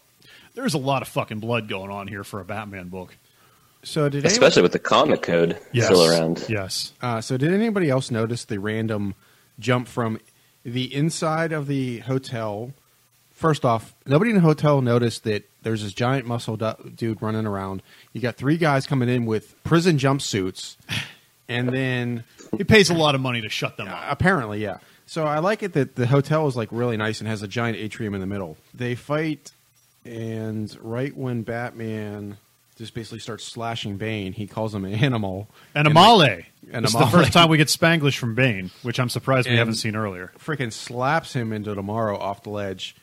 [0.55, 3.15] there's a lot of fucking blood going on here for a Batman book.
[3.83, 5.85] so did anyone, especially with the comic code Yes.
[5.85, 6.45] still around.
[6.47, 6.93] Yes.
[7.01, 9.15] uh, so did anybody else notice the random
[9.59, 10.19] jump from
[10.63, 12.71] the inside of the hotel?
[13.31, 17.45] First off, nobody in the hotel noticed that there's this giant muscle du- dude running
[17.45, 17.81] around.
[18.13, 20.75] You got three guys coming in with prison jumpsuits,
[21.49, 22.23] and then
[22.57, 24.03] He pays a lot of money to shut them uh, up.
[24.11, 24.77] apparently, yeah.
[25.07, 27.77] So I like it that the hotel is like really nice and has a giant
[27.77, 28.55] atrium in the middle.
[28.75, 29.51] They fight,
[30.05, 32.37] and right when Batman
[32.77, 35.47] just basically starts slashing Bane, he calls him an animal.
[35.75, 36.45] Animale.
[36.71, 39.59] And It's the first time we get Spanglish from Bane, which I'm surprised we And-
[39.59, 40.31] haven't seen earlier.
[40.39, 42.95] freaking slaps him into tomorrow off the ledge,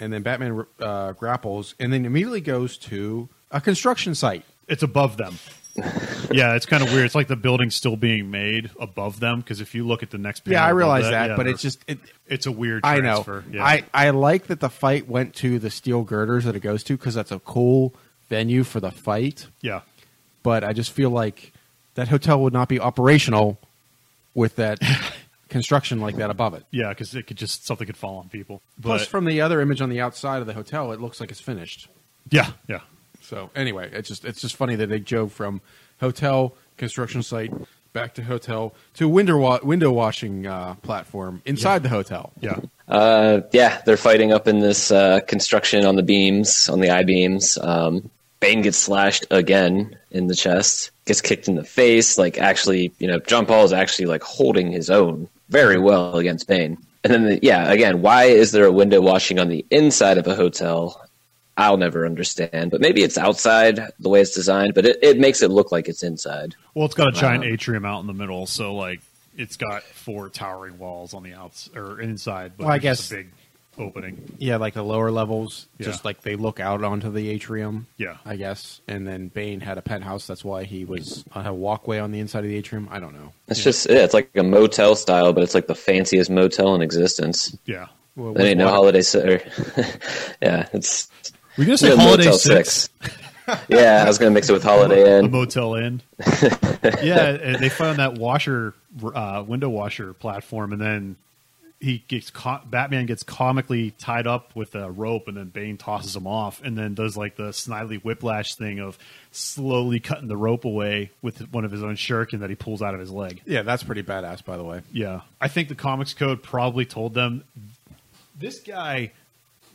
[0.00, 4.44] and then Batman uh, grapples, and then immediately goes to a construction site.
[4.68, 5.38] It's above them.
[6.32, 7.06] yeah, it's kind of weird.
[7.06, 10.18] It's like the building's still being made above them because if you look at the
[10.18, 11.98] next panel, Yeah, I realize that, yeah, but it's just it.
[12.26, 12.84] it's a weird.
[12.84, 13.24] I know.
[13.50, 13.64] Yeah.
[13.64, 16.96] I I like that the fight went to the steel girders that it goes to
[16.96, 17.94] because that's a cool
[18.28, 19.46] venue for the fight.
[19.60, 19.80] yeah.
[20.42, 21.52] But I just feel like
[21.94, 23.58] that hotel would not be operational
[24.34, 24.80] with that
[25.48, 26.64] construction like that above it.
[26.70, 28.60] Yeah, because it could just something could fall on people.
[28.76, 31.30] But Plus, from the other image on the outside of the hotel, it looks like
[31.30, 31.88] it's finished.
[32.30, 32.80] yeah, yeah,
[33.32, 35.62] So anyway, it's just it's just funny that they drove from
[36.00, 37.50] hotel construction site
[37.94, 42.32] back to hotel to window wa- window washing uh, platform inside the hotel.
[42.42, 42.58] yeah.
[42.88, 47.04] Uh, yeah, they're fighting up in this uh, construction on the beams, on the I
[47.04, 47.56] beams.
[47.56, 48.10] Um,
[48.40, 52.18] Bane gets slashed again in the chest, gets kicked in the face.
[52.18, 56.48] Like actually, you know, Jean Paul is actually like holding his own very well against
[56.48, 56.76] Bane.
[57.02, 60.26] And then, the, yeah, again, why is there a window washing on the inside of
[60.26, 61.00] a hotel?
[61.56, 65.42] I'll never understand, but maybe it's outside the way it's designed, but it, it makes
[65.42, 66.54] it look like it's inside.
[66.74, 67.50] Well, it's got a giant Wow.
[67.50, 69.00] atrium out in the middle, so like
[69.36, 72.52] it's got four towering walls on the outs or inside.
[72.56, 73.28] But Well, I guess- a big
[73.78, 74.34] opening.
[74.38, 75.86] Yeah, like the lower levels, Yeah.
[75.86, 77.86] just like they look out onto the atrium.
[77.96, 78.16] Yeah.
[78.26, 78.80] I guess.
[78.86, 80.26] And then Bane had a penthouse.
[80.26, 82.88] That's why he was uh, on a walkway on the inside of the atrium.
[82.90, 83.32] I don't know.
[83.48, 86.82] It's just, yeah, it's like a motel style, but it's like the fanciest motel in
[86.82, 87.56] existence.
[87.64, 87.86] Yeah.
[88.14, 89.40] Well, That ain't no holiday sitter.
[90.42, 91.08] yeah, it's
[91.56, 92.88] We're gonna say a Holiday Motel Six,
[93.68, 95.30] yeah, I was gonna mix it with Holiday a Inn.
[95.30, 96.00] Motel Inn.
[97.02, 101.16] yeah, and they found that washer, uh, window washer platform, and then
[101.80, 106.14] he gets co- Batman gets comically tied up with a rope, and then Bane tosses
[106.14, 108.96] him off, and then does like the Snidely Whiplash thing of
[109.32, 112.94] slowly cutting the rope away with one of his own shuriken that he pulls out
[112.94, 113.42] of his leg.
[113.44, 114.82] Yeah, that's pretty badass, by the way.
[114.92, 117.42] Yeah, I think the comics code probably told them
[118.38, 119.10] this guy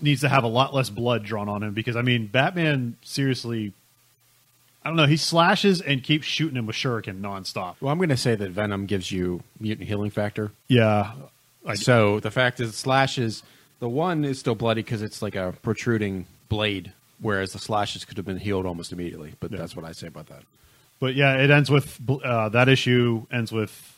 [0.01, 3.73] needs to have a lot less blood drawn on him because I mean, Batman seriously.
[4.83, 5.05] I don't know.
[5.05, 7.75] He slashes and keeps shooting him with shuriken nonstop.
[7.81, 10.51] Well, I'm going to say that Venom gives you mutant healing factor.
[10.69, 11.11] Yeah,
[11.65, 13.43] I, So the fact is, slashes.
[13.79, 18.15] The one is still bloody because it's like a protruding blade, whereas the slashes could
[18.15, 19.33] have been healed almost immediately.
[19.41, 19.57] But Yeah.
[19.57, 20.43] that's what I say about that.
[21.01, 23.96] but yeah, it ends with uh, that issue ends with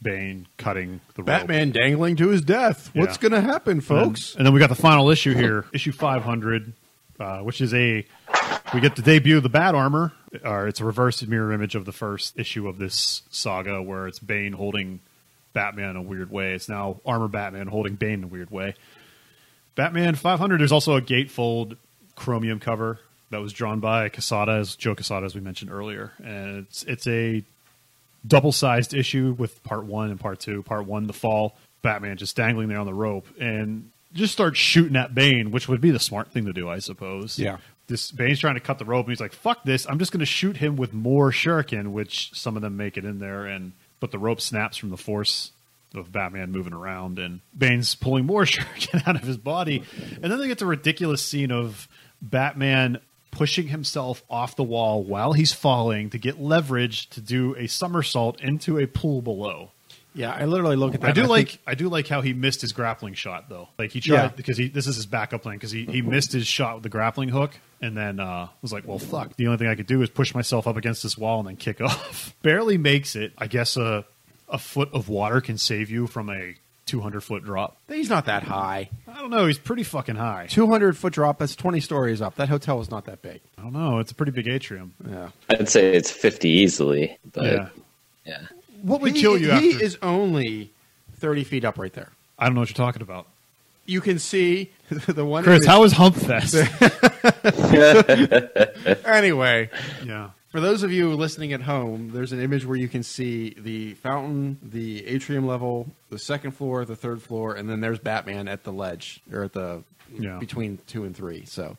[0.00, 1.26] Bane cutting the rope.
[1.26, 2.90] Batman dangling to his death.
[2.94, 4.34] What's going to happen, And folks?
[4.36, 6.72] And then we got the final issue here, issue 500,
[7.18, 8.06] uh, which is a
[8.74, 10.12] we get the debut of the Bat Armor.
[10.44, 14.18] Or it's a reversed mirror image of the first issue of this saga, where it's
[14.18, 15.00] Bane holding
[15.52, 16.52] Batman in a weird way.
[16.52, 18.74] It's now Armor Batman holding Bane in a weird way.
[19.74, 20.60] Batman 500.
[20.60, 21.76] There's also a gatefold
[22.14, 23.00] chromium cover
[23.30, 27.06] that was drawn by Quesada, as Joe Quesada, as we mentioned earlier, and it's it's
[27.06, 27.44] a
[28.26, 30.62] double sized issue with part one and part two.
[30.62, 34.96] Part one, the fall, Batman just dangling there on the rope and just starts shooting
[34.96, 37.38] at Bane, which would be the smart thing to do, I suppose.
[37.38, 37.58] Yeah.
[37.86, 40.26] This Bane's trying to cut the rope and he's like, fuck this, I'm just gonna
[40.26, 44.10] shoot him with more shuriken, which some of them make it in there and but
[44.10, 45.52] the rope snaps from the force
[45.94, 49.82] of Batman moving around and Bane's pulling more shuriken out of his body.
[50.22, 51.88] And then they get the ridiculous scene of
[52.20, 53.00] Batman
[53.38, 58.40] pushing himself off the wall while he's falling to get leverage to do a somersault
[58.40, 59.70] into a pool below.
[60.14, 61.10] Yeah, I literally look at that.
[61.10, 63.68] I do and like think- I do like how he missed his grappling shot though.
[63.78, 64.28] Like he tried Yeah.
[64.28, 66.88] because he this is his backup plan because he, he missed his shot with the
[66.88, 69.36] grappling hook and then uh, was like, well, fuck.
[69.36, 71.56] The only thing I could do is push myself up against this wall and then
[71.56, 72.34] kick off.
[72.42, 73.32] Barely makes it.
[73.38, 74.04] I guess a
[74.48, 76.54] a foot of water can save you from a
[76.88, 77.76] 200 foot drop.
[77.88, 78.88] he's not that high.
[79.06, 79.46] I don't know.
[79.46, 80.46] He's pretty fucking high.
[80.50, 81.38] 200 foot drop.
[81.38, 82.34] That's 20 stories up.
[82.36, 83.40] That hotel is not that big.
[83.58, 83.98] I don't know.
[83.98, 84.94] It's a pretty big atrium.
[85.08, 85.28] Yeah.
[85.50, 87.68] I'd say it's 50 easily, but yeah.
[88.24, 88.40] yeah.
[88.82, 89.84] What would he, kill you He after?
[89.84, 90.70] is only
[91.16, 92.10] 30 feet up right there.
[92.38, 93.26] I don't know what you're talking about.
[93.86, 95.44] You can see the one.
[95.44, 96.54] Chris, image- how is Hump Fest?
[99.04, 99.70] Anyway,
[100.04, 100.30] yeah.
[100.58, 103.94] For those of you listening at home, there's an image where you can see the
[103.94, 108.64] fountain, the atrium level, the second floor, the third floor, and then there's Batman at
[108.64, 109.84] the ledge or at the
[110.18, 110.38] Yeah.
[110.38, 111.44] between two and three.
[111.44, 111.76] So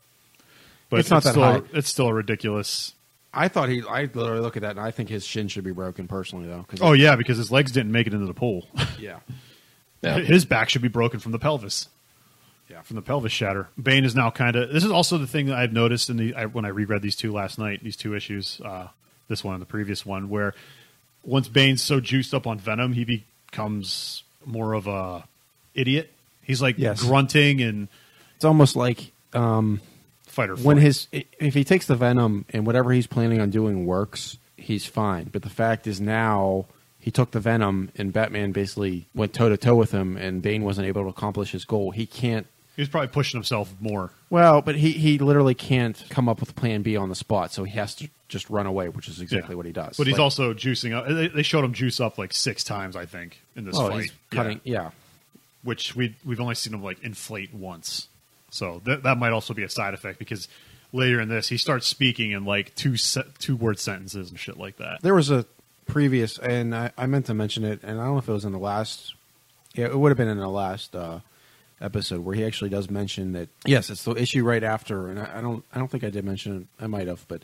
[0.90, 1.62] But It's not that still, high.
[1.74, 2.94] It's still ridiculous.
[3.34, 3.84] I thought he.
[3.88, 6.66] I literally look at that and I think his shin should be broken personally though.
[6.80, 8.66] Oh yeah, because his legs didn't make it into the pool.
[8.98, 9.20] yeah,
[10.02, 10.20] Yeah.
[10.20, 11.90] His back should be broken from the pelvis.
[12.70, 12.82] Yeah.
[12.82, 13.68] From the pelvis shatter.
[13.82, 14.72] Bane is now kind of.
[14.72, 17.16] This is also the thing that I've noticed in the I, when I reread these
[17.16, 17.84] two last night.
[17.84, 18.88] These two issues, uh,
[19.28, 20.54] this one and the previous one, where
[21.24, 25.24] once Bane's so juiced up on Venom, he becomes more of a
[25.74, 26.12] idiot.
[26.42, 27.04] He's like Yes.
[27.04, 27.88] grunting and
[28.36, 29.82] It's almost like um,
[30.26, 30.84] fight or when flight.
[30.84, 35.26] his if he takes the venom and whatever he's planning on doing works, he's fine.
[35.32, 36.66] But the fact is now
[37.00, 40.64] he took the venom and Batman basically went toe to toe with him, and Bane
[40.64, 41.92] wasn't able to accomplish his goal.
[41.92, 42.48] He can't.
[42.80, 44.10] He was probably pushing himself more.
[44.30, 47.66] Well, but he he literally can't come up with Plan B on the spot, so
[47.66, 49.58] he has to just run away, which is exactly Yeah.
[49.58, 49.98] what he does.
[49.98, 51.06] But he's Like, also juicing up.
[51.10, 54.04] They, they showed him juice up like six times, I think, in this oh, fight.
[54.04, 54.16] he's Yeah.
[54.38, 54.62] cutting.
[54.64, 54.92] Yeah.
[55.64, 58.08] which we we've only seen him like inflate once.
[58.50, 60.48] So that that might also be a side effect because
[60.94, 64.58] later in this he starts speaking in like two se- two word sentences and shit
[64.58, 65.00] like that.
[65.02, 65.46] There was a
[65.86, 68.46] previous, and I, I meant to mention it, and I don't know if it was
[68.46, 69.16] in the last.
[69.76, 71.20] Yeah, it would have been in the last uh,
[71.82, 73.50] episode where he actually does mention that.
[73.66, 75.64] Yes, it's the issue right after, and I, I don't.
[75.74, 76.84] I don't think I did mention it.
[76.84, 77.44] I might have, but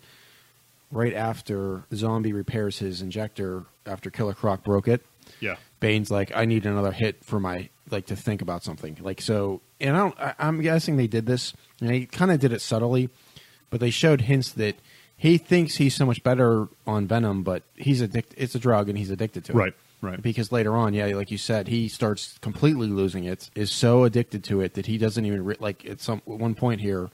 [0.92, 5.06] right after Zombie repairs his injector after Killer Croc broke it,
[5.40, 8.98] Yeah, Bane's like, I need another hit for my like to think about something.
[9.02, 10.20] Like so, and I don't.
[10.20, 13.10] I, I'm guessing they did this, and they kind of did it subtly,
[13.70, 14.76] but they showed hints that
[15.18, 18.36] he thinks he's so much better on Venom, but he's addicted.
[18.42, 19.56] It's a drug, and he's addicted to it.
[19.56, 19.74] Right,
[20.06, 20.22] right.
[20.22, 23.50] Because later on, yeah, like you said, he starts completely losing it.
[23.56, 25.86] Is so addicted to it that he doesn't even re- like.
[25.86, 27.10] At some at one point here,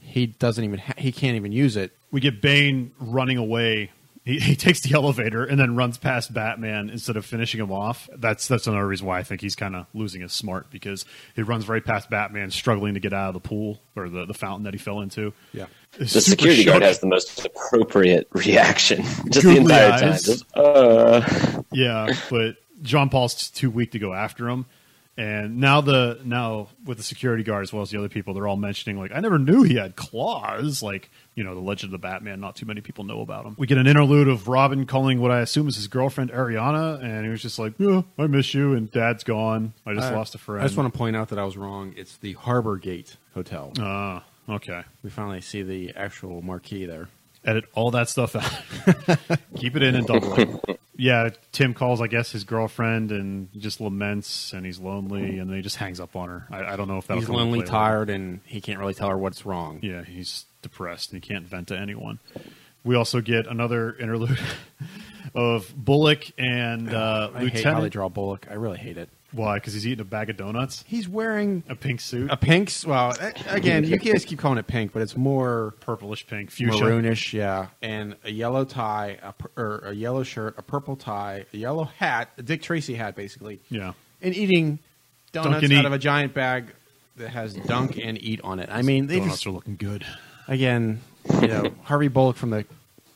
[0.00, 0.78] he doesn't even.
[0.78, 1.92] Ha- he can't even use it.
[2.10, 3.90] we get Bane running away.
[4.24, 8.08] He, he takes the elevator and then runs past Batman instead of finishing him off.
[8.14, 11.42] That's that's another reason why I think he's kind of losing his smart because he
[11.42, 14.64] runs right past Batman, struggling to get out of the pool or the, the fountain
[14.64, 15.32] that he fell into.
[15.52, 15.66] Yeah.
[15.98, 20.12] It's The super security guard has the most appropriate reaction just Googly the entire time.
[20.12, 24.66] Just, uh, Yeah, but Jean Paul's too weak to go after him.
[25.20, 28.48] And now the now with the security guard as well as the other people, they're
[28.48, 30.82] all mentioning like I never knew he had claws.
[30.82, 32.40] Like you know the Legend of the Batman.
[32.40, 33.54] Not too many people know about him.
[33.58, 37.26] We get an interlude of Robin calling what I assume is his girlfriend Ariana, and
[37.26, 39.74] he was just like, "Yeah, I miss you," and Dad's gone.
[39.84, 40.62] I just I- lost a friend.
[40.62, 41.92] I just want to point out that I was wrong.
[41.98, 43.74] It's the Harbor Gate Hotel.
[43.78, 44.84] Ah, okay.
[45.02, 47.08] We finally see the actual marquee there.
[47.44, 49.38] Edit all that stuff out.
[49.56, 50.80] Keep it in and double it.
[50.96, 55.56] yeah, Tim calls, I guess, his girlfriend and just laments and he's lonely and then
[55.56, 56.46] he just hangs up on her.
[56.50, 57.70] I, I don't know if that'll He's come lonely, play later.
[57.70, 59.80] tired, and he can't really tell her what's wrong.
[59.82, 62.18] Yeah, he's depressed and he can't vent to anyone.
[62.84, 64.38] We also get another interlude
[65.34, 68.48] of Bullock and uh, I hate how they draw Bullock.
[68.50, 69.08] I really hate it.
[69.32, 69.54] Why?
[69.56, 72.68] Because he's eating a bag of donuts, He's wearing a pink suit, a pink.
[72.68, 76.50] s- Well, a- again, you guys keep calling it pink, but it's more purplish pink,
[76.50, 76.82] fuchsia.
[76.82, 81.44] maroonish, yeah, and a yellow tie, a, pur- or a yellow shirt, a purple tie,
[81.52, 83.92] a yellow hat, a Dick Tracy hat, basically, Yeah.
[84.20, 84.78] and eating
[85.32, 85.84] donuts and out eat.
[85.86, 86.66] of a giant bag
[87.16, 88.68] that has "Dunk and Eat" on it.
[88.72, 90.04] I mean, they donuts just are looking good.
[90.48, 91.00] again,
[91.40, 92.64] you know, Harvey Bullock from the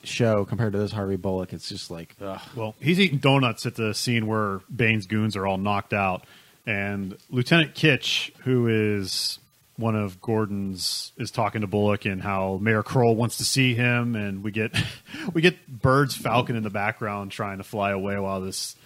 [0.07, 2.41] show compared to this Harvey Bullock, it's just like, ugh.
[2.55, 6.25] Well, he's eating donuts at the scene where Bane's goons are all knocked out,
[6.67, 9.39] and Lieutenant Kitch, who is
[9.77, 14.15] one of Gordon's, is talking to Bullock and how Mayor Krol wants to see him,
[14.15, 14.77] and we get
[15.33, 18.77] we get Bird's Falcon in the background trying to fly away while this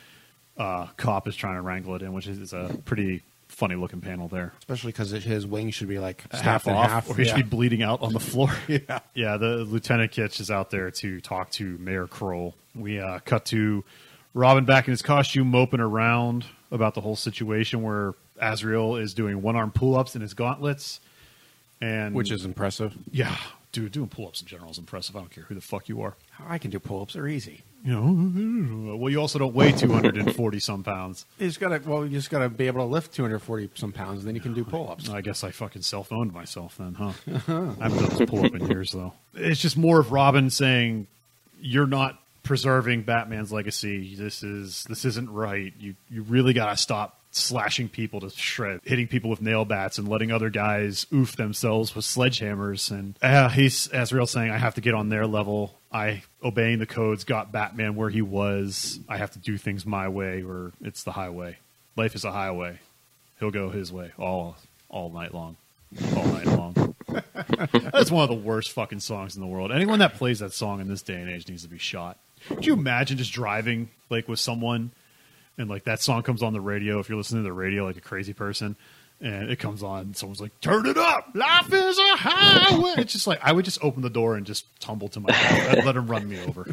[0.57, 3.23] uh, cop is trying to wrangle it in, which is, is a pretty
[3.59, 4.53] funny looking panel there.
[4.61, 7.11] especially because his wing should be like half off, half.
[7.11, 8.55] or he should be bleeding out on the floor.
[8.69, 9.01] Yeah.
[9.15, 9.37] yeah.
[9.37, 12.53] The Lieutenant Kitch is out there to talk to Mayor Krol.
[12.77, 13.83] We uh, cut to
[14.33, 19.43] Robin back in his costume, moping around about the whole situation where Azrael is doing
[19.43, 21.01] one arm pull ups in his gauntlets,
[21.81, 22.95] and which is impressive.
[23.11, 23.37] yeah,
[23.73, 25.17] dude, doing pull ups in general is impressive.
[25.17, 26.15] I don't care who the fuck you are.
[26.47, 27.63] I can do pull-ups; they're easy.
[27.85, 31.27] You know, well, you also don't weigh two hundred and forty some pounds.
[31.39, 34.29] You just gotta well, you just gotta be able to lift 240 some pounds, and
[34.29, 35.09] then you can do pull-ups.
[35.09, 37.13] I guess I fucking self owned myself then, huh?
[37.81, 39.13] I haven't done this pull up in years though.
[39.35, 41.07] It's just more of Robin saying,
[41.61, 44.15] "You're not preserving Batman's legacy.
[44.17, 45.73] This is this isn't right.
[45.79, 49.99] You you really got to stop." Slashing people to shred, hitting people with nail bats,
[49.99, 52.91] and letting other guys oof themselves with sledgehammers.
[52.91, 55.79] And uh, he's Azrael saying, "I have to get on their level.
[55.93, 58.99] I obeying the codes got Batman where he was.
[59.09, 61.59] I have to do things my way, or it's the highway.
[61.97, 62.79] Life is a highway.
[63.41, 64.57] He'll go his way all
[64.89, 65.57] all night long,
[66.17, 66.95] all night long.
[67.93, 69.73] That's one of the worst fucking songs in the world.
[69.73, 72.19] Anyone that plays that song in this day and age needs to be shot.
[72.49, 74.91] Could you imagine just driving like with someone
[75.59, 77.97] and like that song comes on the radio if you're listening to the radio like
[77.97, 78.77] a crazy person
[79.21, 83.13] and it comes on and someone's like turn it up life is a highway it's
[83.13, 85.87] just like i would just open the door and just tumble to my death and
[85.87, 86.67] let him run me over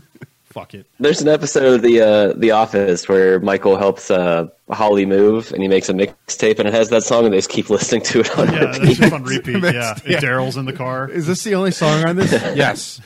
[0.44, 5.06] fuck it There's an episode of the uh, The Office where Michael helps uh, Holly
[5.06, 7.70] move, and he makes a mixtape, and it has that song, and they just keep
[7.70, 8.82] listening to it on yeah repeat.
[8.86, 10.16] that's just on repeat yeah, Yeah.
[10.16, 12.32] And daryl's in the car Is this the only song on this?
[12.56, 13.02] yes.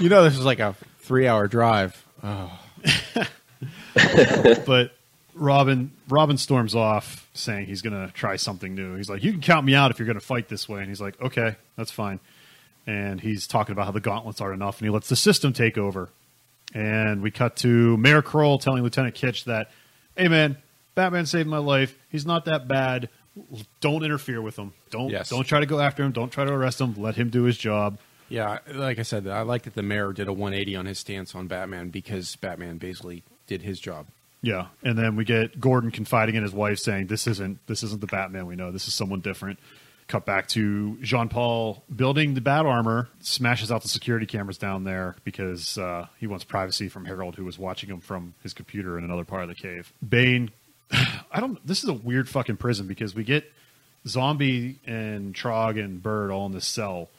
[0.00, 2.02] You know, this is like a three-hour drive.
[2.22, 3.28] but
[5.38, 8.96] Robin Robin storms off saying he's going to try something new.
[8.96, 10.88] He's like, "You can count me out if you're going to fight this way." And
[10.88, 12.20] he's like, "Okay, that's fine."
[12.86, 15.78] And he's talking about how the gauntlets aren't enough, and he lets the system take
[15.78, 16.08] over.
[16.74, 19.70] And we cut to Mayor Krol telling Lieutenant Kitch that,
[20.16, 20.56] "Hey, man,
[20.94, 21.94] Batman saved my life.
[22.10, 23.08] He's not that bad.
[23.80, 24.72] Don't interfere with him.
[24.90, 25.28] Don't Yes.
[25.28, 26.12] don't try to go after him.
[26.12, 26.94] Don't try to arrest him.
[26.96, 27.98] Let him do his job."
[28.28, 31.34] Yeah, like I said, I like that the mayor did a 180 on his stance
[31.34, 34.06] on Batman because Batman basically did his job.
[34.40, 38.00] Yeah, and then we get Gordon confiding in his wife, saying, "This isn't this isn't
[38.00, 38.70] the Batman we know.
[38.70, 39.58] This is someone different."
[40.06, 44.84] Cut back to Jean Paul building the bat armor, smashes out the security cameras down
[44.84, 48.96] there because uh, he wants privacy from Harold, who was watching him from his computer
[48.96, 49.92] in another part of the cave.
[50.06, 50.50] Bane,
[50.90, 51.64] I don't.
[51.66, 53.52] This is a weird fucking prison because we get
[54.06, 57.10] Zombie and Trogg and Bird all in this cell,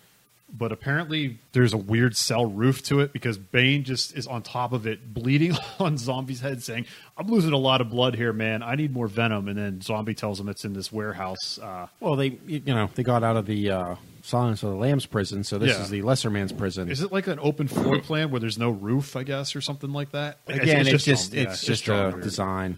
[0.52, 4.74] but apparently there's a weird cell roof to it because Bane just is on top
[4.74, 6.86] of it, bleeding on Zombie's head, saying,
[7.18, 8.64] "I'm losing a lot of blood here, man.
[8.64, 11.60] I need more venom." And then Zombie tells him it's in this warehouse.
[11.62, 15.06] Uh, Well, they you know they got out of the uh, Silence of the Lambs
[15.06, 15.82] prison, so this Yeah.
[15.84, 16.90] is the lesser man's prison.
[16.90, 19.92] is it like an open floor plan where there's no roof, I guess, or something
[19.94, 20.40] like that?
[20.48, 22.24] Again, it's, just some- yeah, it's just drawn a weird.
[22.24, 22.78] design.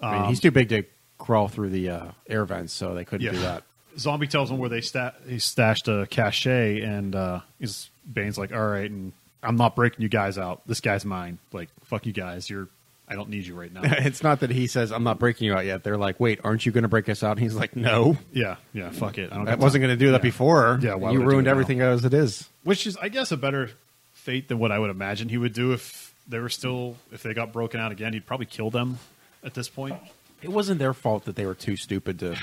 [0.00, 0.82] I mean, Um, he's too big to
[1.18, 3.32] crawl through the uh, air vents, so they couldn't Yeah.
[3.32, 3.62] do that.
[3.98, 8.52] Zombie tells him where they sta- he stashed a cachet, and uh, he's Bane's like,
[8.52, 9.12] "All right, and
[9.42, 10.62] I'm not breaking you guys out.
[10.66, 11.38] This guy's mine.
[11.52, 12.48] Like, fuck you guys.
[12.50, 12.68] You're,
[13.08, 15.54] I don't need you right now." it's not that he says, "I'm not breaking you
[15.54, 17.76] out yet." They're like, "Wait, aren't you going to break us out?" And he's like,
[17.76, 19.32] "No, yeah, yeah, fuck it.
[19.32, 19.48] I don't.
[19.48, 20.30] I wasn't going to do that Yeah.
[20.30, 20.78] before.
[20.82, 21.52] Yeah, why you would I do ruined it now?
[21.52, 23.70] everything as it is." Which is, I guess, a better
[24.12, 27.32] fate than what I would imagine he would do if they were still, if they
[27.34, 28.12] got broken out again.
[28.12, 28.98] He'd probably kill them
[29.42, 29.96] at this point.
[30.42, 32.36] It wasn't their fault that they were too stupid to.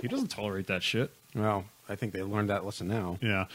[0.00, 1.10] He doesn't tolerate that shit.
[1.34, 3.18] Well, I think they learned that lesson now.
[3.20, 3.46] Yeah.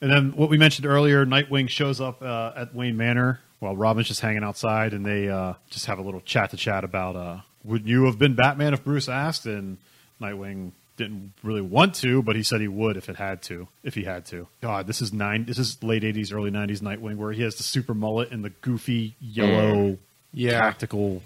[0.00, 4.08] And then what we mentioned earlier, Nightwing shows up uh, at Wayne Manor while Robin's
[4.08, 7.40] just hanging outside, and they uh, just have a little chat to chat about uh,
[7.64, 9.46] would you have been Batman if Bruce asked?
[9.46, 9.78] And
[10.20, 13.94] Nightwing didn't really want to, but he said he would if it had to, if
[13.94, 14.48] he had to.
[14.60, 15.44] God, this is nine.
[15.44, 18.50] This is late '80s, early '90s Nightwing, where he has the super mullet and the
[18.50, 19.98] goofy yellow
[20.32, 20.58] Yeah.
[20.60, 21.22] tactical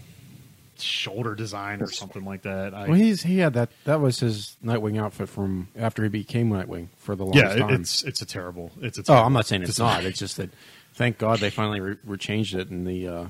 [0.81, 2.75] shoulder design or something like that.
[2.75, 3.71] I, Well, he's he had that.
[3.85, 7.61] That was his Nightwing outfit from after he became Nightwing for the yeah, longest it-
[7.61, 7.81] time.
[7.81, 8.71] it's it's a terrible.
[8.81, 9.05] It's a.
[9.09, 10.03] Oh, I'm not saying it's design.
[10.03, 10.05] not.
[10.05, 10.51] It's just that.
[10.95, 13.25] Thank God they finally re- re- changed it in the uh,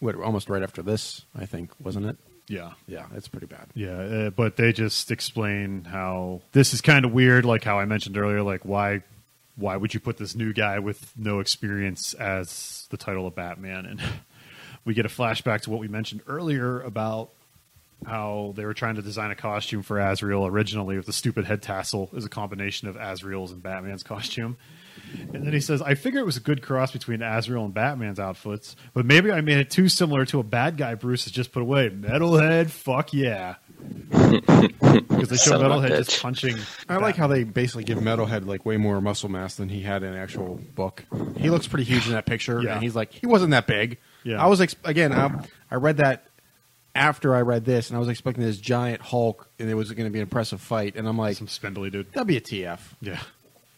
[0.00, 1.22] what almost right after this.
[1.38, 2.16] I think wasn't it?
[2.48, 2.72] Yeah.
[2.86, 3.68] Yeah, it's pretty bad.
[3.74, 7.84] Yeah, uh, but they just explain how this is kind of weird, like how I
[7.86, 8.42] mentioned earlier.
[8.42, 9.02] Like, why,
[9.56, 13.86] why would you put this new guy with no experience as the title of Batman?
[13.86, 14.02] And
[14.84, 17.30] we get a flashback to what we mentioned earlier about
[18.06, 21.62] how they were trying to design a costume for Azrael originally with the stupid head
[21.62, 24.56] tassel is a combination of Azrael's and Batman's costume.
[25.32, 28.18] And then he says, I figure it was a good cross between Azrael and Batman's
[28.20, 31.52] outfits, but maybe I made it too similar to a bad guy Bruce has just
[31.52, 31.88] put away.
[31.88, 33.54] Metalhead, fuck yeah.
[34.14, 36.56] Because they show Son of Metalhead just punching.
[36.88, 39.82] I like Bat- how they basically give Metalhead like way more muscle mass than he
[39.82, 41.04] had in actual book.
[41.36, 42.74] He looks pretty huge in that picture, Yeah.
[42.74, 43.98] and he's like he wasn't that big.
[44.24, 44.42] Yeah.
[44.42, 45.12] I was ex- again.
[45.12, 46.26] I, I read that
[46.94, 50.06] after I read this, and I was expecting this giant Hulk, and it was going
[50.06, 52.12] to be an impressive fight, and I'm like, some spindly dude.
[52.12, 52.80] that'd be a TF.
[53.00, 53.20] Yeah.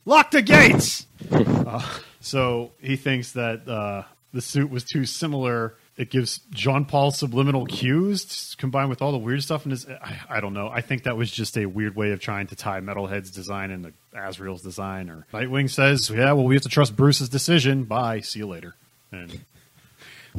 [0.05, 1.07] Lock the gates!
[1.33, 1.85] uh,
[2.21, 5.75] so he thinks that uh, the suit was too similar.
[5.97, 9.87] It gives Jean Paul subliminal cues combined with all the weird stuff in his.
[9.89, 10.69] I, I don't know.
[10.69, 13.95] I think that was just a weird way of trying to tie Metalhead's design into
[14.15, 15.09] Azrael's design.
[15.09, 17.85] Or Nightwing says, "Yeah, well, we have to trust Bruce's decision.
[17.85, 18.21] Bye.
[18.21, 18.75] See you later."
[19.11, 19.41] And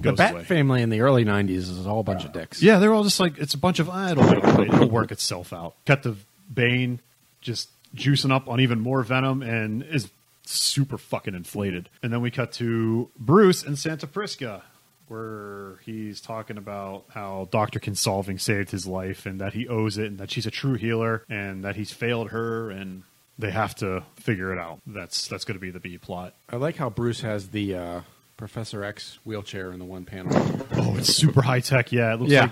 [0.02, 0.44] The Bat away.
[0.44, 2.62] family in the early '90s is all a bunch of dicks.
[2.62, 5.54] Yeah, they're all just like it's a bunch of ah, it'll, it'll, it'll work itself
[5.54, 5.76] out.
[5.86, 6.16] Cut the
[6.54, 7.00] Bane
[7.42, 10.10] just juicing up on even more venom and is
[10.46, 11.90] super fucking inflated.
[12.02, 14.64] And then we cut to Bruce and Santa Prisca,
[15.08, 20.08] where he's talking about how Doctor Kinsolving saved his life and that he owes it
[20.08, 23.04] and that she's a true healer and that he's failed her and
[23.40, 24.80] they have to figure it out.
[24.88, 26.34] That's that's going to be the B plot.
[26.50, 28.02] I like how Bruce has the uh,
[28.38, 30.32] Professor X wheelchair in the one panel.
[30.74, 31.92] Oh, it's super high tech.
[31.92, 32.42] Yeah, it looks Yeah.
[32.42, 32.52] like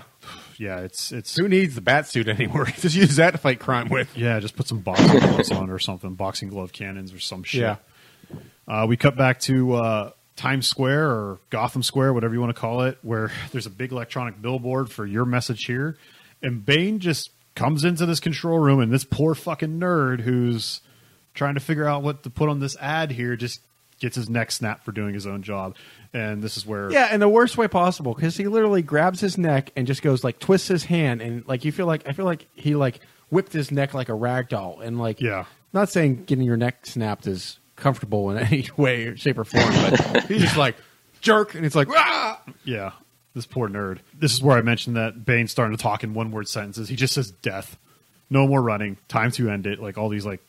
[0.58, 2.64] yeah, it's it's Who needs the bat suit anymore?
[2.78, 4.16] Just use that to fight crime with.
[4.16, 7.60] Yeah, just put some boxing gloves on or something, boxing glove cannons or some shit.
[7.60, 7.76] Yeah.
[8.66, 12.60] Uh, we cut back to uh, Times Square or Gotham Square, whatever you want to
[12.60, 15.96] call it, where there's a big electronic billboard for your message here,
[16.42, 20.80] and Bane just comes into this control room, and this poor fucking nerd who's
[21.34, 23.60] trying to figure out what to put on this ad here just
[24.00, 25.76] gets his neck snapped for doing his own job,
[26.12, 29.38] and this is where Yeah, in the worst way possible because he literally grabs his
[29.38, 32.24] neck and just goes like twists his hand and like you feel like I feel
[32.26, 33.00] like he like
[33.30, 35.44] whipped his neck like a rag doll and like Yeah.
[35.72, 40.24] Not saying getting your neck snapped is comfortable in any way, shape, or form, but
[40.28, 40.76] he's just like
[41.20, 42.40] jerk and it's like ah!
[42.64, 42.92] Yeah,
[43.34, 43.98] this poor nerd.
[44.18, 46.88] This is where I mentioned that Bane's starting to talk in one word sentences.
[46.88, 47.76] He just says death.
[48.30, 48.96] No more running.
[49.08, 49.80] Time to end it.
[49.80, 50.40] Like all these like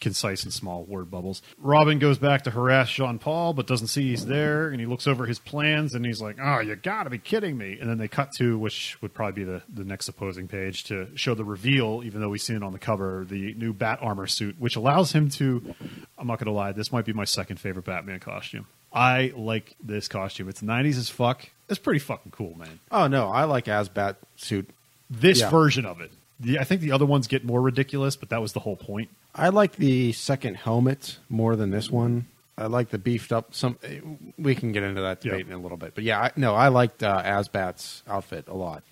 [0.00, 1.42] concise and small word bubbles.
[1.58, 5.06] Robin goes back to harass Jean Paul, but doesn't see he's there, and he looks
[5.06, 7.78] over his plans and he's like, Oh, you gotta be kidding me.
[7.80, 11.08] And then they cut to which would probably be the, the next opposing page to
[11.16, 14.26] show the reveal, even though we've seen it on the cover, the new bat armor
[14.26, 15.74] suit, which allows him to
[16.18, 18.66] I'm not gonna lie, this might be my second favorite Batman costume.
[18.92, 20.48] I like this costume.
[20.48, 21.48] It's 90s as fuck.
[21.68, 22.78] It's pretty fucking cool, man.
[22.90, 24.70] Oh no, I like AzBat suit.
[25.10, 25.50] This Yeah.
[25.50, 26.10] version of it.
[26.40, 29.08] The, I think the other ones get more ridiculous, but that was the whole point.
[29.34, 32.26] I like the second helmet more than this one.
[32.58, 33.54] I like the beefed up.
[33.54, 33.78] Some
[34.38, 35.54] we can get into that debate Yeah.
[35.54, 38.82] in a little bit, but yeah, I, no, I liked uh, AzBat's outfit a lot.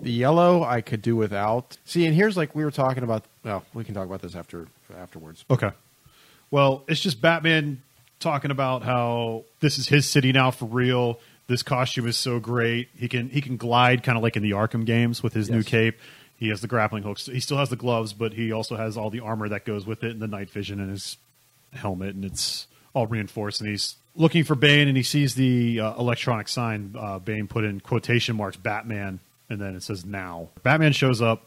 [0.00, 1.76] The yellow I could do without.
[1.84, 3.24] See, and here's like we were talking about.
[3.44, 5.44] Well, we can talk about this after afterwards.
[5.50, 5.70] Okay.
[6.52, 7.82] Well, it's just Batman
[8.20, 11.18] talking about how this is his city now for real.
[11.48, 12.88] This costume is so great.
[12.96, 15.64] He can he can glide kind of like in the Arkham games with his new
[15.64, 15.96] cape.
[16.40, 17.26] He has the grappling hooks.
[17.26, 20.02] He still has the gloves, but he also has all the armor that goes with
[20.02, 21.18] it and the night vision and his
[21.72, 23.60] helmet, and it's all reinforced.
[23.60, 26.96] And he's looking for Bane, and he sees the uh, electronic sign.
[26.98, 30.48] Uh, Bane put in quotation marks Batman, and then it says now.
[30.62, 31.46] Batman shows up,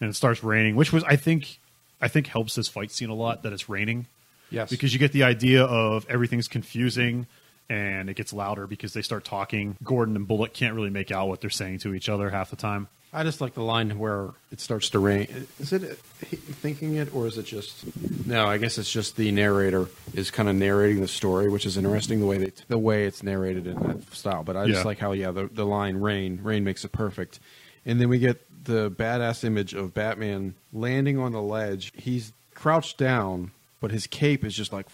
[0.00, 1.60] and it starts raining, which was I think
[2.00, 4.08] I think helps this fight scene a lot that it's raining
[4.50, 7.26] Yes, because you get the idea of everything's confusing
[7.70, 9.76] and it gets louder because they start talking.
[9.82, 12.56] Gordon and Bullock can't really make out what they're saying to each other half the
[12.56, 12.88] time.
[13.14, 15.46] I just like the line where it starts to rain.
[15.60, 17.84] Is it thinking it, or is it just?
[18.26, 21.76] No, I guess it's just the narrator is kind of narrating the story, which is
[21.76, 24.42] interesting the way they, the way it's narrated in that style.
[24.42, 24.84] But I just Yeah.
[24.84, 27.38] like how yeah, the the line "rain, rain makes it perfect,"
[27.86, 31.92] and then we get the badass image of Batman landing on the ledge.
[31.94, 34.86] He's crouched down, but his cape is just like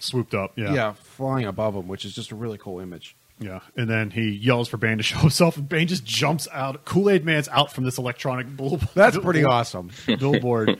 [0.00, 0.72] Swooped up, yeah.
[0.74, 3.14] yeah, flying above him, which is just a really cool image.
[3.40, 3.60] Yeah.
[3.76, 6.84] And then he yells for Bane to show himself, and Bane just jumps out.
[6.84, 8.88] Kool Aid Man's out from this electronic billboard.
[8.94, 9.90] That's pretty awesome.
[10.06, 10.78] billboard.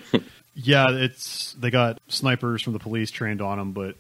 [0.55, 3.97] yeah, it's they got snipers from the police trained on him, but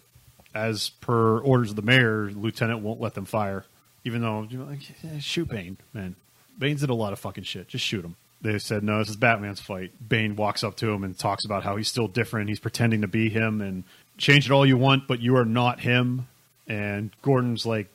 [0.54, 3.64] as per orders of the mayor, lieutenant won't let them fire.
[4.04, 6.16] Even though you're like, "Yeah, shoot Bane, man.
[6.58, 7.68] Bane's did a lot of fucking shit.
[7.68, 8.16] Just shoot him.
[8.42, 8.98] They said no.
[8.98, 9.92] This is Batman's fight.
[10.06, 12.48] Bane walks up to him and talks about how he's still different.
[12.48, 13.84] He's pretending to be him and
[14.18, 16.26] change it all you want, but you are not him.
[16.66, 17.88] And Gordon's like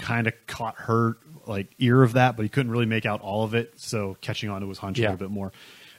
[0.00, 1.16] kind of caught her
[1.46, 3.72] like ear of that, but he couldn't really make out all of it.
[3.76, 5.10] So catching on to his hunch a Yeah.
[5.10, 5.52] little bit more.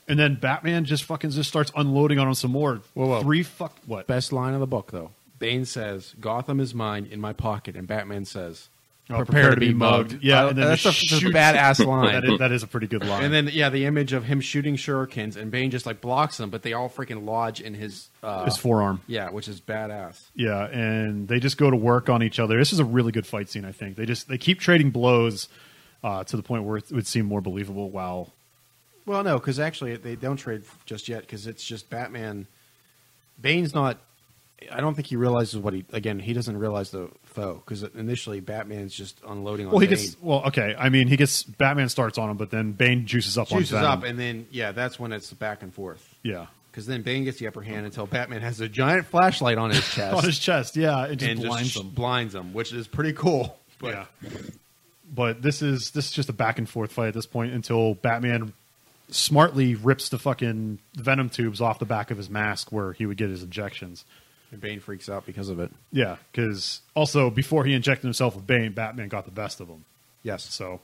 [0.07, 2.82] And then Batman just fucking just starts unloading on him some more.
[2.94, 3.22] Whoa, whoa.
[3.22, 4.07] Three fuck what?
[4.07, 5.11] Best line of the book, though.
[5.40, 8.69] Bane says, "Gotham is mine, in my pocket," and Batman says,
[9.13, 12.13] Oh, "Prepare, to be mugged." Yeah, Uh, and then that's a, that's a badass line.
[12.13, 13.23] That is, that is a pretty good line.
[13.23, 16.49] And then yeah, the image of him shooting shurikens and Bane just like blocks them,
[16.49, 19.01] but they all freaking lodge in his uh, his forearm.
[19.07, 20.21] Yeah, which is badass.
[20.35, 22.57] Yeah, and they just go to work on each other.
[22.57, 23.65] This is a really good fight scene.
[23.65, 25.47] I think they just they keep trading blows
[26.03, 27.89] uh, to the point where it would seem more believable.
[27.89, 28.31] While
[29.05, 32.47] Well, no, because actually they don't trade just yet because it's just Batman.
[33.41, 33.97] Bane's not.
[34.71, 36.19] I don't think he realizes what he again.
[36.19, 39.71] He doesn't realize the foe because initially Batman's just unloading on.
[39.71, 39.95] well, he Bane.
[39.97, 40.43] gets well.
[40.47, 43.73] Okay, I mean he gets Batman starts on him, but then Bane juices up juices
[43.73, 43.97] on Venom.
[43.99, 46.15] up, and then yeah, that's when it's back and forth.
[46.23, 49.69] yeah, Because then Bane gets the upper hand until Batman has a giant flashlight on
[49.71, 50.75] his chest on his chest.
[50.77, 51.89] Yeah, it just and blinds just him.
[51.91, 53.57] blinds him, which is pretty cool.
[53.79, 54.29] But yeah,
[55.11, 57.95] but this is this is just a back and forth fight at this point until
[57.95, 58.53] Batman
[59.09, 63.17] smartly rips the fucking venom tubes off the back of his mask where he would
[63.17, 64.05] get his injections.
[64.52, 65.72] And Bane freaks out because of it.
[65.91, 69.86] Yeah, because also before he injected himself with Bane, Batman got the best of him.
[70.23, 70.44] Yes.
[70.53, 70.82] So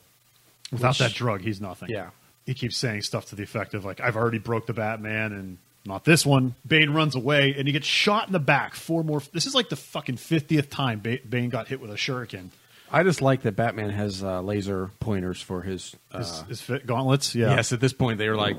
[0.71, 1.89] without Which- that drug, he's nothing.
[1.89, 2.09] Yeah.
[2.45, 5.57] He keeps saying stuff to the effect of like, "I've already broke the Batman," and
[5.85, 6.55] not this one.
[6.65, 8.73] Bane runs away, and he gets shot in the back.
[8.73, 9.21] Four more.
[9.33, 12.49] This is like the fucking fiftieth time ba- Bane got hit with a shuriken.
[12.89, 15.93] I just like that Batman has uh, laser pointers for his.
[16.09, 17.35] Uh, His, his fit gauntlets.
[17.35, 17.53] Yeah.
[17.53, 18.57] Yes, at this point they were like,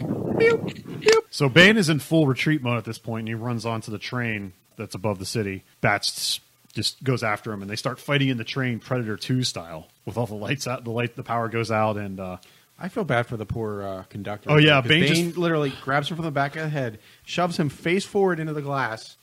[1.30, 3.98] So Bane is in full retreat mode at this point, and he runs onto the
[3.98, 5.64] train that's above the city.
[5.82, 6.40] Bats
[6.72, 10.16] just goes after him, and they start fighting in the train, Predator Two style, with
[10.16, 10.84] all the lights out.
[10.84, 12.36] The light, the power goes out, and uh,
[12.78, 14.50] I feel bad for the poor uh, conductor.
[14.50, 17.58] Oh, yeah, Bane Bane, just- literally grabs him from the back of the head, shoves
[17.58, 19.16] him face forward into the glass,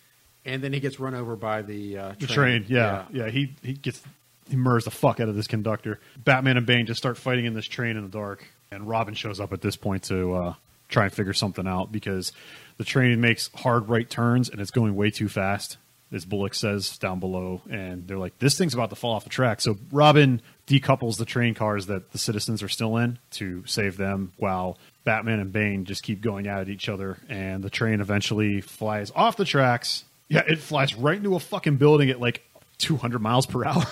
[0.43, 2.65] and then he gets run over by the uh, the train.
[2.67, 3.29] Yeah, yeah.
[3.29, 4.01] He he gets
[4.49, 5.99] he murders the fuck out of this conductor.
[6.23, 9.39] Batman and Bane just start fighting in this train in the dark, and Robin shows
[9.39, 10.53] up at this point to uh,
[10.89, 12.31] try and figure something out because
[12.77, 15.77] the train makes hard right turns and it's going way too fast.
[16.11, 19.29] As Bullock says down below, and they're like, "This thing's about to fall off the
[19.29, 23.97] track." So Robin decouples the train cars that the citizens are still in to save
[23.97, 28.61] them, while Batman and Bane just keep going at each other, and the train eventually
[28.61, 30.05] flies off the tracks.
[30.29, 32.43] Yeah, it flies right into a fucking building at like
[32.77, 33.83] 200 miles per hour.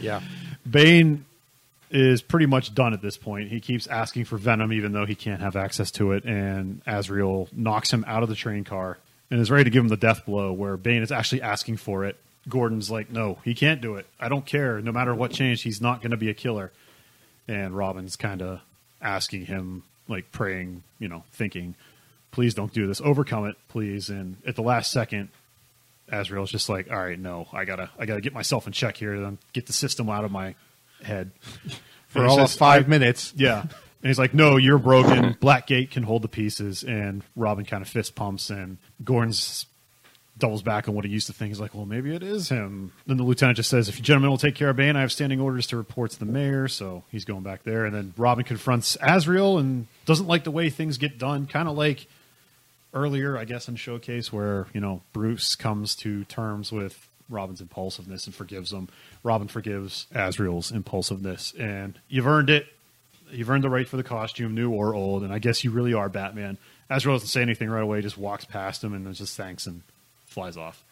[0.00, 0.20] yeah.
[0.68, 1.24] Bane
[1.90, 3.50] is pretty much done at this point.
[3.50, 7.48] He keeps asking for Venom, even though he can't have access to it, and Azrael
[7.52, 8.98] knocks him out of the train car
[9.30, 10.52] and is ready to give him the death blow.
[10.52, 12.16] Where Bane is actually asking for it.
[12.48, 14.06] Gordon's like, "No, he can't do it.
[14.20, 14.80] I don't care.
[14.80, 16.72] No matter what change, he's not going to be a killer."
[17.48, 18.60] And Robin's kind of
[19.00, 21.74] asking him, like praying, you know, thinking,
[22.32, 23.00] "Please don't do this.
[23.00, 25.30] Overcome it, please." And at the last second,
[26.10, 29.14] Azrael's just like, all right, no, I gotta, I gotta get myself in check here,
[29.14, 30.54] and get the system out of my
[31.04, 31.30] head
[32.08, 33.32] For all says, five I- minutes.
[33.36, 33.70] Yeah, and
[34.02, 35.34] he's like, no, you're broken.
[35.40, 39.66] Blackgate can hold the pieces, and Robin kind of fist pumps, and Gordon's
[40.36, 41.48] doubles back on what he used to think.
[41.48, 42.92] He's like, well, maybe it is him.
[43.06, 45.12] Then the lieutenant just says, if you gentlemen will take care of Bane, I have
[45.12, 46.66] standing orders to report to the mayor.
[46.68, 50.70] So he's going back there, and then Robin confronts Azrael and doesn't like the way
[50.70, 52.06] things get done, kind of like
[52.92, 58.26] earlier, I guess, in Showcase, where you know Bruce comes to terms with Robin's impulsiveness
[58.26, 58.88] and forgives him.
[59.24, 62.66] Robin forgives Azrael's impulsiveness, and you've earned it.
[63.32, 65.94] You've earned the right for the costume, new or old, and I guess you really
[65.94, 66.58] are Batman.
[66.88, 69.82] Azrael doesn't say anything right away; just walks past him and just thanks and
[70.26, 70.84] flies off,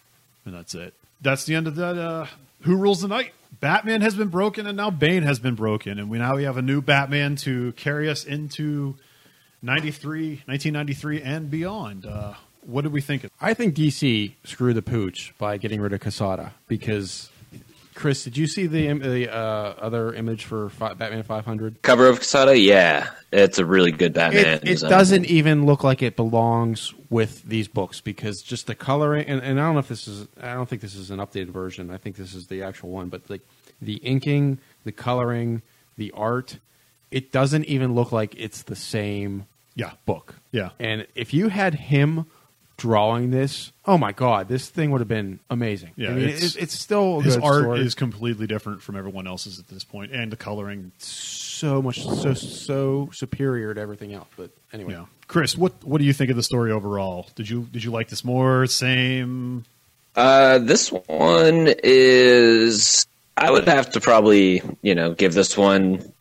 [0.45, 0.95] and that's it.
[1.21, 1.99] That's the end of that.
[1.99, 2.27] Uh,
[2.63, 3.33] Who rules the night?
[3.61, 6.57] Batman has been broken, and now Bane has been broken, and we now we have
[6.57, 8.97] a new Batman to carry us into
[9.61, 12.07] 93, 1993 and beyond.
[12.07, 12.33] Uh,
[12.65, 13.31] what did we think of?
[13.41, 17.29] I think DC screwed the pooch by getting rid of Quesada because.
[17.95, 19.37] Chris, did you see the, the uh,
[19.79, 21.83] other image for fi- Batman 500?
[21.83, 24.61] Cover of Quesada, yeah, it's a really good Batman.
[24.63, 29.27] It, it doesn't even look like it belongs with these books because just the coloring
[29.27, 31.49] and, and I don't know if this is I don't think this is an updated
[31.51, 31.91] version.
[31.91, 33.43] I think this is the actual one, but like
[33.81, 35.61] the inking, the coloring,
[35.99, 36.59] the art,
[37.11, 40.37] it doesn't even look like it's the same Yeah, book.
[40.51, 42.25] yeah, And if you had him
[42.83, 45.91] drawing this, oh my god, this thing would have been amazing.
[45.97, 47.81] Yeah, I mean, it's- it's, it's still a his good art story.
[47.81, 50.91] is completely different from everyone else's at this point, and the coloring.
[50.99, 54.27] so much so so superior to everything else.
[54.37, 57.29] But anyway, Yeah, Chris, what what do you think of the story overall?
[57.37, 58.67] Did you did you like this more?
[58.67, 59.65] Same?
[60.17, 63.07] Uh, this one is
[63.37, 66.13] I would have to probably, you know, give this one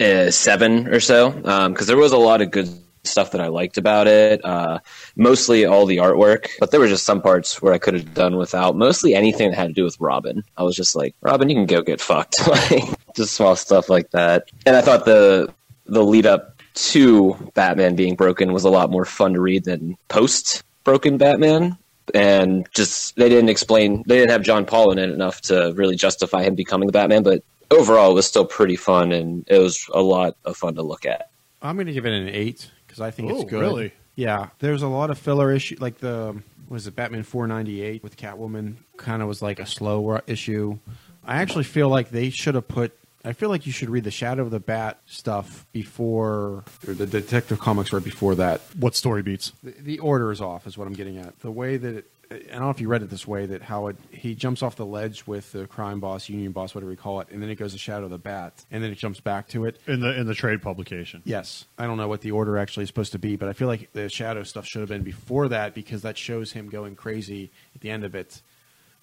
[0.00, 1.30] a seven or so
[1.70, 2.68] because there was a lot of good
[3.04, 4.44] stuff that I liked about it.
[4.44, 4.78] Uh,
[5.16, 8.36] mostly all the artwork, but there were just some parts where I could have done
[8.36, 8.76] without.
[8.76, 10.44] Mostly anything that had to do with Robin.
[10.56, 12.46] I was just like, Robin, you can go get fucked.
[12.70, 12.84] like
[13.14, 14.50] just small stuff like that.
[14.66, 15.52] And I thought the
[15.86, 19.96] the lead up to Batman being broken was a lot more fun to read than
[20.08, 21.76] post broken Batman.
[22.14, 25.96] And just they didn't explain they didn't have Jean Paul in it enough to really
[25.96, 29.86] justify him becoming the Batman, but overall it was still pretty fun and it was
[29.92, 31.30] a lot of fun to look at.
[31.60, 33.60] I'm going to give it an eight because I think Oh, it's good.
[33.60, 33.92] really?
[34.14, 38.74] Yeah, there's a lot of filler issue, like the was it Batman 498 with Catwoman,
[38.96, 40.78] kind of was like a slow issue.
[41.24, 42.92] I actually feel like they should have put.
[43.24, 47.06] I feel like you should read the Shadow of the Bat stuff before or the
[47.06, 48.60] Detective Comics right before that.
[48.78, 49.52] What story beats?
[49.62, 51.38] The, the order is off, is what I'm getting at.
[51.40, 53.86] The way that it, I don't know if you read it this way that how
[53.86, 57.20] it he jumps off the ledge with the crime boss, union boss, whatever you call
[57.20, 59.48] it, and then it goes to Shadow of the Bat, and then it jumps back
[59.48, 59.80] to it.
[59.86, 61.22] In the in the trade publication.
[61.24, 63.68] Yes, I don't know what the order actually is supposed to be, but I feel
[63.68, 67.50] like the Shadow stuff should have been before that because that shows him going crazy
[67.74, 68.42] at the end of it.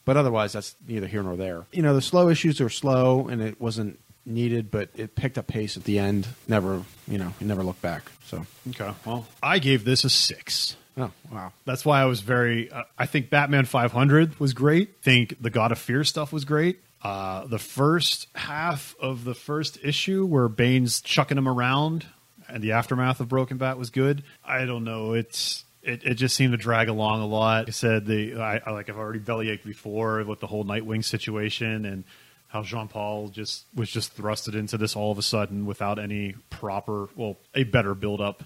[0.05, 1.65] But otherwise, that's neither here nor there.
[1.71, 5.47] You know, the slow issues are slow, and it wasn't needed, but it picked up
[5.47, 6.27] pace at the end.
[6.47, 8.11] Never, you know, it never looked back.
[8.25, 8.91] So, Okay.
[9.05, 10.75] Well, I gave this a six.
[10.97, 12.71] Oh wow, That's why I was very.
[12.71, 15.01] Uh, I think Batman 500 was great.
[15.01, 16.79] think the God of Fear stuff was great.
[17.03, 22.05] Uh, the first half of the first issue where Bane's chucking him around
[22.47, 24.23] and the aftermath of Broken Bat was good.
[24.43, 25.13] I don't know.
[25.13, 27.59] It's it, it just seemed to drag along a lot.
[27.59, 31.03] Like I said the I, I like I've already bellyached before with the whole Nightwing
[31.03, 32.03] situation and
[32.47, 36.35] how Jean Paul just was just thrusted into this all of a sudden without any
[36.49, 38.43] proper well a better build up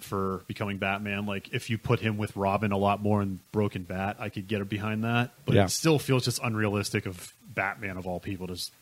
[0.00, 1.26] for becoming Batman.
[1.26, 4.48] Like if you put him with Robin a lot more in Broken Bat, I could
[4.48, 5.32] get behind that.
[5.44, 5.64] But Yeah.
[5.64, 8.72] it still feels just unrealistic of Batman of all people to just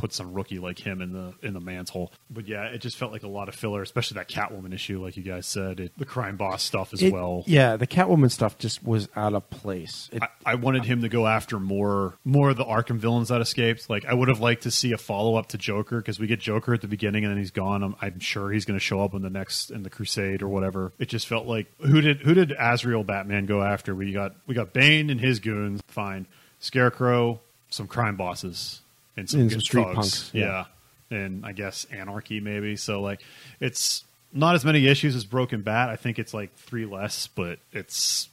[0.00, 2.12] put some rookie like him in the in the mantle.
[2.30, 5.16] But yeah, it just felt like a lot of filler, especially that Catwoman issue, like
[5.16, 7.44] you guys said, it, the crime boss stuff as It- well.
[7.46, 10.08] Yeah, the Catwoman stuff just was out of place.
[10.12, 13.40] It, I, I wanted him to go after more more of the Arkham villains that
[13.42, 13.90] escaped.
[13.90, 16.40] Like I would have liked to see a follow up to Joker because we get
[16.40, 17.82] Joker at the beginning and then he's gone.
[17.82, 20.48] I'm, I'm sure he's going to show up in the next in the Crusade or
[20.48, 20.92] whatever.
[20.98, 23.94] It just felt like who did who did Azrael Batman go after?
[23.94, 25.80] We got we got Bane and his goons.
[25.88, 26.26] Fine,
[26.60, 28.80] Scarecrow, some crime bosses,
[29.20, 29.94] and some, And good some street thugs.
[29.96, 30.64] punks, Yeah.
[31.10, 32.74] and I guess Anarchy maybe.
[32.76, 33.20] So like
[33.60, 35.88] it's not as many issues as Broken Bat.
[35.90, 38.28] I think it's like three less, but it's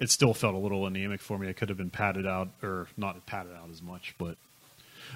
[0.00, 1.48] it still felt a little anemic for me.
[1.48, 4.36] It could have been padded out or not padded out as much, but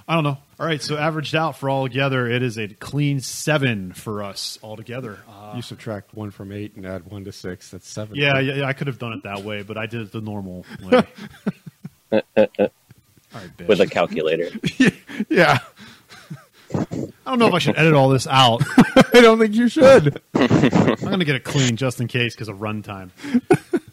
[0.08, 0.38] I don't know.
[0.58, 4.58] All right, so averaged out for all together, it is a clean seven for us
[4.60, 5.20] all together.
[5.28, 7.70] Uh, you subtract one from eight and add one to six.
[7.70, 8.16] That's seven.
[8.16, 10.20] yeah, yeah, yeah, I could have done it that way, but I did it the
[10.20, 11.06] normal way.
[13.34, 14.50] all right, with a calculator.
[15.28, 15.58] yeah,
[16.74, 18.62] I don't know if I should edit all this out.
[19.14, 20.20] I don't think you should.
[20.34, 23.10] I'm going to get it clean just in case because of runtime.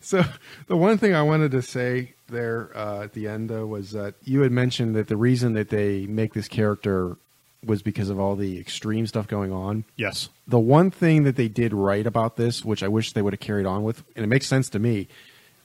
[0.00, 0.22] So
[0.68, 4.14] the one thing I wanted to say there uh, at the end though was that
[4.22, 7.16] you had mentioned that the reason that they make this character
[7.64, 9.84] was because of all the extreme stuff going on.
[9.96, 10.28] Yes.
[10.46, 13.40] The one thing that they did right about this, which I wish they would have
[13.40, 15.08] carried on with, and it makes sense to me,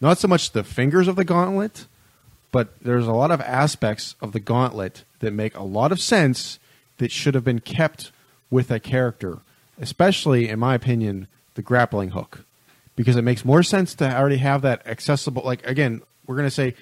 [0.01, 1.85] not so much the fingers of the gauntlet,
[2.51, 6.59] but there's a lot of aspects of the gauntlet that make a lot of sense
[6.97, 8.11] that should have been kept
[8.49, 9.39] with a character,
[9.79, 12.45] especially, in my opinion, the grappling hook.
[12.95, 15.41] Because it makes more sense to already have that accessible.
[15.43, 16.75] Like, again, we're going to say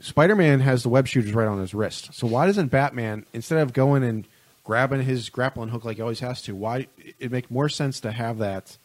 [0.00, 2.14] Spider Man has the web shooters right on his wrist.
[2.14, 4.26] So why doesn't Batman, instead of going and
[4.64, 6.88] grabbing his grappling hook like he always has to, why
[7.20, 8.78] it make more sense to have that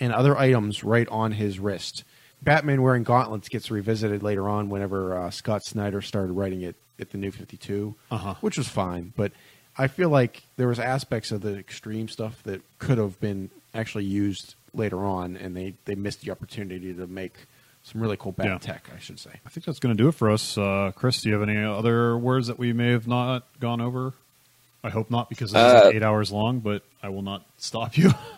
[0.00, 2.04] and other items right on his wrist?
[2.42, 7.10] Batman wearing gauntlets gets revisited later on whenever uh, Scott Snyder started writing it at
[7.10, 8.34] the New Fifty Two, Uh-huh.
[8.40, 9.12] which was fine.
[9.16, 9.32] But
[9.76, 14.04] I feel like there was aspects of the extreme stuff that could have been actually
[14.04, 17.34] used later on, and they they missed the opportunity to make
[17.82, 18.58] some really cool bat Yeah.
[18.58, 18.88] tech.
[18.94, 19.30] I should say.
[19.46, 20.58] I think that's going to do it for us.
[20.58, 24.12] Uh, Chris, do you have any other words that we may have not gone over?
[24.84, 28.12] I hope not, because it's Uh, eight hours long, but I will not stop you.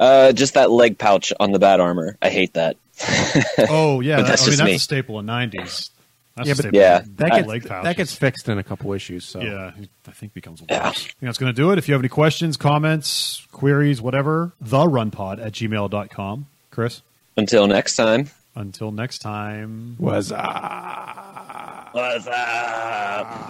[0.00, 2.16] Uh, just that leg pouch on the bat armor.
[2.22, 2.76] I hate that.
[3.70, 4.16] oh, yeah.
[4.16, 4.74] But that- that's I mean, just that's me.
[4.74, 5.90] a staple in 90s.
[6.36, 7.02] That's Yeah, but- Yeah.
[7.16, 9.24] That I- gets leg that gets fixed in a couple issues.
[9.24, 9.70] So Yeah,
[10.08, 10.70] I think becomes a lot.
[10.70, 10.88] Yeah.
[10.88, 11.78] I think that's going to do it.
[11.78, 16.46] If you have any questions, comments, queries, whatever, the therunpod at gmail.com.
[16.70, 17.02] Chris,
[17.36, 18.30] Until next time.
[18.56, 19.96] until next time.
[19.98, 20.36] was uh,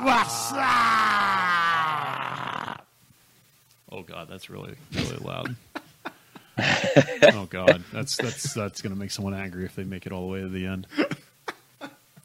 [0.02, 0.56] What's up?
[3.90, 5.55] Oh God, that's really really loud.
[7.35, 10.26] oh God, that's that's that's going to make someone angry if they make it all
[10.26, 10.86] the way to the end.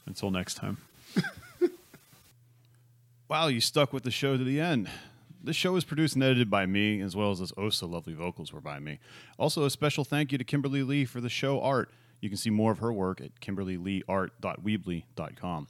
[0.06, 0.78] Until next time.
[3.30, 4.90] Wow, you stuck with the show to the end.
[5.44, 8.14] This show is produced and edited by me, as well as those oh so lovely
[8.14, 8.98] vocals were by me.
[9.38, 11.92] Also, a special thank you to Kimberly Lee for the show art.
[12.22, 15.68] You can see more of her work at kimberlyleeart.weebly.com.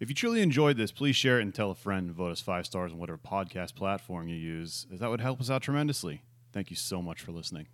[0.00, 2.40] If you truly enjoyed this, please share it and tell a friend and vote us
[2.40, 6.22] five stars on whatever podcast platform you use, as that would help us out tremendously.
[6.52, 7.68] Thank you so much for listening.